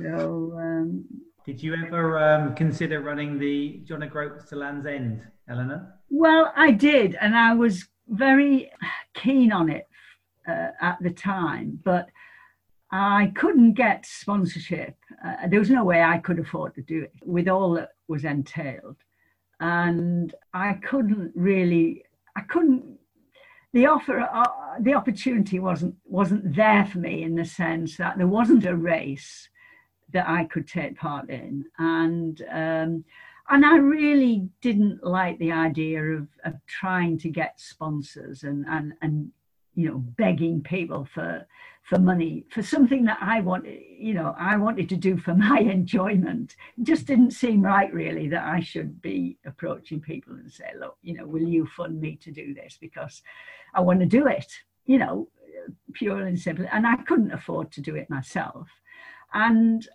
So, 0.00 0.54
um, 0.56 1.04
Did 1.44 1.62
you 1.62 1.74
ever 1.74 2.18
um, 2.18 2.54
consider 2.54 3.00
running 3.02 3.38
the 3.38 3.82
John 3.84 4.02
O'Groats 4.02 4.48
to 4.48 4.56
Land's 4.56 4.86
End, 4.86 5.22
Eleanor? 5.48 5.94
Well, 6.08 6.52
I 6.56 6.70
did, 6.70 7.16
and 7.20 7.36
I 7.36 7.52
was 7.54 7.86
very 8.08 8.70
keen 9.12 9.52
on 9.52 9.68
it 9.68 9.86
uh, 10.48 10.68
at 10.80 10.96
the 11.02 11.10
time, 11.10 11.78
but 11.84 12.08
I 12.90 13.30
couldn't 13.36 13.74
get 13.74 14.06
sponsorship. 14.06 14.96
Uh, 15.22 15.48
there 15.48 15.60
was 15.60 15.70
no 15.70 15.84
way 15.84 16.02
I 16.02 16.16
could 16.16 16.38
afford 16.38 16.74
to 16.76 16.82
do 16.82 17.02
it 17.02 17.12
with 17.22 17.46
all 17.46 17.74
that 17.74 17.90
was 18.08 18.24
entailed, 18.24 18.96
and 19.60 20.34
I 20.54 20.72
couldn't 20.82 21.32
really. 21.34 22.04
I 22.36 22.40
couldn't. 22.40 22.99
The 23.72 23.86
offer, 23.86 24.20
uh, 24.20 24.80
the 24.80 24.94
opportunity 24.94 25.60
wasn't 25.60 25.94
wasn't 26.04 26.54
there 26.54 26.84
for 26.84 26.98
me 26.98 27.22
in 27.22 27.36
the 27.36 27.44
sense 27.44 27.96
that 27.98 28.18
there 28.18 28.26
wasn't 28.26 28.64
a 28.66 28.76
race 28.76 29.48
that 30.12 30.28
I 30.28 30.44
could 30.44 30.66
take 30.66 30.98
part 30.98 31.30
in, 31.30 31.64
and 31.78 32.42
um, 32.50 33.04
and 33.50 33.66
I 33.66 33.76
really 33.76 34.48
didn't 34.60 35.04
like 35.04 35.38
the 35.38 35.52
idea 35.52 36.02
of, 36.02 36.28
of 36.44 36.54
trying 36.66 37.18
to 37.18 37.28
get 37.28 37.58
sponsors 37.58 38.44
and, 38.44 38.64
and, 38.68 38.94
and 39.02 39.30
you 39.74 39.88
know 39.88 39.98
begging 39.98 40.62
people 40.62 41.06
for 41.12 41.46
for 41.90 41.98
money 41.98 42.44
for 42.50 42.62
something 42.62 43.04
that 43.04 43.18
I 43.20 43.40
wanted 43.40 43.80
you 43.98 44.14
know 44.14 44.32
I 44.38 44.56
wanted 44.56 44.88
to 44.90 44.96
do 44.96 45.18
for 45.18 45.34
my 45.48 45.58
enjoyment. 45.58 46.54
It 46.78 46.84
just 46.84 47.06
didn't 47.06 47.32
seem 47.32 47.62
right 47.62 47.92
really 47.92 48.28
that 48.28 48.44
I 48.44 48.60
should 48.60 49.02
be 49.02 49.38
approaching 49.44 50.00
people 50.00 50.34
and 50.34 50.50
say 50.50 50.70
look 50.78 50.96
you 51.02 51.14
know 51.14 51.26
will 51.26 51.42
you 51.42 51.66
fund 51.66 52.00
me 52.00 52.16
to 52.22 52.30
do 52.30 52.54
this? 52.54 52.78
Because 52.80 53.22
I 53.74 53.80
want 53.80 54.00
to 54.00 54.06
do 54.06 54.28
it 54.28 54.50
you 54.86 54.98
know 54.98 55.28
pure 55.92 56.26
and 56.26 56.38
simple. 56.38 56.66
And 56.72 56.86
I 56.86 56.96
couldn't 57.08 57.32
afford 57.32 57.72
to 57.72 57.80
do 57.80 57.96
it 57.96 58.08
myself. 58.08 58.68
And 59.34 59.86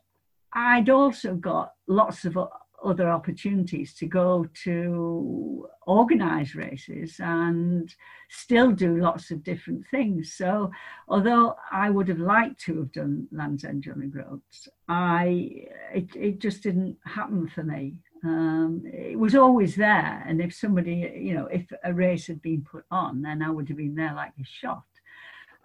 I'd 0.54 0.90
also 0.90 1.36
got 1.36 1.74
lots 1.88 2.26
of 2.26 2.38
other 2.84 3.10
opportunities 3.10 3.94
to 3.96 4.06
go 4.06 4.48
to 4.64 5.68
organize 5.88 6.56
races 6.56 7.20
and 7.20 7.94
still 8.30 8.72
do 8.72 8.98
lots 8.98 9.32
of 9.32 9.44
different 9.44 9.86
things. 9.90 10.34
So, 10.34 10.72
although 11.08 11.56
I 11.72 11.90
would 11.90 12.08
have 12.08 12.20
liked 12.20 12.60
to 12.62 12.78
have 12.80 12.92
done 12.92 13.28
Land's 13.32 13.64
End 13.64 13.84
John 13.84 14.04
O'Groats, 14.04 14.68
I 14.88 15.68
it, 15.94 16.16
it 16.16 16.40
just 16.40 16.64
didn't 16.64 16.98
happen 17.06 17.48
for 17.48 17.64
me. 17.64 17.96
Um, 18.24 18.84
it 18.86 19.20
was 19.20 19.36
always 19.36 19.76
there, 19.76 20.24
and 20.28 20.42
if 20.42 20.54
somebody, 20.54 21.12
you 21.16 21.36
know, 21.36 21.46
if 21.48 21.66
a 21.84 21.94
race 21.94 22.26
had 22.26 22.42
been 22.42 22.64
put 22.64 22.86
on, 22.90 23.22
then 23.22 23.42
I 23.44 23.52
would 23.52 23.68
have 23.68 23.78
been 23.78 23.96
there 23.96 24.16
like 24.16 24.34
a 24.40 24.44
shot. 24.44 24.84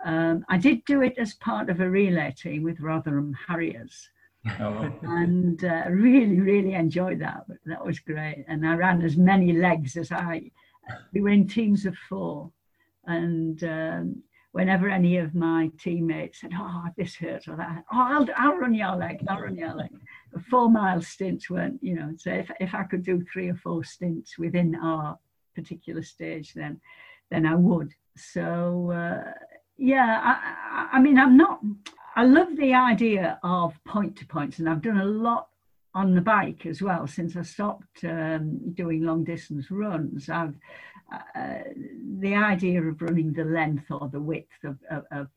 Um, 0.05 0.45
I 0.49 0.59
did 0.59 0.85
do 0.85 1.03
it 1.03 1.17
as 1.19 1.35
part 1.35 1.71
of 1.71 1.81
a 1.81 1.89
relay 1.89 2.33
team 2.33 2.63
with 2.63 2.81
Rotherham 2.81 3.37
Harriers. 3.47 4.11
Oh, 4.61 4.91
and 5.03 5.63
uh, 5.65 5.85
really, 5.91 6.41
really 6.41 6.75
enjoyed 6.75 7.21
that. 7.21 7.45
That 7.67 7.85
was 7.85 7.99
great. 7.99 8.45
And 8.49 8.67
I 8.67 8.75
ran 8.75 9.03
as 9.03 9.17
many 9.17 9.53
legs 9.53 9.97
as 9.97 10.11
I. 10.13 10.51
We 11.13 11.21
were 11.21 11.29
in 11.29 11.47
teams 11.47 11.87
of 11.87 11.97
four, 12.09 12.51
and 13.07 13.63
um, 13.65 14.23
whenever 14.53 14.89
any 14.89 15.19
of 15.19 15.35
my 15.35 15.71
teammates 15.79 16.41
said, 16.41 16.53
"Oh, 16.55 16.85
this 16.97 17.15
hurts," 17.15 17.49
or 17.49 17.57
that, 17.57 17.85
"Oh, 17.93 18.01
I'll, 18.01 18.27
I'll 18.37 18.57
run 18.57 18.75
your 18.75 18.97
leg. 18.97 19.25
I'll 19.29 19.41
run 19.41 19.57
your 19.57 19.75
leg." 19.75 19.91
Four 20.49 20.71
mile 20.71 21.03
stints 21.03 21.51
weren't, 21.51 21.83
you 21.83 21.95
know. 21.95 22.15
So 22.17 22.31
if 22.31 22.51
if 22.61 22.75
I 22.75 22.85
could 22.85 23.05
do 23.05 23.25
three 23.33 23.51
or 23.51 23.57
four 23.57 23.85
stints 23.85 24.39
within 24.39 24.75
our 24.75 25.19
particular 25.55 26.03
stage, 26.03 26.55
then 26.55 26.81
then 27.31 27.47
I 27.47 27.55
would. 27.55 27.93
So 28.17 28.91
uh, 28.91 29.33
yeah, 29.77 30.21
I, 30.23 30.89
I, 30.93 30.97
I 30.97 31.01
mean, 31.01 31.19
I'm 31.19 31.37
not. 31.37 31.61
I 32.21 32.25
love 32.25 32.55
the 32.59 32.75
idea 32.75 33.41
of 33.43 33.73
point 33.87 34.15
to 34.17 34.27
points, 34.27 34.59
and 34.59 34.69
I've 34.69 34.83
done 34.83 34.99
a 34.99 35.07
lot 35.07 35.49
on 35.95 36.15
the 36.15 36.21
bike 36.21 36.67
as 36.67 36.83
well 36.83 37.07
since 37.07 37.35
I 37.35 37.41
stopped 37.41 38.05
um, 38.05 38.75
doing 38.75 39.03
long 39.03 39.25
distance 39.25 39.71
runs. 39.71 40.29
I've 40.29 40.55
uh, 41.11 41.61
the 42.19 42.35
idea 42.35 42.83
of 42.83 43.01
running 43.01 43.33
the 43.33 43.47
length 43.47 43.91
or 43.91 44.11
the 44.11 44.21
width 44.21 44.63
of, 44.65 44.77
of, 44.91 45.05
of 45.11 45.29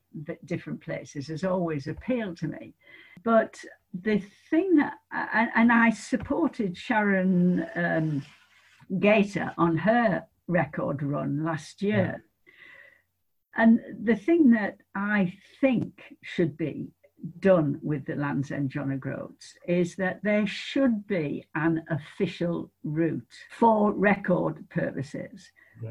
different 0.44 0.82
places 0.82 1.28
has 1.28 1.42
always 1.42 1.86
appealed 1.86 2.36
to 2.40 2.48
me. 2.48 2.74
But 3.22 3.58
the 3.94 4.22
thing 4.50 4.76
that, 4.76 4.92
and, 5.56 5.72
I 5.72 5.88
supported 5.88 6.76
Sharon 6.76 7.66
um, 7.74 8.26
Gayter 8.92 9.54
on 9.56 9.78
her 9.78 10.26
record 10.48 11.02
run 11.02 11.46
last 11.46 11.80
year. 11.80 12.22
And 13.56 13.80
the 14.02 14.16
thing 14.16 14.50
that 14.50 14.78
I 14.94 15.32
think 15.60 16.02
should 16.22 16.56
be 16.56 16.88
done 17.40 17.78
with 17.82 18.04
the 18.04 18.16
Land's 18.16 18.50
End 18.50 18.70
John 18.70 18.92
O'Groats 18.92 19.54
is 19.66 19.96
that 19.96 20.20
there 20.22 20.46
should 20.46 21.06
be 21.06 21.44
an 21.54 21.82
official 21.88 22.70
route 22.82 23.22
for 23.50 23.92
record 23.92 24.68
purposes 24.68 25.50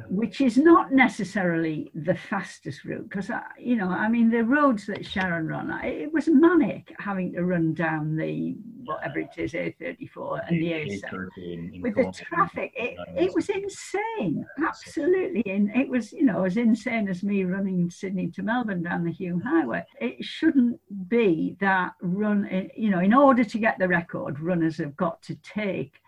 which 0.09 0.41
is 0.41 0.57
not 0.57 0.91
necessarily 0.91 1.91
the 1.93 2.15
fastest 2.15 2.85
route 2.85 3.07
because 3.09 3.29
you 3.59 3.75
know 3.75 3.89
i 3.89 4.07
mean 4.07 4.29
the 4.29 4.43
roads 4.43 4.85
that 4.85 5.05
sharon 5.05 5.47
ran, 5.47 5.69
it 5.83 6.11
was 6.11 6.27
manic 6.27 6.93
having 6.99 7.33
to 7.33 7.43
run 7.43 7.73
down 7.73 8.15
the 8.15 8.55
whatever 8.85 9.19
it 9.19 9.29
is 9.37 9.53
a34 9.53 10.47
and 10.47 10.61
the 10.61 10.71
a7 10.71 11.81
with 11.81 11.95
the 11.95 12.11
traffic 12.11 12.73
it, 12.75 12.97
it 13.15 13.33
was 13.33 13.49
insane 13.49 14.45
absolutely 14.65 15.43
And 15.45 15.69
it 15.75 15.87
was 15.87 16.11
you 16.11 16.23
know 16.23 16.43
as 16.43 16.57
insane 16.57 17.07
as 17.07 17.23
me 17.23 17.43
running 17.43 17.89
sydney 17.89 18.27
to 18.31 18.43
melbourne 18.43 18.83
down 18.83 19.03
the 19.03 19.11
hume 19.11 19.41
highway. 19.41 19.83
It 19.99 20.23
shouldn't 20.23 20.79
be 21.09 21.55
that 21.59 21.93
run 22.01 22.69
you 22.75 22.89
know 22.89 22.99
in 22.99 23.13
order 23.13 23.43
to 23.43 23.57
get 23.57 23.79
the 23.79 23.87
record 23.87 24.39
runners 24.39 24.77
have 24.77 24.95
got 24.95 25.21
to 25.23 25.35
take 25.35 25.99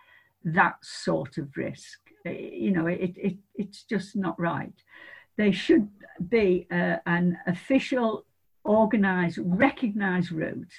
that 0.45 0.77
sort 0.83 1.37
of 1.37 1.57
risk. 1.57 1.99
You 2.23 2.71
know, 2.71 2.87
it, 2.87 3.13
it, 3.17 3.35
it's 3.55 3.83
just 3.83 4.15
not 4.15 4.39
right. 4.39 4.73
There 5.37 5.51
should 5.51 5.89
be 6.29 6.67
uh, 6.71 6.97
an 7.05 7.37
official, 7.47 8.25
organized, 8.63 9.39
recognized 9.41 10.31
route 10.31 10.73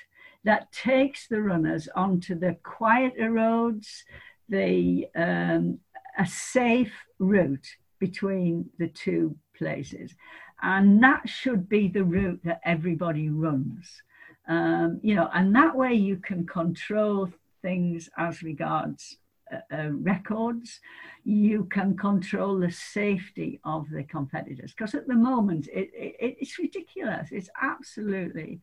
that 0.47 0.73
takes 0.73 1.27
the 1.27 1.43
runners 1.43 1.89
onto 1.95 2.39
the 2.39 2.57
quieter 2.63 3.33
roads, 3.33 4.05
the 4.49 5.07
um, 5.15 5.81
a 6.19 6.27
safe 6.27 6.95
route 7.19 7.67
between 7.99 8.71
the 8.79 8.89
two 8.89 9.37
places. 9.59 10.15
And 10.63 11.03
that 11.03 11.29
should 11.29 11.69
be 11.69 11.89
the 11.89 12.05
route 12.05 12.41
that 12.45 12.61
everybody 12.65 13.29
runs. 13.29 14.03
Um, 14.49 15.01
you 15.03 15.15
know, 15.17 15.29
and 15.35 15.55
that 15.57 15.77
way 15.77 15.95
you 15.95 16.17
can 16.17 16.47
control 16.47 17.29
things 17.61 18.09
as 18.17 18.43
regards 18.43 19.19
uh, 19.53 19.91
records, 19.91 20.81
you 21.25 21.65
can 21.65 21.97
control 21.97 22.59
the 22.59 22.71
safety 22.71 23.61
of 23.65 23.91
the 23.91 24.05
competitors. 24.05 24.73
Because 24.73 24.95
at 24.95 25.09
the 25.09 25.15
moment, 25.15 25.69
it, 25.73 25.91
it, 25.93 26.37
it's 26.41 26.59
ridiculous. 26.59 27.29
It's 27.33 27.51
absolutely 27.61 28.61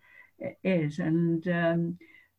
is. 0.63 0.99
And, 0.99 1.47
um, 1.47 1.97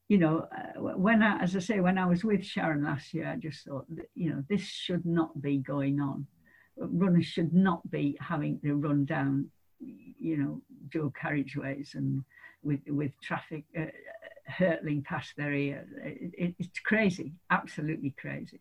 you 0.08 0.18
know, 0.18 0.46
uh, 0.56 0.80
when 0.80 1.22
I, 1.22 1.42
as 1.42 1.56
I 1.56 1.60
say, 1.60 1.80
when 1.80 1.98
I 1.98 2.06
was 2.06 2.24
with 2.24 2.44
Sharon 2.44 2.84
last 2.84 3.14
year, 3.14 3.28
I 3.28 3.36
just 3.36 3.64
thought, 3.66 3.86
that, 3.96 4.10
you 4.14 4.30
know, 4.30 4.44
this 4.48 4.62
should 4.62 5.06
not 5.06 5.40
be 5.40 5.58
going 5.58 6.00
on. 6.00 6.26
Runners 6.76 7.26
should 7.26 7.54
not 7.54 7.88
be 7.90 8.16
having 8.20 8.60
to 8.60 8.74
run 8.74 9.04
down, 9.04 9.48
you 9.80 10.36
know, 10.36 10.62
dual 10.90 11.12
carriageways 11.12 11.94
and 11.94 12.24
with 12.62 12.80
with 12.88 13.12
traffic 13.20 13.64
uh, 13.78 13.84
hurtling 14.46 15.02
past 15.02 15.34
their 15.36 15.52
ear. 15.52 15.86
It, 16.02 16.54
it's 16.58 16.80
crazy, 16.80 17.34
absolutely 17.50 18.14
crazy. 18.18 18.60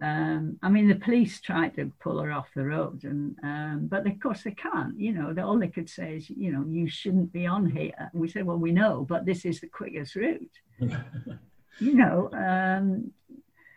Um, 0.00 0.58
I 0.62 0.68
mean, 0.68 0.88
the 0.88 0.94
police 0.94 1.40
tried 1.40 1.74
to 1.76 1.92
pull 2.00 2.20
her 2.20 2.32
off 2.32 2.48
the 2.54 2.64
road, 2.64 3.04
and 3.04 3.36
um, 3.42 3.86
but 3.88 4.06
of 4.06 4.20
course 4.20 4.42
they 4.42 4.52
can't. 4.52 4.98
You 4.98 5.12
know, 5.12 5.34
all 5.44 5.58
they 5.58 5.68
could 5.68 5.90
say 5.90 6.16
is, 6.16 6.30
you 6.30 6.52
know, 6.52 6.64
you 6.68 6.88
shouldn't 6.88 7.32
be 7.32 7.46
on 7.46 7.68
here. 7.70 7.92
And 7.98 8.20
we 8.20 8.28
said, 8.28 8.46
well, 8.46 8.56
we 8.56 8.72
know, 8.72 9.04
but 9.08 9.26
this 9.26 9.44
is 9.44 9.60
the 9.60 9.66
quickest 9.66 10.14
route. 10.14 10.50
you 10.78 11.94
know, 11.94 12.30
um, 12.32 13.12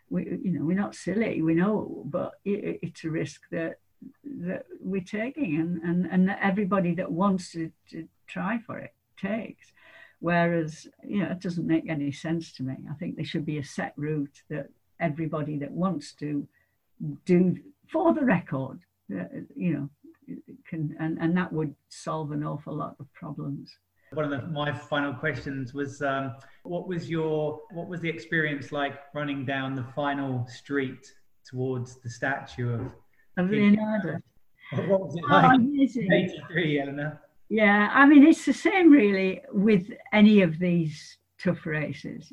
we, 0.10 0.26
you 0.44 0.52
know, 0.52 0.66
we're 0.66 0.78
not 0.78 0.96
silly. 0.96 1.42
We 1.42 1.56
know, 1.56 2.04
but 2.06 2.34
it, 2.46 2.80
it's 2.82 3.04
a 3.04 3.10
risk 3.10 3.42
that 3.52 3.80
that 4.24 4.66
we're 4.80 5.02
taking, 5.02 5.60
and 5.60 5.82
and 5.84 6.06
and 6.12 6.38
everybody 6.42 6.96
that 6.96 7.12
wants 7.12 7.52
to, 7.52 7.72
to 7.90 8.08
try 8.28 8.60
for 8.60 8.78
it 8.80 8.94
takes. 9.18 9.72
Whereas, 10.20 10.88
you 11.04 11.24
know, 11.24 11.32
it 11.32 11.40
doesn't 11.40 11.66
make 11.66 11.90
any 11.90 12.12
sense 12.12 12.54
to 12.54 12.64
me. 12.64 12.76
I 12.90 12.94
think 12.94 13.16
there 13.16 13.26
should 13.26 13.46
be 13.46 13.58
a 13.58 13.64
set 13.64 13.94
route 13.98 14.44
that 14.50 14.68
everybody 15.02 15.58
that 15.58 15.72
wants 15.72 16.14
to 16.14 16.48
do 17.26 17.58
for 17.92 18.14
the 18.14 18.24
record, 18.24 18.80
uh, 19.14 19.24
you 19.56 19.74
know, 19.74 19.90
can, 20.68 20.96
and, 21.00 21.18
and 21.20 21.36
that 21.36 21.52
would 21.52 21.76
solve 21.90 22.32
an 22.32 22.44
awful 22.44 22.76
lot 22.76 22.96
of 23.00 23.12
problems. 23.14 23.76
One 24.14 24.26
of 24.26 24.32
the, 24.32 24.48
my 24.48 24.72
final 24.74 25.14
questions 25.14 25.74
was, 25.74 26.02
um, 26.02 26.36
what 26.64 26.88
was 26.88 27.10
your, 27.10 27.62
what 27.72 27.88
was 27.88 28.02
the 28.02 28.10
experience 28.10 28.72
like 28.72 29.00
running 29.14 29.46
down 29.46 29.76
the 29.76 29.86
final 29.96 30.46
street 30.48 31.12
towards 31.46 32.00
the 32.02 32.10
statue 32.10 32.74
of, 32.74 32.94
of 33.38 33.50
Leonardo? 33.50 34.20
What 34.74 35.02
was 35.02 35.16
it 35.16 35.24
oh, 35.30 35.34
like? 35.34 35.60
Oh, 35.60 36.14
83, 36.50 36.82
Eleanor. 36.82 37.22
Yeah, 37.50 37.90
I 37.94 38.06
mean, 38.06 38.26
it's 38.26 38.46
the 38.46 38.54
same 38.54 38.92
really 38.92 39.42
with 39.52 39.92
any 40.14 40.42
of 40.42 40.60
these 40.60 41.18
tough 41.38 41.66
races. 41.66 42.32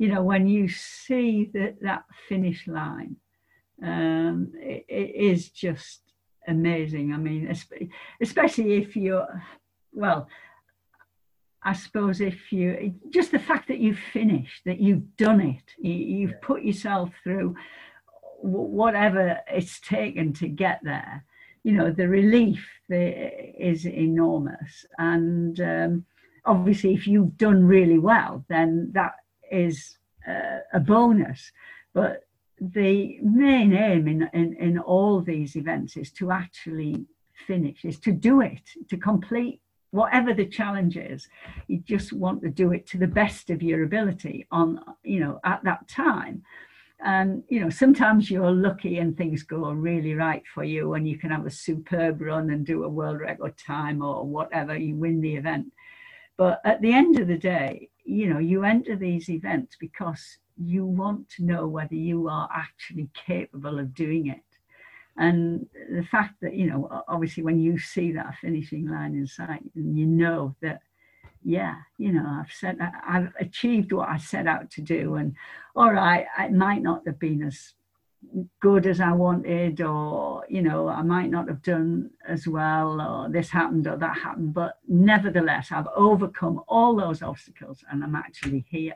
You 0.00 0.08
know, 0.08 0.22
when 0.22 0.46
you 0.46 0.68
see 0.68 1.50
that, 1.54 1.76
that 1.82 2.04
finish 2.28 2.66
line, 2.66 3.16
um, 3.82 4.52
it, 4.54 4.84
it 4.88 5.14
is 5.14 5.50
just 5.50 6.00
amazing. 6.48 7.12
I 7.12 7.18
mean, 7.18 7.54
especially 8.20 8.74
if 8.74 8.96
you're, 8.96 9.42
well, 9.92 10.26
I 11.62 11.74
suppose 11.74 12.22
if 12.22 12.50
you, 12.50 12.94
just 13.10 13.30
the 13.30 13.38
fact 13.38 13.68
that 13.68 13.78
you've 13.78 13.98
finished, 13.98 14.62
that 14.64 14.80
you've 14.80 15.16
done 15.16 15.40
it, 15.40 15.62
you, 15.78 16.28
have 16.28 16.40
put 16.40 16.62
yourself 16.62 17.10
through 17.22 17.56
whatever 18.40 19.40
it's 19.48 19.80
taken 19.80 20.32
to 20.32 20.48
get 20.48 20.80
there 20.82 21.24
you 21.62 21.72
know, 21.72 21.90
the 21.90 22.08
relief 22.08 22.66
is 22.88 23.86
enormous. 23.86 24.86
And 24.98 25.60
um, 25.60 26.04
obviously, 26.44 26.94
if 26.94 27.06
you've 27.06 27.36
done 27.36 27.64
really 27.64 27.98
well, 27.98 28.44
then 28.48 28.90
that 28.94 29.12
is 29.50 29.98
uh, 30.28 30.58
a 30.72 30.80
bonus. 30.80 31.52
But 31.92 32.24
the 32.60 33.18
main 33.22 33.72
aim 33.72 34.06
in, 34.06 34.28
in, 34.32 34.54
in 34.56 34.78
all 34.78 35.20
these 35.20 35.56
events 35.56 35.96
is 35.96 36.12
to 36.12 36.30
actually 36.30 37.06
finish, 37.46 37.84
is 37.84 37.98
to 38.00 38.12
do 38.12 38.42
it, 38.42 38.62
to 38.88 38.96
complete 38.96 39.60
whatever 39.92 40.32
the 40.34 40.46
challenge 40.46 40.96
is. 40.96 41.28
You 41.66 41.78
just 41.78 42.12
want 42.12 42.42
to 42.42 42.50
do 42.50 42.72
it 42.72 42.86
to 42.88 42.98
the 42.98 43.06
best 43.06 43.50
of 43.50 43.62
your 43.62 43.82
ability 43.82 44.46
on, 44.50 44.80
you 45.02 45.20
know, 45.20 45.40
at 45.44 45.64
that 45.64 45.88
time 45.88 46.42
and 47.02 47.42
you 47.48 47.60
know 47.60 47.70
sometimes 47.70 48.30
you're 48.30 48.50
lucky 48.50 48.98
and 48.98 49.16
things 49.16 49.42
go 49.42 49.70
really 49.70 50.14
right 50.14 50.42
for 50.54 50.64
you 50.64 50.94
and 50.94 51.08
you 51.08 51.18
can 51.18 51.30
have 51.30 51.46
a 51.46 51.50
superb 51.50 52.20
run 52.20 52.50
and 52.50 52.66
do 52.66 52.84
a 52.84 52.88
world 52.88 53.20
record 53.20 53.56
time 53.56 54.02
or 54.02 54.24
whatever 54.24 54.76
you 54.76 54.94
win 54.94 55.20
the 55.20 55.34
event 55.34 55.72
but 56.36 56.60
at 56.64 56.80
the 56.82 56.92
end 56.92 57.18
of 57.18 57.26
the 57.26 57.38
day 57.38 57.88
you 58.10 58.28
know 58.28 58.38
you 58.38 58.64
enter 58.64 58.96
these 58.96 59.28
events 59.28 59.76
because 59.78 60.38
you 60.56 60.84
want 60.84 61.28
to 61.30 61.44
know 61.44 61.66
whether 61.66 61.94
you 61.94 62.28
are 62.28 62.48
actually 62.54 63.08
capable 63.14 63.78
of 63.78 63.94
doing 63.94 64.26
it. 64.26 64.42
And 65.16 65.66
the 65.90 66.04
fact 66.10 66.34
that 66.42 66.54
you 66.54 66.66
know 66.66 67.02
obviously 67.08 67.42
when 67.42 67.60
you 67.60 67.78
see 67.78 68.12
that 68.12 68.36
finishing 68.40 68.88
line 68.88 69.14
in 69.14 69.26
sight 69.26 69.62
and 69.74 69.98
you 69.98 70.06
know 70.06 70.54
that 70.60 70.80
yeah, 71.42 71.76
you 71.96 72.12
know, 72.12 72.26
I've 72.26 72.52
said 72.52 72.78
I've 73.06 73.32
achieved 73.40 73.92
what 73.92 74.10
I 74.10 74.18
set 74.18 74.46
out 74.46 74.70
to 74.72 74.82
do, 74.82 75.14
and 75.14 75.34
all 75.74 75.92
right, 75.92 76.26
it 76.38 76.52
might 76.52 76.82
not 76.82 77.06
have 77.06 77.18
been 77.18 77.42
as 77.42 77.72
good 78.60 78.86
as 78.86 79.00
I 79.00 79.12
wanted, 79.12 79.80
or 79.80 80.44
you 80.48 80.62
know, 80.62 80.88
I 80.88 81.02
might 81.02 81.30
not 81.30 81.48
have 81.48 81.62
done 81.62 82.10
as 82.26 82.46
well, 82.46 83.00
or 83.00 83.30
this 83.30 83.50
happened 83.50 83.86
or 83.86 83.96
that 83.96 84.18
happened. 84.18 84.54
But 84.54 84.78
nevertheless, 84.88 85.68
I've 85.72 85.88
overcome 85.94 86.62
all 86.68 86.96
those 86.96 87.22
obstacles, 87.22 87.84
and 87.90 88.02
I'm 88.04 88.14
actually 88.14 88.64
here. 88.68 88.94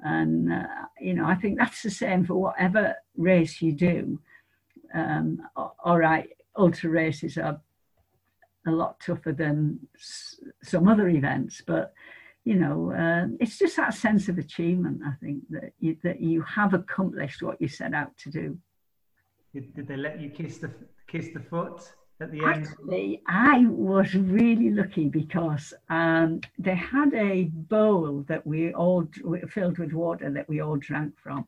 And 0.00 0.52
uh, 0.52 0.66
you 1.00 1.14
know, 1.14 1.26
I 1.26 1.34
think 1.34 1.58
that's 1.58 1.82
the 1.82 1.90
same 1.90 2.24
for 2.24 2.34
whatever 2.34 2.94
race 3.16 3.62
you 3.62 3.72
do. 3.72 4.20
Um, 4.94 5.40
all 5.56 5.98
right, 5.98 6.28
ultra 6.56 6.90
races 6.90 7.38
are 7.38 7.60
a 8.66 8.70
lot 8.70 9.00
tougher 9.00 9.32
than 9.32 9.80
s- 9.94 10.38
some 10.62 10.88
other 10.88 11.08
events, 11.08 11.62
but 11.66 11.92
you 12.44 12.56
know, 12.56 12.92
uh, 12.92 13.28
it's 13.38 13.58
just 13.58 13.76
that 13.76 13.94
sense 13.94 14.28
of 14.28 14.38
achievement. 14.38 15.00
I 15.06 15.12
think 15.22 15.42
that 15.50 15.72
you, 15.78 15.96
that 16.02 16.20
you 16.20 16.42
have 16.42 16.74
accomplished 16.74 17.42
what 17.42 17.60
you 17.60 17.68
set 17.68 17.94
out 17.94 18.16
to 18.18 18.30
do. 18.30 18.58
Did, 19.54 19.86
they 19.86 19.96
let 19.96 20.20
you 20.20 20.30
kiss 20.30 20.58
the 20.58 20.72
kiss 21.06 21.28
the 21.34 21.40
foot 21.40 21.92
at 22.20 22.32
the 22.32 22.42
end? 22.44 22.66
Actually, 22.66 23.22
I 23.28 23.66
was 23.66 24.14
really 24.14 24.70
lucky 24.70 25.08
because 25.08 25.74
um, 25.90 26.40
they 26.58 26.74
had 26.74 27.12
a 27.14 27.44
bowl 27.44 28.24
that 28.28 28.46
we 28.46 28.72
all 28.72 29.06
filled 29.48 29.78
with 29.78 29.92
water 29.92 30.30
that 30.30 30.48
we 30.48 30.60
all 30.60 30.76
drank 30.76 31.18
from. 31.22 31.46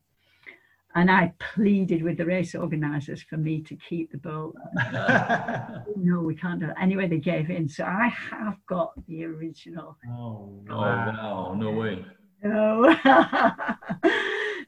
And 0.97 1.11
I 1.11 1.33
pleaded 1.41 2.03
with 2.03 2.19
the 2.19 2.25
race 2.25 2.55
organisers 2.55 3.23
for 3.23 3.37
me 3.37 3.61
to 3.63 3.75
keep 3.77 4.13
the 4.13 4.19
bowl. 4.19 4.55
no, 5.97 6.21
we 6.21 6.37
can't 6.37 6.61
do 6.61 6.67
it. 6.67 6.75
Anyway, 6.81 7.09
they 7.09 7.19
gave 7.19 7.51
in. 7.51 7.69
So 7.69 7.85
I 7.85 8.09
have 8.31 8.57
got 8.67 8.93
the 9.09 9.25
original. 9.25 9.99
oh, 10.09 10.63
Oh 10.71 10.81
wow, 10.81 11.55
no 11.59 11.71
way. 11.73 12.05
No. 12.47 12.95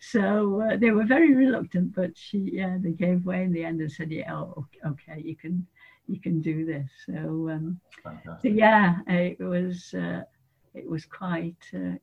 so 0.00 0.62
uh, 0.62 0.76
they 0.78 0.92
were 0.92 1.04
very 1.04 1.34
reluctant, 1.34 1.94
but 1.94 2.16
she, 2.16 2.38
yeah, 2.38 2.78
they 2.80 2.92
gave 2.92 3.26
way 3.26 3.42
in 3.42 3.52
the 3.52 3.64
end 3.64 3.82
and 3.82 3.92
said, 3.92 4.10
"Yeah, 4.10 4.32
oh, 4.32 4.66
okay, 4.86 5.20
you 5.22 5.36
can, 5.36 5.66
you 6.06 6.18
can 6.18 6.40
do 6.40 6.64
this." 6.64 6.88
So, 7.04 7.50
um, 7.50 7.78
so 8.40 8.48
yeah, 8.48 8.96
it 9.06 9.38
was, 9.38 9.92
uh, 9.92 10.22
it 10.72 10.88
was 10.88 11.04
quite, 11.04 11.62
uh, 11.74 11.96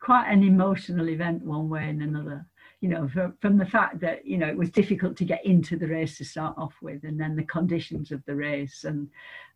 quite 0.00 0.30
an 0.30 0.42
emotional 0.44 1.10
event, 1.10 1.44
one 1.44 1.68
way 1.68 1.90
and 1.90 2.02
another. 2.02 2.46
You 2.82 2.88
know, 2.88 3.08
from, 3.08 3.34
from 3.40 3.56
the 3.56 3.64
fact 3.64 4.00
that 4.00 4.26
you 4.26 4.36
know 4.36 4.48
it 4.48 4.56
was 4.56 4.68
difficult 4.70 5.16
to 5.16 5.24
get 5.24 5.46
into 5.46 5.76
the 5.76 5.86
race 5.86 6.18
to 6.18 6.24
start 6.24 6.54
off 6.58 6.74
with, 6.82 7.04
and 7.04 7.18
then 7.18 7.36
the 7.36 7.44
conditions 7.44 8.12
of 8.12 8.22
the 8.26 8.34
race, 8.34 8.84
and 8.84 9.08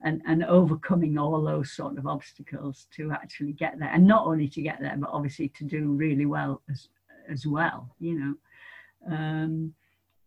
and 0.02 0.22
and 0.26 0.44
overcoming 0.44 1.18
all 1.18 1.42
those 1.42 1.72
sort 1.72 1.98
of 1.98 2.06
obstacles 2.06 2.86
to 2.96 3.10
actually 3.10 3.52
get 3.52 3.78
there, 3.78 3.90
and 3.92 4.06
not 4.06 4.26
only 4.26 4.48
to 4.48 4.62
get 4.62 4.80
there, 4.80 4.96
but 4.96 5.10
obviously 5.12 5.48
to 5.50 5.64
do 5.64 5.90
really 5.92 6.24
well 6.24 6.62
as 6.70 6.88
as 7.28 7.46
well. 7.46 7.94
You 7.98 8.18
know, 8.18 9.14
um, 9.16 9.74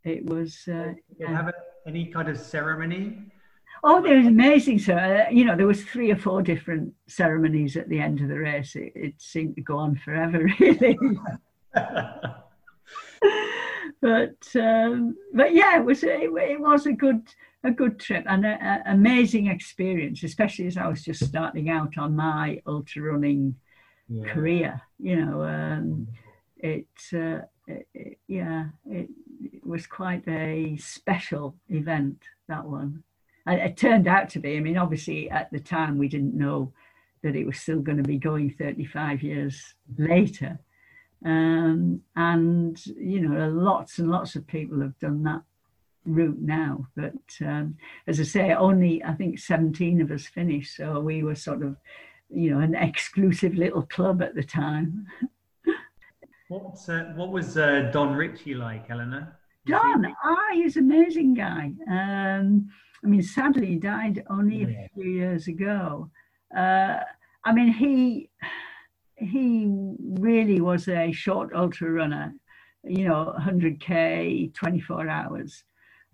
it 0.04 0.26
was. 0.26 0.68
Uh, 0.68 0.93
Did 1.18 1.20
you 1.20 1.28
have 1.28 1.52
any 1.88 2.06
kind 2.08 2.30
of 2.30 2.38
ceremony? 2.38 3.32
Oh, 3.84 4.02
there 4.02 4.18
was 4.18 4.28
amazing. 4.28 4.80
So, 4.80 4.93
uh, 4.93 5.28
you 5.32 5.45
know, 5.45 5.56
there 5.56 5.68
was 5.68 5.84
three 5.84 6.12
or 6.12 6.18
four 6.18 6.41
different 6.41 6.93
ceremonies 7.08 7.78
at 7.78 7.88
the 7.88 8.00
end 8.00 8.20
of 8.20 8.28
the 8.28 8.38
race. 8.38 8.76
It, 8.76 8.91
it 8.95 9.14
seemed 9.18 9.56
to 9.56 9.62
go 9.62 9.78
on 9.78 9.95
forever, 9.95 10.50
really. 10.60 10.97
but 14.02 14.38
um, 14.56 15.16
but 15.34 15.54
yeah, 15.54 15.78
it 15.80 15.86
was 15.86 16.04
it, 16.04 16.30
it 16.32 16.60
was 16.60 16.86
a 16.86 16.93
good 16.93 17.28
a 17.64 17.72
good 17.72 18.00
trip 18.00 18.24
and 18.28 18.45
an 18.45 18.82
amazing 18.86 19.47
experience, 19.47 20.24
especially 20.24 20.68
as 20.68 20.78
I 20.78 20.88
was 20.88 21.04
just 21.04 21.26
starting 21.26 21.70
out 21.70 21.97
on 21.97 22.16
my 22.16 22.62
ultra 22.66 23.02
running 23.04 23.56
Yeah. 24.08 24.24
career. 24.34 24.82
You 24.97 25.16
know, 25.26 25.43
um, 25.43 26.08
it, 26.58 26.88
uh, 27.14 27.41
it, 27.68 27.88
it 27.93 28.20
yeah, 28.28 28.66
it, 28.89 29.10
it 29.43 29.66
was 29.66 29.86
quite 29.88 30.28
a 30.28 30.78
special 30.78 31.56
event 31.70 32.24
that 32.47 32.66
one. 32.66 33.04
And 33.45 33.60
it 33.60 33.78
turned 33.78 34.08
out 34.08 34.30
to 34.30 34.39
be. 34.39 34.58
I 34.58 34.60
mean, 34.62 34.78
obviously 34.78 35.30
at 35.30 35.52
the 35.52 35.60
time 35.60 35.97
we 35.97 36.08
didn't 36.08 36.36
know 36.38 36.72
that 37.24 37.36
it 37.36 37.45
was 37.45 37.60
still 37.60 37.80
going 37.82 37.97
to 37.97 38.04
be 38.04 38.18
going 38.18 38.52
35 38.52 39.22
years 39.24 39.74
later. 39.97 40.60
Um, 41.26 42.01
and 42.15 42.84
you 42.86 43.22
know, 43.22 43.49
lots 43.49 43.99
and 43.99 44.09
lots 44.09 44.36
of 44.36 44.47
people 44.47 44.82
have 44.82 44.97
done 44.99 45.24
that 45.24 45.41
route 46.05 46.39
now. 46.41 46.88
But 46.95 47.13
um, 47.45 47.76
as 48.07 48.20
I 48.20 48.24
say, 48.24 48.53
only 48.53 49.03
I 49.03 49.13
think 49.13 49.39
17 49.39 50.01
of 50.01 50.11
us 50.11 50.26
finished, 50.26 50.76
so 50.76 50.99
we 50.99 51.24
were 51.24 51.36
sort 51.36 51.61
of, 51.63 51.76
you 52.30 52.51
know, 52.51 52.59
an 52.59 52.76
exclusive 52.76 53.55
little 53.55 53.84
club 53.84 54.22
at 54.22 54.36
the 54.36 54.43
time. 54.43 55.05
What 56.47 56.78
uh, 56.89 57.03
what 57.15 57.32
was 57.32 57.57
uh, 57.57 57.89
Don 57.93 58.15
Ritchie 58.15 58.55
like, 58.55 58.86
Eleanor? 58.89 59.38
Don, 59.67 60.05
ah, 60.24 60.36
he's 60.53 60.78
an 60.78 60.86
amazing 60.86 61.36
guy. 61.36 61.72
Um, 61.88 62.70
I 63.03 63.07
mean, 63.07 63.22
sadly, 63.22 63.67
he 63.67 63.76
died 63.76 64.24
only 64.30 64.61
Yeah. 64.61 64.86
a 64.86 64.89
few 64.95 65.09
years 65.11 65.47
ago. 65.47 66.09
Uh, 66.55 67.01
I 67.45 67.53
mean, 67.53 67.72
he 67.72 68.30
he 69.20 69.67
really 69.99 70.61
was 70.61 70.88
a 70.88 71.11
short 71.11 71.51
ultra 71.53 71.91
runner. 71.91 72.34
You 72.84 73.07
know, 73.07 73.36
100k, 73.39 74.53
24 74.53 75.09
hours. 75.09 75.63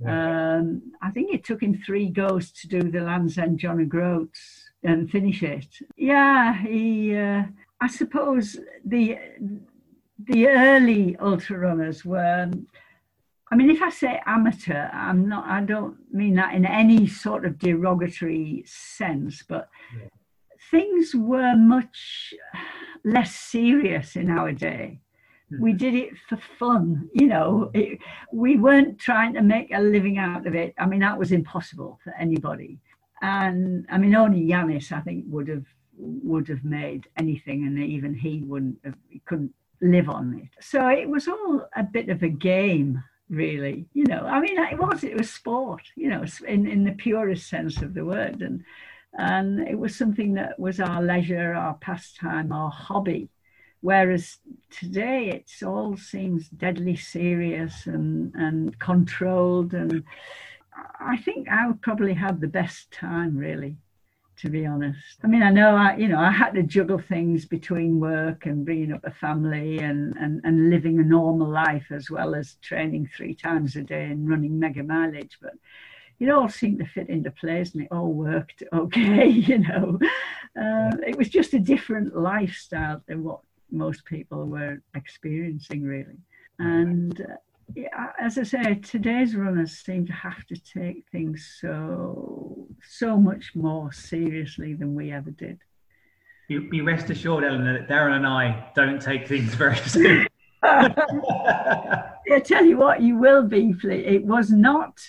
Um, 0.05 0.91
I 1.01 1.09
think 1.11 1.33
it 1.33 1.45
took 1.45 1.63
him 1.63 1.81
three 1.85 2.09
goes 2.09 2.51
to 2.51 2.67
do 2.67 2.81
the 2.91 2.99
Land's 3.01 3.37
End 3.37 3.59
John 3.59 3.79
O'Groats 3.79 4.69
and 4.83 5.09
finish 5.09 5.41
it. 5.41 5.67
Yeah, 5.95 6.53
he. 6.53 7.15
Uh, 7.15 7.43
I 7.79 7.87
suppose 7.87 8.57
the 8.83 9.17
the 10.19 10.47
early 10.47 11.15
ultra 11.17 11.59
runners 11.59 12.03
were. 12.03 12.51
I 13.51 13.55
mean, 13.55 13.69
if 13.69 13.81
I 13.81 13.89
say 13.89 14.21
amateur, 14.25 14.89
I'm 14.91 15.29
not. 15.29 15.45
I 15.47 15.61
don't 15.61 15.97
mean 16.13 16.35
that 16.35 16.55
in 16.55 16.65
any 16.65 17.07
sort 17.07 17.45
of 17.45 17.57
derogatory 17.59 18.63
sense, 18.65 19.43
but 19.47 19.69
Yeah. 19.95 20.07
things 20.71 21.15
were 21.15 21.55
much 21.55 22.33
less 23.05 23.33
serious 23.35 24.15
in 24.17 24.29
our 24.29 24.51
day. 24.51 24.99
We 25.59 25.73
Mhm. 25.73 25.77
did 25.77 25.93
it 25.93 26.17
for 26.27 26.37
fun, 26.37 27.09
you 27.13 27.27
know. 27.27 27.69
It, 27.73 27.99
we 28.33 28.57
weren't 28.57 28.97
trying 28.97 29.33
to 29.35 29.43
make 29.43 29.69
a 29.71 29.79
living 29.79 30.17
out 30.17 30.47
of 30.47 30.55
it. 30.55 30.73
I 30.77 30.85
mean, 30.87 31.01
that 31.01 31.19
was 31.19 31.31
impossible 31.31 31.99
for 32.03 32.11
anybody. 32.17 32.79
And 33.21 33.85
I 33.89 33.97
mean, 33.99 34.15
only 34.15 34.41
Yanis, 34.41 34.91
I 34.91 35.01
think, 35.01 35.25
would 35.27 35.47
have 35.47 35.65
would 35.97 36.47
have 36.49 36.65
made 36.65 37.07
anything, 37.15 37.65
and 37.65 37.79
even 37.79 38.13
he 38.13 38.41
wouldn't 38.41 38.79
have. 38.83 38.97
He 39.07 39.19
couldn't 39.19 39.53
live 39.81 40.09
on 40.09 40.33
it. 40.43 40.49
So 40.59 40.87
it 40.89 41.07
was 41.07 41.27
all 41.27 41.69
a 41.75 41.83
bit 41.83 42.09
of 42.09 42.23
a 42.23 42.27
game, 42.27 43.01
really. 43.29 43.85
You 43.93 44.05
know, 44.05 44.25
I 44.25 44.39
mean, 44.41 44.57
it 44.59 44.79
was 44.79 45.03
it 45.03 45.15
was 45.15 45.29
sport, 45.29 45.83
you 45.95 46.09
know, 46.09 46.25
in 46.47 46.67
in 46.67 46.83
the 46.83 46.91
purest 46.93 47.47
sense 47.47 47.81
of 47.81 47.93
the 47.93 48.03
word, 48.03 48.41
and 48.41 48.63
and 49.17 49.67
it 49.67 49.77
was 49.77 49.95
something 49.95 50.33
that 50.33 50.59
was 50.59 50.79
our 50.79 51.01
leisure, 51.01 51.53
our 51.53 51.75
pastime, 51.75 52.51
our 52.51 52.69
hobby. 52.69 53.29
Whereas 53.81 54.39
today 54.71 55.29
it 55.29 55.65
all 55.65 55.95
seems 55.95 56.49
deadly 56.49 56.95
serious 56.95 57.85
and, 57.85 58.33
and 58.35 58.77
controlled. 58.79 59.73
And 59.73 60.03
I 60.99 61.17
think 61.17 61.47
I 61.49 61.67
would 61.67 61.81
probably 61.81 62.13
have 62.13 62.41
the 62.41 62.47
best 62.47 62.91
time, 62.91 63.37
really, 63.37 63.77
to 64.37 64.49
be 64.49 64.65
honest. 64.65 65.19
I 65.23 65.27
mean, 65.27 65.43
I 65.43 65.51
know 65.51 65.75
I, 65.75 65.95
you 65.97 66.07
know, 66.07 66.19
I 66.19 66.31
had 66.31 66.55
to 66.55 66.63
juggle 66.63 66.99
things 66.99 67.45
between 67.45 67.99
work 67.99 68.47
and 68.47 68.65
bringing 68.65 68.91
up 68.91 69.05
a 69.05 69.11
family 69.11 69.77
and, 69.77 70.15
and, 70.17 70.41
and 70.43 70.69
living 70.71 70.99
a 70.99 71.03
normal 71.03 71.47
life 71.47 71.85
as 71.91 72.09
well 72.09 72.35
as 72.35 72.55
training 72.63 73.09
three 73.15 73.35
times 73.35 73.75
a 73.75 73.83
day 73.83 74.05
and 74.05 74.27
running 74.27 74.59
mega 74.59 74.83
mileage. 74.83 75.37
But 75.41 75.53
it 76.19 76.29
all 76.29 76.49
seemed 76.49 76.79
to 76.79 76.85
fit 76.85 77.09
into 77.09 77.31
place 77.31 77.73
and 77.73 77.83
it 77.83 77.91
all 77.91 78.13
worked 78.13 78.63
okay, 78.73 79.27
you 79.27 79.59
know. 79.59 79.99
Uh, 80.59 80.91
it 81.05 81.17
was 81.17 81.29
just 81.29 81.53
a 81.53 81.59
different 81.59 82.15
lifestyle 82.15 83.01
than 83.07 83.23
what 83.23 83.41
most 83.71 84.05
people 84.05 84.45
were 84.45 84.81
experiencing, 84.95 85.83
really. 85.83 86.17
And 86.59 87.19
uh, 87.19 87.35
yeah, 87.75 88.11
as 88.19 88.37
I 88.37 88.43
say, 88.43 88.75
today's 88.75 89.35
runners 89.35 89.77
seem 89.79 90.05
to 90.05 90.13
have 90.13 90.45
to 90.47 90.55
take 90.55 91.05
things 91.11 91.57
so 91.59 92.67
so 92.87 93.17
much 93.17 93.53
more 93.55 93.91
seriously 93.91 94.73
than 94.73 94.95
we 94.95 95.11
ever 95.11 95.31
did. 95.31 95.59
You, 96.47 96.69
be 96.69 96.81
rest 96.81 97.09
assured, 97.09 97.43
Eleanor, 97.43 97.79
that 97.79 97.89
Darren 97.89 98.17
and 98.17 98.27
I 98.27 98.71
don't 98.75 99.01
take 99.01 99.27
things 99.27 99.55
very 99.55 99.77
seriously. 99.87 100.29
I 100.63 102.39
tell 102.43 102.65
you 102.65 102.77
what, 102.77 103.01
you 103.01 103.17
will 103.17 103.43
be, 103.43 103.73
Fleet. 103.73 104.05
It 104.05 104.25
was 104.25 104.51
not 104.51 104.99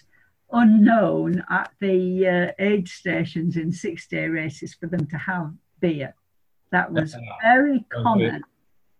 unknown 0.52 1.44
at 1.50 1.70
the 1.80 2.26
uh, 2.26 2.52
aid 2.64 2.88
stations 2.88 3.56
in 3.56 3.72
six 3.72 4.06
day 4.06 4.26
races 4.28 4.74
for 4.74 4.86
them 4.86 5.06
to 5.06 5.16
have 5.18 5.52
beer. 5.80 6.14
That 6.72 6.92
was 6.92 7.16
very 7.42 7.84
common 7.92 8.42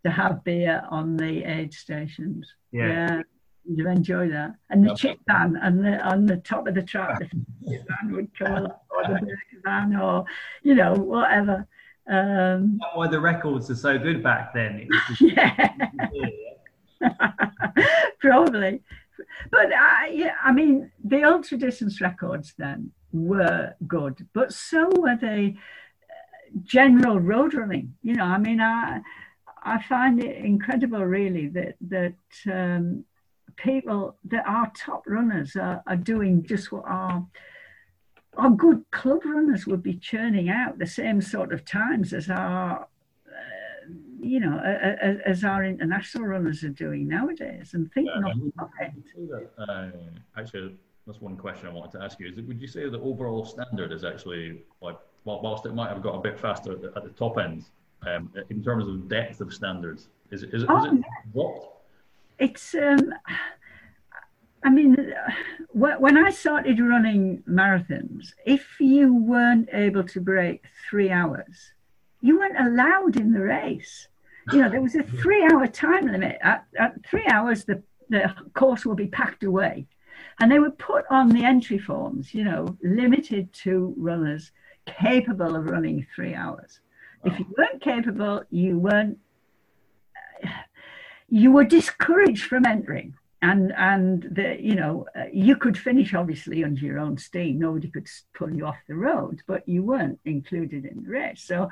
to 0.04 0.10
have 0.10 0.44
beer 0.44 0.82
on 0.90 1.16
the 1.16 1.42
aid 1.44 1.72
stations. 1.74 2.52
yeah. 2.72 3.22
you'd 3.68 3.86
enjoy 3.86 4.28
that. 4.28 4.54
And 4.70 4.86
the 4.88 4.94
chip 4.94 5.18
van 5.26 5.56
and 5.60 5.84
the, 5.84 5.98
on 6.00 6.26
the 6.26 6.36
top 6.36 6.68
of 6.68 6.74
the 6.76 6.82
truck, 6.82 7.18
the 7.18 7.26
chip 7.68 7.84
van 7.88 8.12
would 8.12 8.30
come 8.38 8.52
along, 8.52 8.72
or 8.90 9.02
the 9.02 9.18
burger 9.20 9.38
van, 9.64 9.96
or 9.96 10.24
you 10.62 10.74
know, 10.76 10.94
whatever. 10.94 11.66
Um, 12.08 12.78
That's 12.80 12.94
why 12.94 13.08
the 13.08 13.18
records 13.20 13.68
are 13.68 13.74
so 13.74 13.98
good 13.98 14.22
back 14.22 14.54
then. 14.54 14.80
It 14.80 14.88
was 14.88 15.18
just- 15.18 15.20
yeah. 17.00 17.00
Probably. 18.20 18.80
But 19.50 19.72
I, 19.72 20.08
yeah, 20.12 20.34
I 20.42 20.52
mean, 20.52 20.90
the 21.02 21.24
ultra 21.24 21.58
distance 21.58 22.00
records 22.00 22.54
then 22.58 22.92
were 23.12 23.74
good, 23.86 24.26
but 24.32 24.52
so 24.52 24.88
were 24.96 25.16
the 25.16 25.54
uh, 25.54 26.60
general 26.62 27.20
road 27.20 27.54
running. 27.54 27.94
You 28.02 28.14
know, 28.14 28.24
I 28.24 28.38
mean, 28.38 28.60
I 28.60 29.00
I 29.62 29.82
find 29.82 30.22
it 30.22 30.36
incredible, 30.36 31.04
really, 31.04 31.48
that 31.48 31.76
that 31.88 32.14
um, 32.52 33.04
people 33.56 34.16
that 34.24 34.46
are 34.46 34.70
top 34.76 35.04
runners 35.06 35.56
are, 35.56 35.82
are 35.86 35.96
doing 35.96 36.44
just 36.44 36.70
what 36.70 36.84
our 36.86 37.26
our 38.36 38.50
good 38.50 38.84
club 38.90 39.24
runners 39.24 39.66
would 39.66 39.82
be 39.82 39.94
churning 39.94 40.50
out 40.50 40.78
the 40.78 40.86
same 40.86 41.20
sort 41.22 41.52
of 41.52 41.64
times 41.64 42.12
as 42.12 42.28
our 42.28 42.86
you 44.26 44.40
know 44.40 44.58
as, 44.58 45.18
as, 45.24 45.44
our 45.44 45.64
international 45.64 46.24
runners 46.24 46.64
are 46.64 46.70
doing 46.70 47.08
nowadays 47.08 47.74
and 47.74 47.90
think 47.92 48.08
yeah, 48.08 48.32
of 48.58 48.70
it. 48.80 49.52
uh, 49.58 49.88
actually 50.36 50.74
that's 51.06 51.20
one 51.20 51.36
question 51.36 51.68
i 51.68 51.72
wanted 51.72 51.92
to 51.92 52.02
ask 52.02 52.18
you 52.20 52.28
is 52.28 52.36
that 52.36 52.46
would 52.46 52.60
you 52.60 52.66
say 52.66 52.88
the 52.88 53.00
overall 53.00 53.44
standard 53.44 53.92
is 53.92 54.04
actually 54.04 54.62
like 54.80 54.98
whilst 55.24 55.66
it 55.66 55.74
might 55.74 55.88
have 55.88 56.02
got 56.02 56.14
a 56.14 56.20
bit 56.20 56.38
faster 56.38 56.72
at 56.72 56.82
the, 56.82 56.92
at 56.96 57.04
the 57.04 57.10
top 57.10 57.38
end 57.38 57.64
um, 58.06 58.30
in 58.50 58.62
terms 58.62 58.86
of 58.86 59.08
depth 59.08 59.40
of 59.40 59.52
standards 59.52 60.08
is, 60.30 60.42
is, 60.42 60.62
is, 60.62 60.64
oh, 60.68 60.84
is 60.86 60.92
it 60.92 61.04
what 61.32 61.72
it's 62.38 62.74
um 62.74 63.12
I 64.66 64.68
mean, 64.68 64.96
when 65.72 66.18
I 66.18 66.30
started 66.30 66.80
running 66.80 67.40
marathons, 67.48 68.32
if 68.44 68.80
you 68.80 69.14
weren't 69.14 69.68
able 69.72 70.02
to 70.02 70.20
break 70.20 70.64
three 70.90 71.08
hours, 71.08 71.72
you 72.20 72.40
weren't 72.40 72.58
allowed 72.58 73.16
in 73.16 73.32
the 73.32 73.42
race. 73.42 74.08
You 74.52 74.60
know, 74.60 74.68
there 74.68 74.80
was 74.80 74.94
a 74.94 75.02
three 75.02 75.44
hour 75.44 75.66
time 75.66 76.06
limit. 76.06 76.38
At, 76.42 76.64
at 76.78 76.94
three 77.04 77.26
hours, 77.26 77.64
the, 77.64 77.82
the 78.08 78.32
course 78.54 78.86
will 78.86 78.94
be 78.94 79.08
packed 79.08 79.44
away. 79.44 79.86
And 80.40 80.50
they 80.50 80.58
would 80.58 80.78
put 80.78 81.04
on 81.10 81.28
the 81.28 81.44
entry 81.44 81.78
forms, 81.78 82.32
you 82.32 82.44
know, 82.44 82.76
limited 82.82 83.52
to 83.64 83.94
runners 83.96 84.52
capable 84.86 85.56
of 85.56 85.66
running 85.66 86.06
three 86.14 86.34
hours. 86.34 86.80
If 87.24 87.38
you 87.38 87.46
weren't 87.58 87.82
capable, 87.82 88.44
you 88.50 88.78
weren't, 88.78 89.18
you 91.28 91.50
were 91.50 91.64
discouraged 91.64 92.44
from 92.44 92.66
entering 92.66 93.14
and 93.42 93.72
and 93.76 94.22
the 94.32 94.56
you 94.60 94.74
know 94.74 95.06
uh, 95.14 95.24
you 95.32 95.56
could 95.56 95.76
finish 95.76 96.14
obviously 96.14 96.64
under 96.64 96.80
your 96.80 96.98
own 96.98 97.18
steam 97.18 97.58
nobody 97.58 97.88
could 97.88 98.08
pull 98.34 98.50
you 98.50 98.66
off 98.66 98.78
the 98.88 98.94
road 98.94 99.42
but 99.46 99.68
you 99.68 99.82
weren't 99.82 100.18
included 100.24 100.84
in 100.84 101.02
the 101.02 101.10
race 101.10 101.42
so 101.42 101.68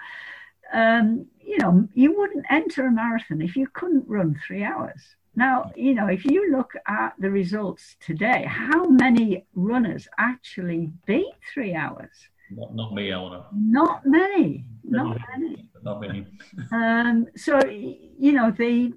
um, 0.73 1.27
you 1.41 1.59
know 1.59 1.89
you 1.95 2.17
wouldn't 2.17 2.45
enter 2.51 2.87
a 2.87 2.93
marathon 2.93 3.43
if 3.43 3.57
you 3.57 3.67
couldn't 3.73 4.09
run 4.09 4.39
three 4.47 4.65
hours 4.65 5.01
now 5.37 5.71
you 5.77 5.95
know 5.95 6.07
if 6.07 6.25
you 6.25 6.51
look 6.51 6.73
at 6.87 7.15
the 7.19 7.31
results 7.31 7.97
today 8.01 8.45
how 8.49 8.85
many 8.85 9.47
runners 9.55 10.09
actually 10.19 10.91
beat 11.07 11.35
three 11.53 11.75
hours 11.75 12.11
not, 12.51 12.75
not 12.75 12.93
me 12.95 13.11
Eleanor. 13.11 13.45
not 13.53 14.05
many 14.07 14.65
not 14.85 15.19
many 15.31 15.69
not 15.83 16.01
many 16.01 16.27
um, 16.73 17.27
so 17.37 17.59
you 17.67 18.33
know 18.33 18.51
the 18.51 18.93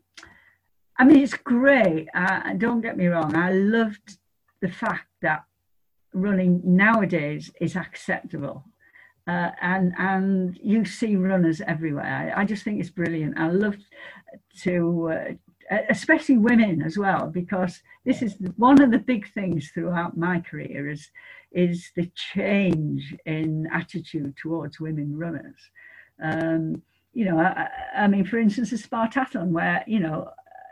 I 1.00 1.04
mean, 1.04 1.20
it's 1.20 1.36
great. 1.36 2.08
Uh, 2.14 2.54
don't 2.54 2.82
get 2.82 2.98
me 2.98 3.06
wrong. 3.08 3.36
I 3.36 3.52
loved 3.52 4.18
the 4.62 4.68
fact 4.68 5.08
that 5.22 5.44
running 6.14 6.62
nowadays 6.64 7.52
is 7.62 7.76
acceptable. 7.76 8.66
Uh, 9.28 9.52
and 9.62 9.94
and 9.98 10.58
you 10.64 10.86
see 10.86 11.18
runners 11.18 11.60
everywhere. 11.68 12.34
I, 12.34 12.42
I, 12.42 12.46
just 12.46 12.64
think 12.64 12.80
it's 12.80 12.90
brilliant. 12.90 13.38
I 13.38 13.50
love 13.50 13.76
to, 14.62 15.36
uh, 15.70 15.78
especially 15.90 16.38
women 16.38 16.82
as 16.82 16.98
well, 16.98 17.28
because 17.28 17.82
this 18.06 18.22
is 18.22 18.36
one 18.56 18.82
of 18.82 18.90
the 18.92 19.00
big 19.00 19.30
things 19.34 19.70
throughout 19.74 20.16
my 20.16 20.40
career 20.40 20.90
is 20.90 21.12
is 21.52 21.92
the 21.98 22.10
change 22.16 23.16
in 23.26 23.68
attitude 23.74 24.36
towards 24.38 24.80
women 24.80 25.18
runners. 25.18 25.60
Um, 26.24 26.82
you 27.14 27.26
know, 27.26 27.38
I, 27.40 27.68
I, 27.98 28.08
mean, 28.08 28.24
for 28.24 28.38
instance, 28.38 28.72
a 28.72 28.76
Spartathlon 28.76 29.50
where 29.50 29.84
you 29.88 30.00
know 30.00 30.30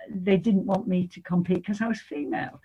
they 0.10 0.38
didn't 0.38 0.66
want 0.66 0.88
me 0.88 1.08
to 1.08 1.22
compete 1.22 1.58
because 1.58 1.82
I 1.82 1.88
was 1.88 2.00
female. 2.00 2.62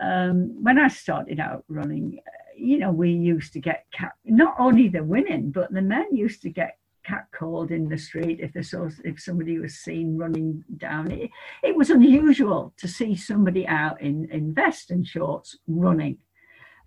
Um, 0.00 0.62
when 0.62 0.78
I 0.78 0.86
started 0.86 1.40
out 1.40 1.64
running, 1.68 2.20
you 2.62 2.78
know, 2.78 2.92
we 2.92 3.10
used 3.10 3.52
to 3.54 3.60
get 3.60 3.86
cat, 3.92 4.12
not 4.24 4.54
only 4.58 4.88
the 4.88 5.02
women, 5.02 5.50
but 5.50 5.72
the 5.72 5.82
men 5.82 6.14
used 6.14 6.42
to 6.42 6.50
get 6.50 6.78
catcalled 7.06 7.72
in 7.72 7.88
the 7.88 7.98
street 7.98 8.38
if 8.40 8.52
they 8.52 8.62
saw 8.62 8.88
if 9.04 9.20
somebody 9.20 9.58
was 9.58 9.74
seen 9.74 10.16
running 10.16 10.64
down. 10.76 11.10
It, 11.10 11.30
it 11.62 11.76
was 11.76 11.90
unusual 11.90 12.72
to 12.76 12.86
see 12.86 13.16
somebody 13.16 13.66
out 13.66 14.00
in, 14.00 14.30
in 14.30 14.54
vest 14.54 14.90
and 14.90 15.06
shorts 15.06 15.58
running 15.66 16.18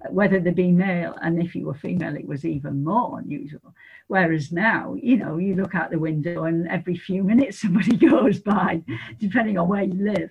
whether 0.09 0.39
they 0.39 0.51
be 0.51 0.71
male, 0.71 1.15
and 1.21 1.41
if 1.41 1.55
you 1.55 1.65
were 1.65 1.73
female, 1.73 2.15
it 2.15 2.27
was 2.27 2.45
even 2.45 2.83
more 2.83 3.19
unusual. 3.19 3.73
Whereas 4.07 4.51
now, 4.51 4.95
you 5.01 5.17
know, 5.17 5.37
you 5.37 5.55
look 5.55 5.75
out 5.75 5.91
the 5.91 5.99
window 5.99 6.43
and 6.43 6.67
every 6.67 6.95
few 6.95 7.23
minutes 7.23 7.59
somebody 7.61 7.95
goes 7.97 8.39
by, 8.39 8.83
depending 9.19 9.57
on 9.57 9.67
where 9.67 9.83
you 9.83 10.03
live. 10.03 10.29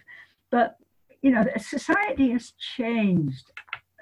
But, 0.51 0.76
you 1.22 1.30
know, 1.30 1.45
society 1.59 2.30
has 2.30 2.53
changed 2.76 3.51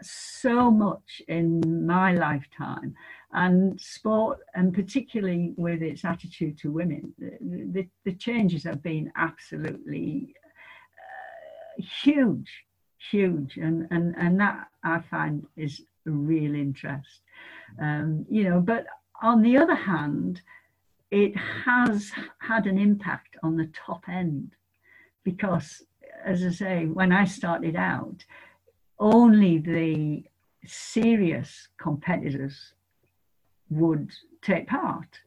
so 0.02 0.70
much 0.70 1.22
in 1.28 1.86
my 1.86 2.14
lifetime. 2.14 2.94
And 3.32 3.80
sport, 3.80 4.40
and 4.54 4.74
particularly 4.74 5.54
with 5.56 5.82
its 5.82 6.04
attitude 6.04 6.58
to 6.58 6.70
women, 6.70 7.14
the, 7.18 7.86
the, 8.04 8.12
changes 8.12 8.64
have 8.64 8.82
been 8.82 9.10
absolutely 9.16 10.34
uh, 10.98 11.82
huge 11.82 12.50
huge 13.10 13.56
and 13.56 13.86
and 13.90 14.14
and 14.16 14.38
that 14.38 14.68
i 14.84 14.98
find 15.10 15.44
is 15.56 15.82
a 16.06 16.10
real 16.10 16.54
interest 16.54 17.22
um, 17.80 18.24
you 18.30 18.44
know 18.44 18.60
but 18.60 18.86
on 19.22 19.42
the 19.42 19.56
other 19.56 19.74
hand 19.74 20.40
it 21.10 21.36
has 21.36 22.10
had 22.38 22.66
an 22.66 22.78
impact 22.78 23.36
on 23.42 23.56
the 23.56 23.70
top 23.74 24.04
end 24.08 24.52
because 25.24 25.82
as 26.24 26.44
i 26.44 26.50
say 26.50 26.86
when 26.86 27.12
i 27.12 27.24
started 27.24 27.76
out 27.76 28.24
only 29.02 29.58
the 29.58 30.22
serious 30.64 31.68
competitors 31.76 32.74
would 33.68 34.10
take 34.42 34.68
part 34.68 35.18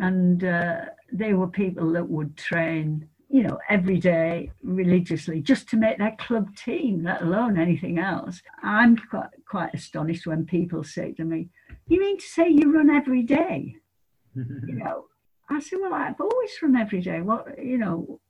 and 0.00 0.42
uh, 0.42 0.86
they 1.12 1.34
were 1.34 1.46
people 1.46 1.92
that 1.92 2.08
would 2.08 2.36
train 2.36 3.08
you 3.28 3.42
know, 3.42 3.58
every 3.68 3.98
day 3.98 4.48
religiously 4.62 5.40
just 5.40 5.68
to 5.68 5.76
make 5.76 5.98
their 5.98 6.14
club 6.18 6.54
team, 6.54 7.02
let 7.02 7.20
alone 7.20 7.58
anything 7.58 7.98
else. 7.98 8.40
I'm 8.62 8.96
quite, 8.96 9.30
quite 9.48 9.74
astonished 9.74 10.24
when 10.24 10.46
people 10.46 10.84
say 10.84 11.10
to 11.14 11.24
me, 11.24 11.48
You 11.88 11.98
mean 11.98 12.16
to 12.18 12.24
say 12.24 12.48
you 12.48 12.72
run 12.72 12.90
every 12.90 13.24
day? 13.24 13.74
you 14.36 14.74
know, 14.74 15.06
I 15.50 15.58
said, 15.58 15.80
Well, 15.82 15.94
I've 15.94 16.20
always 16.20 16.52
run 16.62 16.76
every 16.76 17.00
day. 17.00 17.22
What, 17.22 17.58
you 17.60 17.76
know, 17.76 18.20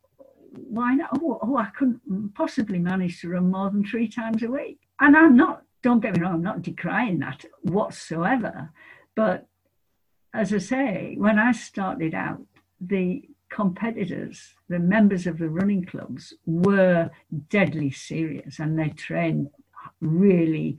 why 0.57 0.95
not? 0.95 1.11
Oh, 1.23 1.39
oh, 1.43 1.57
I 1.57 1.67
couldn't 1.77 2.35
possibly 2.35 2.79
manage 2.79 3.21
to 3.21 3.29
run 3.29 3.51
more 3.51 3.71
than 3.71 3.85
three 3.85 4.09
times 4.09 4.43
a 4.43 4.51
week. 4.51 4.79
And 5.01 5.17
I'm 5.17 5.37
not, 5.37 5.63
don't 5.83 6.01
get 6.01 6.15
me 6.15 6.21
wrong, 6.21 6.35
I'm 6.35 6.43
not 6.43 6.63
decrying 6.63 7.19
that 7.21 7.45
whatsoever. 7.63 8.71
But 9.15 9.47
as 10.33 10.53
I 10.53 10.59
say, 10.59 11.15
when 11.19 11.39
I 11.39 11.53
started 11.53 12.15
out, 12.15 12.43
the 12.81 13.23
competitors, 13.49 14.55
the 14.69 14.79
members 14.79 15.27
of 15.27 15.39
the 15.39 15.49
running 15.49 15.85
clubs, 15.85 16.35
were 16.45 17.11
deadly 17.49 17.91
serious 17.91 18.59
and 18.59 18.79
they 18.79 18.89
trained 18.91 19.51
really 20.01 20.79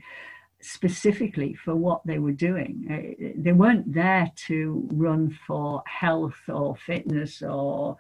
specifically 0.62 1.54
for 1.54 1.76
what 1.76 2.02
they 2.06 2.20
were 2.20 2.32
doing. 2.32 2.88
Uh, 2.90 3.32
they 3.38 3.54
weren't 3.54 3.94
there 3.94 4.32
to 4.48 4.88
run 4.92 5.38
for 5.46 5.84
health 5.86 6.42
or 6.50 6.76
fitness 6.76 7.42
or 7.42 7.98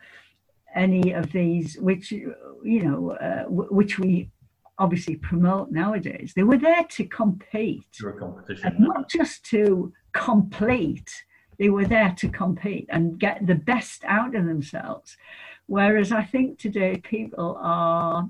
any 0.75 1.13
of 1.13 1.31
these, 1.31 1.77
which, 1.77 2.11
you 2.11 2.35
know, 2.63 3.11
uh, 3.11 3.43
which 3.49 3.97
we 3.97 4.29
obviously 4.77 5.15
promote 5.15 5.71
nowadays. 5.71 6.33
They 6.35 6.43
were 6.43 6.57
there 6.57 6.83
to 6.83 7.05
compete. 7.05 7.87
competition. 8.19 8.75
not 8.79 9.09
just 9.09 9.45
to 9.45 9.93
complete 10.11 11.09
they 11.57 11.69
were 11.69 11.85
there 11.85 12.13
to 12.17 12.29
compete 12.29 12.87
and 12.89 13.19
get 13.19 13.45
the 13.45 13.55
best 13.55 14.03
out 14.05 14.35
of 14.35 14.45
themselves. 14.45 15.17
Whereas 15.67 16.11
I 16.11 16.23
think 16.23 16.59
today 16.59 16.97
people 16.97 17.57
are 17.61 18.29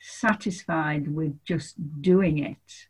satisfied 0.00 1.12
with 1.12 1.44
just 1.44 1.74
doing 2.00 2.38
it. 2.38 2.86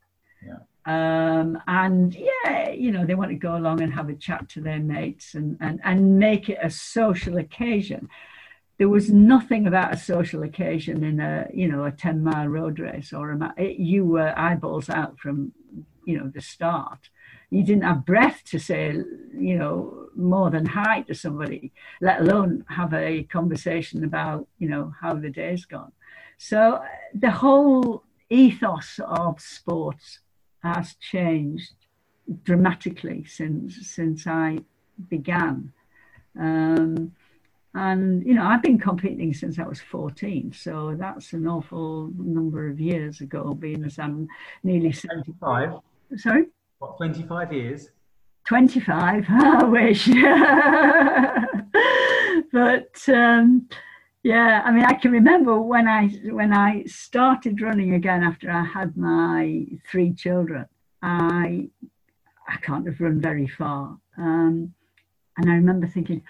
Yeah. 0.47 0.59
Um, 0.87 1.61
and 1.67 2.15
yeah, 2.15 2.71
you 2.71 2.93
know, 2.93 3.05
they 3.05 3.15
want 3.15 3.31
to 3.31 3.37
go 3.37 3.57
along 3.57 3.83
and 3.83 3.93
have 3.93 4.09
a 4.09 4.15
chat 4.15 4.49
to 4.51 4.61
their 4.61 4.79
mates 4.79 5.35
and, 5.35 5.57
and, 5.61 5.81
and 5.85 6.19
make 6.19 6.49
it 6.49 6.59
a 6.63 6.71
social 6.71 7.39
occasion. 7.39 8.09
There 8.81 8.89
was 8.89 9.11
nothing 9.11 9.69
about 9.69 9.95
a 9.95 9.97
social 9.97 10.43
occasion 10.43 11.05
in 11.05 11.21
a, 11.21 11.47
you 11.55 11.69
know, 11.69 11.85
a 11.85 11.93
10 11.93 12.25
mile 12.25 12.49
road 12.49 12.81
race 12.81 13.13
or 13.13 13.31
a, 13.31 13.55
it, 13.57 13.77
you 13.79 14.05
were 14.05 14.37
eyeballs 14.37 14.89
out 14.89 15.19
from, 15.21 15.53
you 16.05 16.19
know, 16.19 16.29
the 16.35 16.41
start 16.41 17.11
you 17.51 17.65
didn't 17.65 17.83
have 17.83 18.07
breath 18.07 18.43
to 18.45 18.59
say, 18.59 18.95
you 19.37 19.59
know, 19.59 20.09
more 20.15 20.51
than 20.51 20.65
hi 20.67 21.03
to 21.03 21.15
somebody, 21.15 21.73
let 22.01 22.21
alone 22.21 22.65
have 22.69 22.95
a 22.95 23.25
conversation 23.25 24.05
about, 24.05 24.47
you 24.59 24.69
know, 24.69 24.95
how 25.01 25.15
the 25.15 25.31
day's 25.31 25.65
gone. 25.65 25.93
So 26.39 26.81
the 27.13 27.31
whole, 27.31 28.05
ethos 28.33 29.01
of 29.05 29.41
sports 29.41 30.21
has 30.63 30.95
changed 30.95 31.75
dramatically 32.45 33.25
since 33.25 33.91
since 33.91 34.25
I 34.25 34.61
began. 35.09 35.73
Um, 36.39 37.13
and 37.75 38.27
you 38.27 38.35
know, 38.35 38.45
I've 38.45 38.63
been 38.63 38.79
competing 38.79 39.33
since 39.33 39.59
I 39.59 39.65
was 39.65 39.81
14, 39.81 40.53
so 40.53 40.97
that's 40.99 41.33
an 41.33 41.47
awful 41.47 42.11
number 42.17 42.69
of 42.69 42.81
years 42.81 43.21
ago, 43.21 43.55
being 43.55 43.85
as 43.85 43.99
I'm 43.99 44.29
nearly 44.63 44.93
75. 44.93 45.75
Sorry? 46.17 46.47
What, 46.79 46.97
25 46.97 47.53
years? 47.53 47.89
25, 48.47 49.25
I 49.29 49.65
wish. 49.65 50.07
but 52.53 53.09
um, 53.09 53.69
yeah, 54.23 54.63
I 54.65 54.73
mean, 54.73 54.85
I 54.85 54.95
can 54.95 55.13
remember 55.13 55.61
when 55.61 55.89
I 55.89 56.09
when 56.31 56.53
I 56.53 56.85
started 56.85 57.63
running 57.63 57.95
again 57.95 58.23
after 58.23 58.51
I 58.51 58.65
had 58.65 58.97
my 58.97 59.65
three 59.91 60.13
children. 60.13 60.67
I 61.03 61.69
I 62.49 62.57
can't 62.57 62.87
have 62.87 63.01
run 63.01 63.21
very 63.21 63.47
far, 63.47 63.99
um, 64.19 64.75
and 65.41 65.51
I 65.51 65.55
remember 65.55 65.87
thinking, 65.87 66.23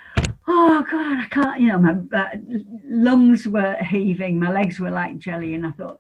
"Oh 0.47 0.85
God, 0.91 1.19
I 1.19 1.27
can't." 1.29 1.61
You 1.61 1.69
know, 1.69 1.79
my 1.79 2.19
uh, 2.19 2.29
lungs 2.85 3.47
were 3.47 3.75
heaving, 3.77 4.39
my 4.39 4.51
legs 4.51 4.79
were 4.79 4.91
like 4.91 5.19
jelly, 5.19 5.55
and 5.55 5.67
I 5.67 5.73
thought, 5.73 5.99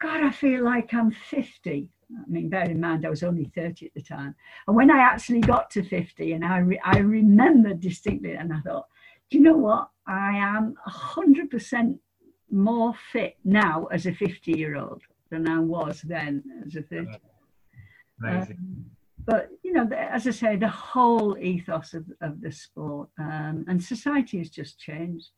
"God, 0.00 0.22
I 0.22 0.30
feel 0.30 0.64
like 0.64 0.94
I'm 0.94 1.10
50." 1.10 1.88
I 2.08 2.30
mean, 2.30 2.48
bear 2.48 2.70
in 2.70 2.80
mind 2.80 3.04
I 3.04 3.10
was 3.10 3.24
only 3.24 3.50
30 3.52 3.86
at 3.86 3.94
the 3.94 4.00
time. 4.00 4.36
And 4.68 4.76
when 4.76 4.92
I 4.92 4.98
actually 4.98 5.40
got 5.40 5.70
to 5.70 5.82
50, 5.82 6.32
and 6.34 6.44
I 6.44 6.58
re- 6.58 6.80
I 6.84 6.98
remember 6.98 7.74
distinctly, 7.74 8.34
and 8.34 8.52
I 8.52 8.60
thought, 8.60 8.86
"Do 9.28 9.38
you 9.38 9.44
know 9.44 9.56
what? 9.56 9.90
I 10.06 10.36
am 10.36 10.76
100% 10.86 11.98
more 12.50 12.94
fit 13.12 13.36
now 13.44 13.86
as 13.86 14.06
a 14.06 14.12
50 14.12 14.52
year 14.52 14.76
old 14.76 15.02
than 15.30 15.48
I 15.48 15.58
was 15.58 16.00
then 16.02 16.44
as 16.64 16.76
a 16.76 16.82
30. 16.82 17.08
Um, 18.24 18.95
but 19.26 19.50
you 19.62 19.72
know, 19.72 19.88
as 19.92 20.26
I 20.26 20.30
say, 20.30 20.56
the 20.56 20.68
whole 20.68 21.36
ethos 21.36 21.94
of, 21.94 22.04
of 22.20 22.40
the 22.40 22.52
sport 22.52 23.08
um, 23.18 23.64
and 23.68 23.82
society 23.82 24.38
has 24.38 24.50
just 24.50 24.78
changed. 24.78 25.30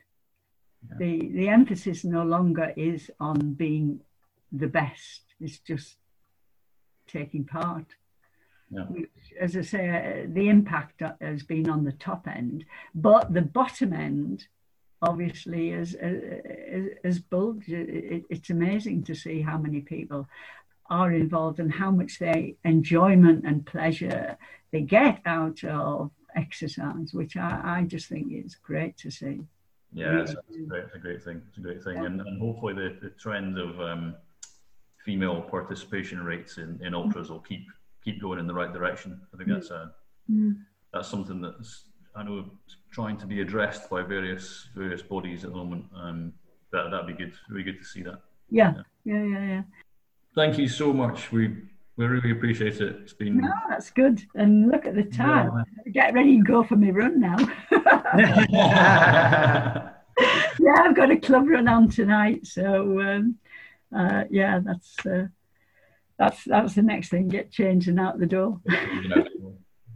Yeah. 0.87 0.97
The 0.99 1.31
the 1.33 1.49
emphasis 1.49 2.05
no 2.05 2.23
longer 2.23 2.71
is 2.77 3.11
on 3.19 3.53
being 3.53 3.99
the 4.51 4.67
best; 4.67 5.23
it's 5.41 5.59
just 5.59 5.97
taking 7.07 7.43
part. 7.43 7.87
Yeah. 8.71 8.85
As 9.41 9.57
I 9.57 9.61
say, 9.61 9.89
uh, 9.89 10.27
the 10.31 10.47
impact 10.47 11.01
has 11.19 11.41
been 11.41 11.69
on 11.69 11.83
the 11.83 11.93
top 11.93 12.27
end, 12.27 12.65
but 12.93 13.33
the 13.33 13.41
bottom 13.41 13.93
end 13.93 14.47
obviously 15.01 15.71
has, 15.71 15.95
has 17.03 17.19
bulged. 17.19 17.69
It, 17.69 18.25
it's 18.29 18.49
amazing 18.49 19.03
to 19.03 19.15
see 19.15 19.41
how 19.41 19.57
many 19.57 19.81
people 19.81 20.27
are 20.89 21.11
involved 21.11 21.59
and 21.59 21.71
how 21.71 21.91
much 21.91 22.19
they 22.19 22.55
enjoyment 22.63 23.45
and 23.45 23.65
pleasure 23.65 24.37
they 24.71 24.81
get 24.81 25.21
out 25.25 25.63
of 25.63 26.11
exercise, 26.35 27.13
which 27.13 27.37
I, 27.37 27.61
I 27.63 27.83
just 27.83 28.07
think 28.07 28.31
is 28.31 28.55
great 28.55 28.97
to 28.97 29.11
see. 29.11 29.41
Yeah, 29.91 30.21
it's, 30.21 30.31
it's, 30.31 30.67
great, 30.67 30.83
it's 30.83 30.95
a 30.95 30.99
great 30.99 31.23
thing. 31.23 31.41
It's 31.47 31.57
a 31.57 31.61
great 31.61 31.83
thing, 31.83 31.97
and, 31.97 32.21
and 32.21 32.39
hopefully 32.39 32.73
the, 32.73 32.97
the 33.01 33.09
trend 33.09 33.57
of 33.57 33.79
um, 33.81 34.15
female 35.03 35.41
participation 35.41 36.23
rates 36.23 36.57
in, 36.57 36.79
in 36.83 36.93
ultras 36.93 37.29
will 37.29 37.39
keep 37.39 37.65
keep 38.03 38.21
going 38.21 38.39
in 38.39 38.47
the 38.47 38.53
right 38.53 38.71
direction. 38.71 39.19
I 39.33 39.37
think 39.37 39.49
that's 39.49 39.71
a 39.71 39.91
mm. 40.29 40.57
that's 40.93 41.09
something 41.09 41.41
that's 41.41 41.85
I 42.15 42.23
know 42.23 42.45
trying 42.91 43.17
to 43.17 43.25
be 43.25 43.41
addressed 43.41 43.89
by 43.89 44.03
various 44.03 44.67
various 44.75 45.01
bodies 45.01 45.43
at 45.43 45.51
the 45.51 45.55
moment. 45.55 45.85
Um, 45.95 46.33
that 46.71 46.91
that'd 46.91 47.07
be 47.07 47.13
good. 47.13 47.33
Really 47.49 47.63
good 47.63 47.79
to 47.79 47.85
see 47.85 48.03
that. 48.03 48.21
Yeah, 48.51 48.73
yeah, 49.05 49.23
yeah, 49.23 49.45
yeah. 49.47 49.61
Thank 50.35 50.57
you 50.57 50.67
so 50.67 50.93
much. 50.93 51.31
We 51.31 51.55
we 51.97 52.05
really 52.05 52.31
appreciate 52.31 52.79
it. 52.79 52.95
It's 53.01 53.13
been 53.13 53.41
no, 53.41 53.51
that's 53.67 53.89
good. 53.89 54.23
And 54.35 54.71
look 54.71 54.85
at 54.85 54.95
the 54.95 55.03
time. 55.03 55.65
Yeah. 55.85 55.91
Get 55.91 56.13
ready 56.13 56.35
and 56.35 56.45
go 56.45 56.63
for 56.63 56.77
my 56.77 56.91
run 56.91 57.19
now. 57.19 57.37
yeah, 60.59 60.75
I've 60.77 60.95
got 60.95 61.11
a 61.11 61.17
club 61.17 61.49
run 61.49 61.67
on 61.67 61.89
tonight, 61.89 62.47
so 62.47 63.01
um, 63.01 63.35
uh, 63.93 64.23
yeah, 64.29 64.59
that's 64.63 65.05
uh, 65.05 65.27
that's 66.17 66.45
that's 66.45 66.75
the 66.75 66.83
next 66.83 67.09
thing. 67.09 67.27
Get 67.27 67.51
changed 67.51 67.89
and 67.89 67.99
out 67.99 68.19
the 68.19 68.25
door. 68.25 68.61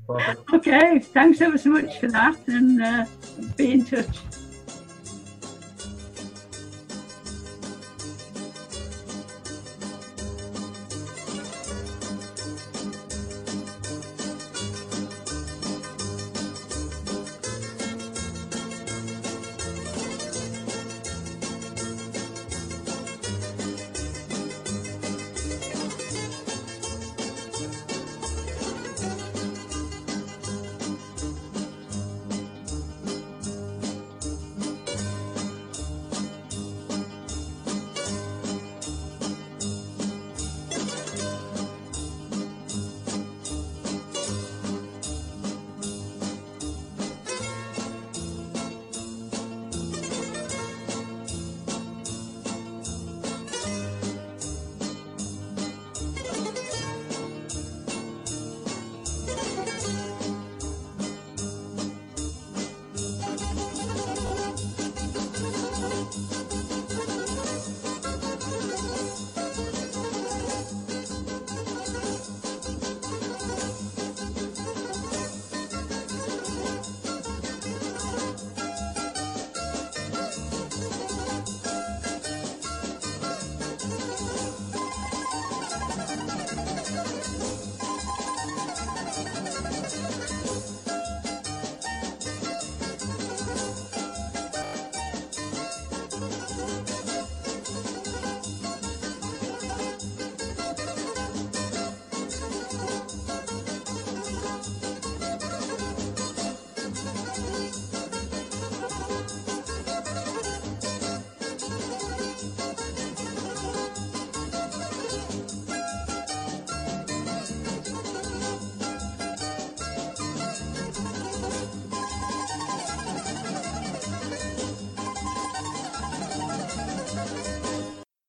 okay, 0.53 0.99
thanks 0.99 1.41
ever 1.41 1.57
so 1.57 1.69
much 1.69 1.99
for 1.99 2.07
that, 2.07 2.37
and 2.47 2.83
uh, 2.83 3.05
be 3.55 3.73
in 3.73 3.85
touch. 3.85 4.17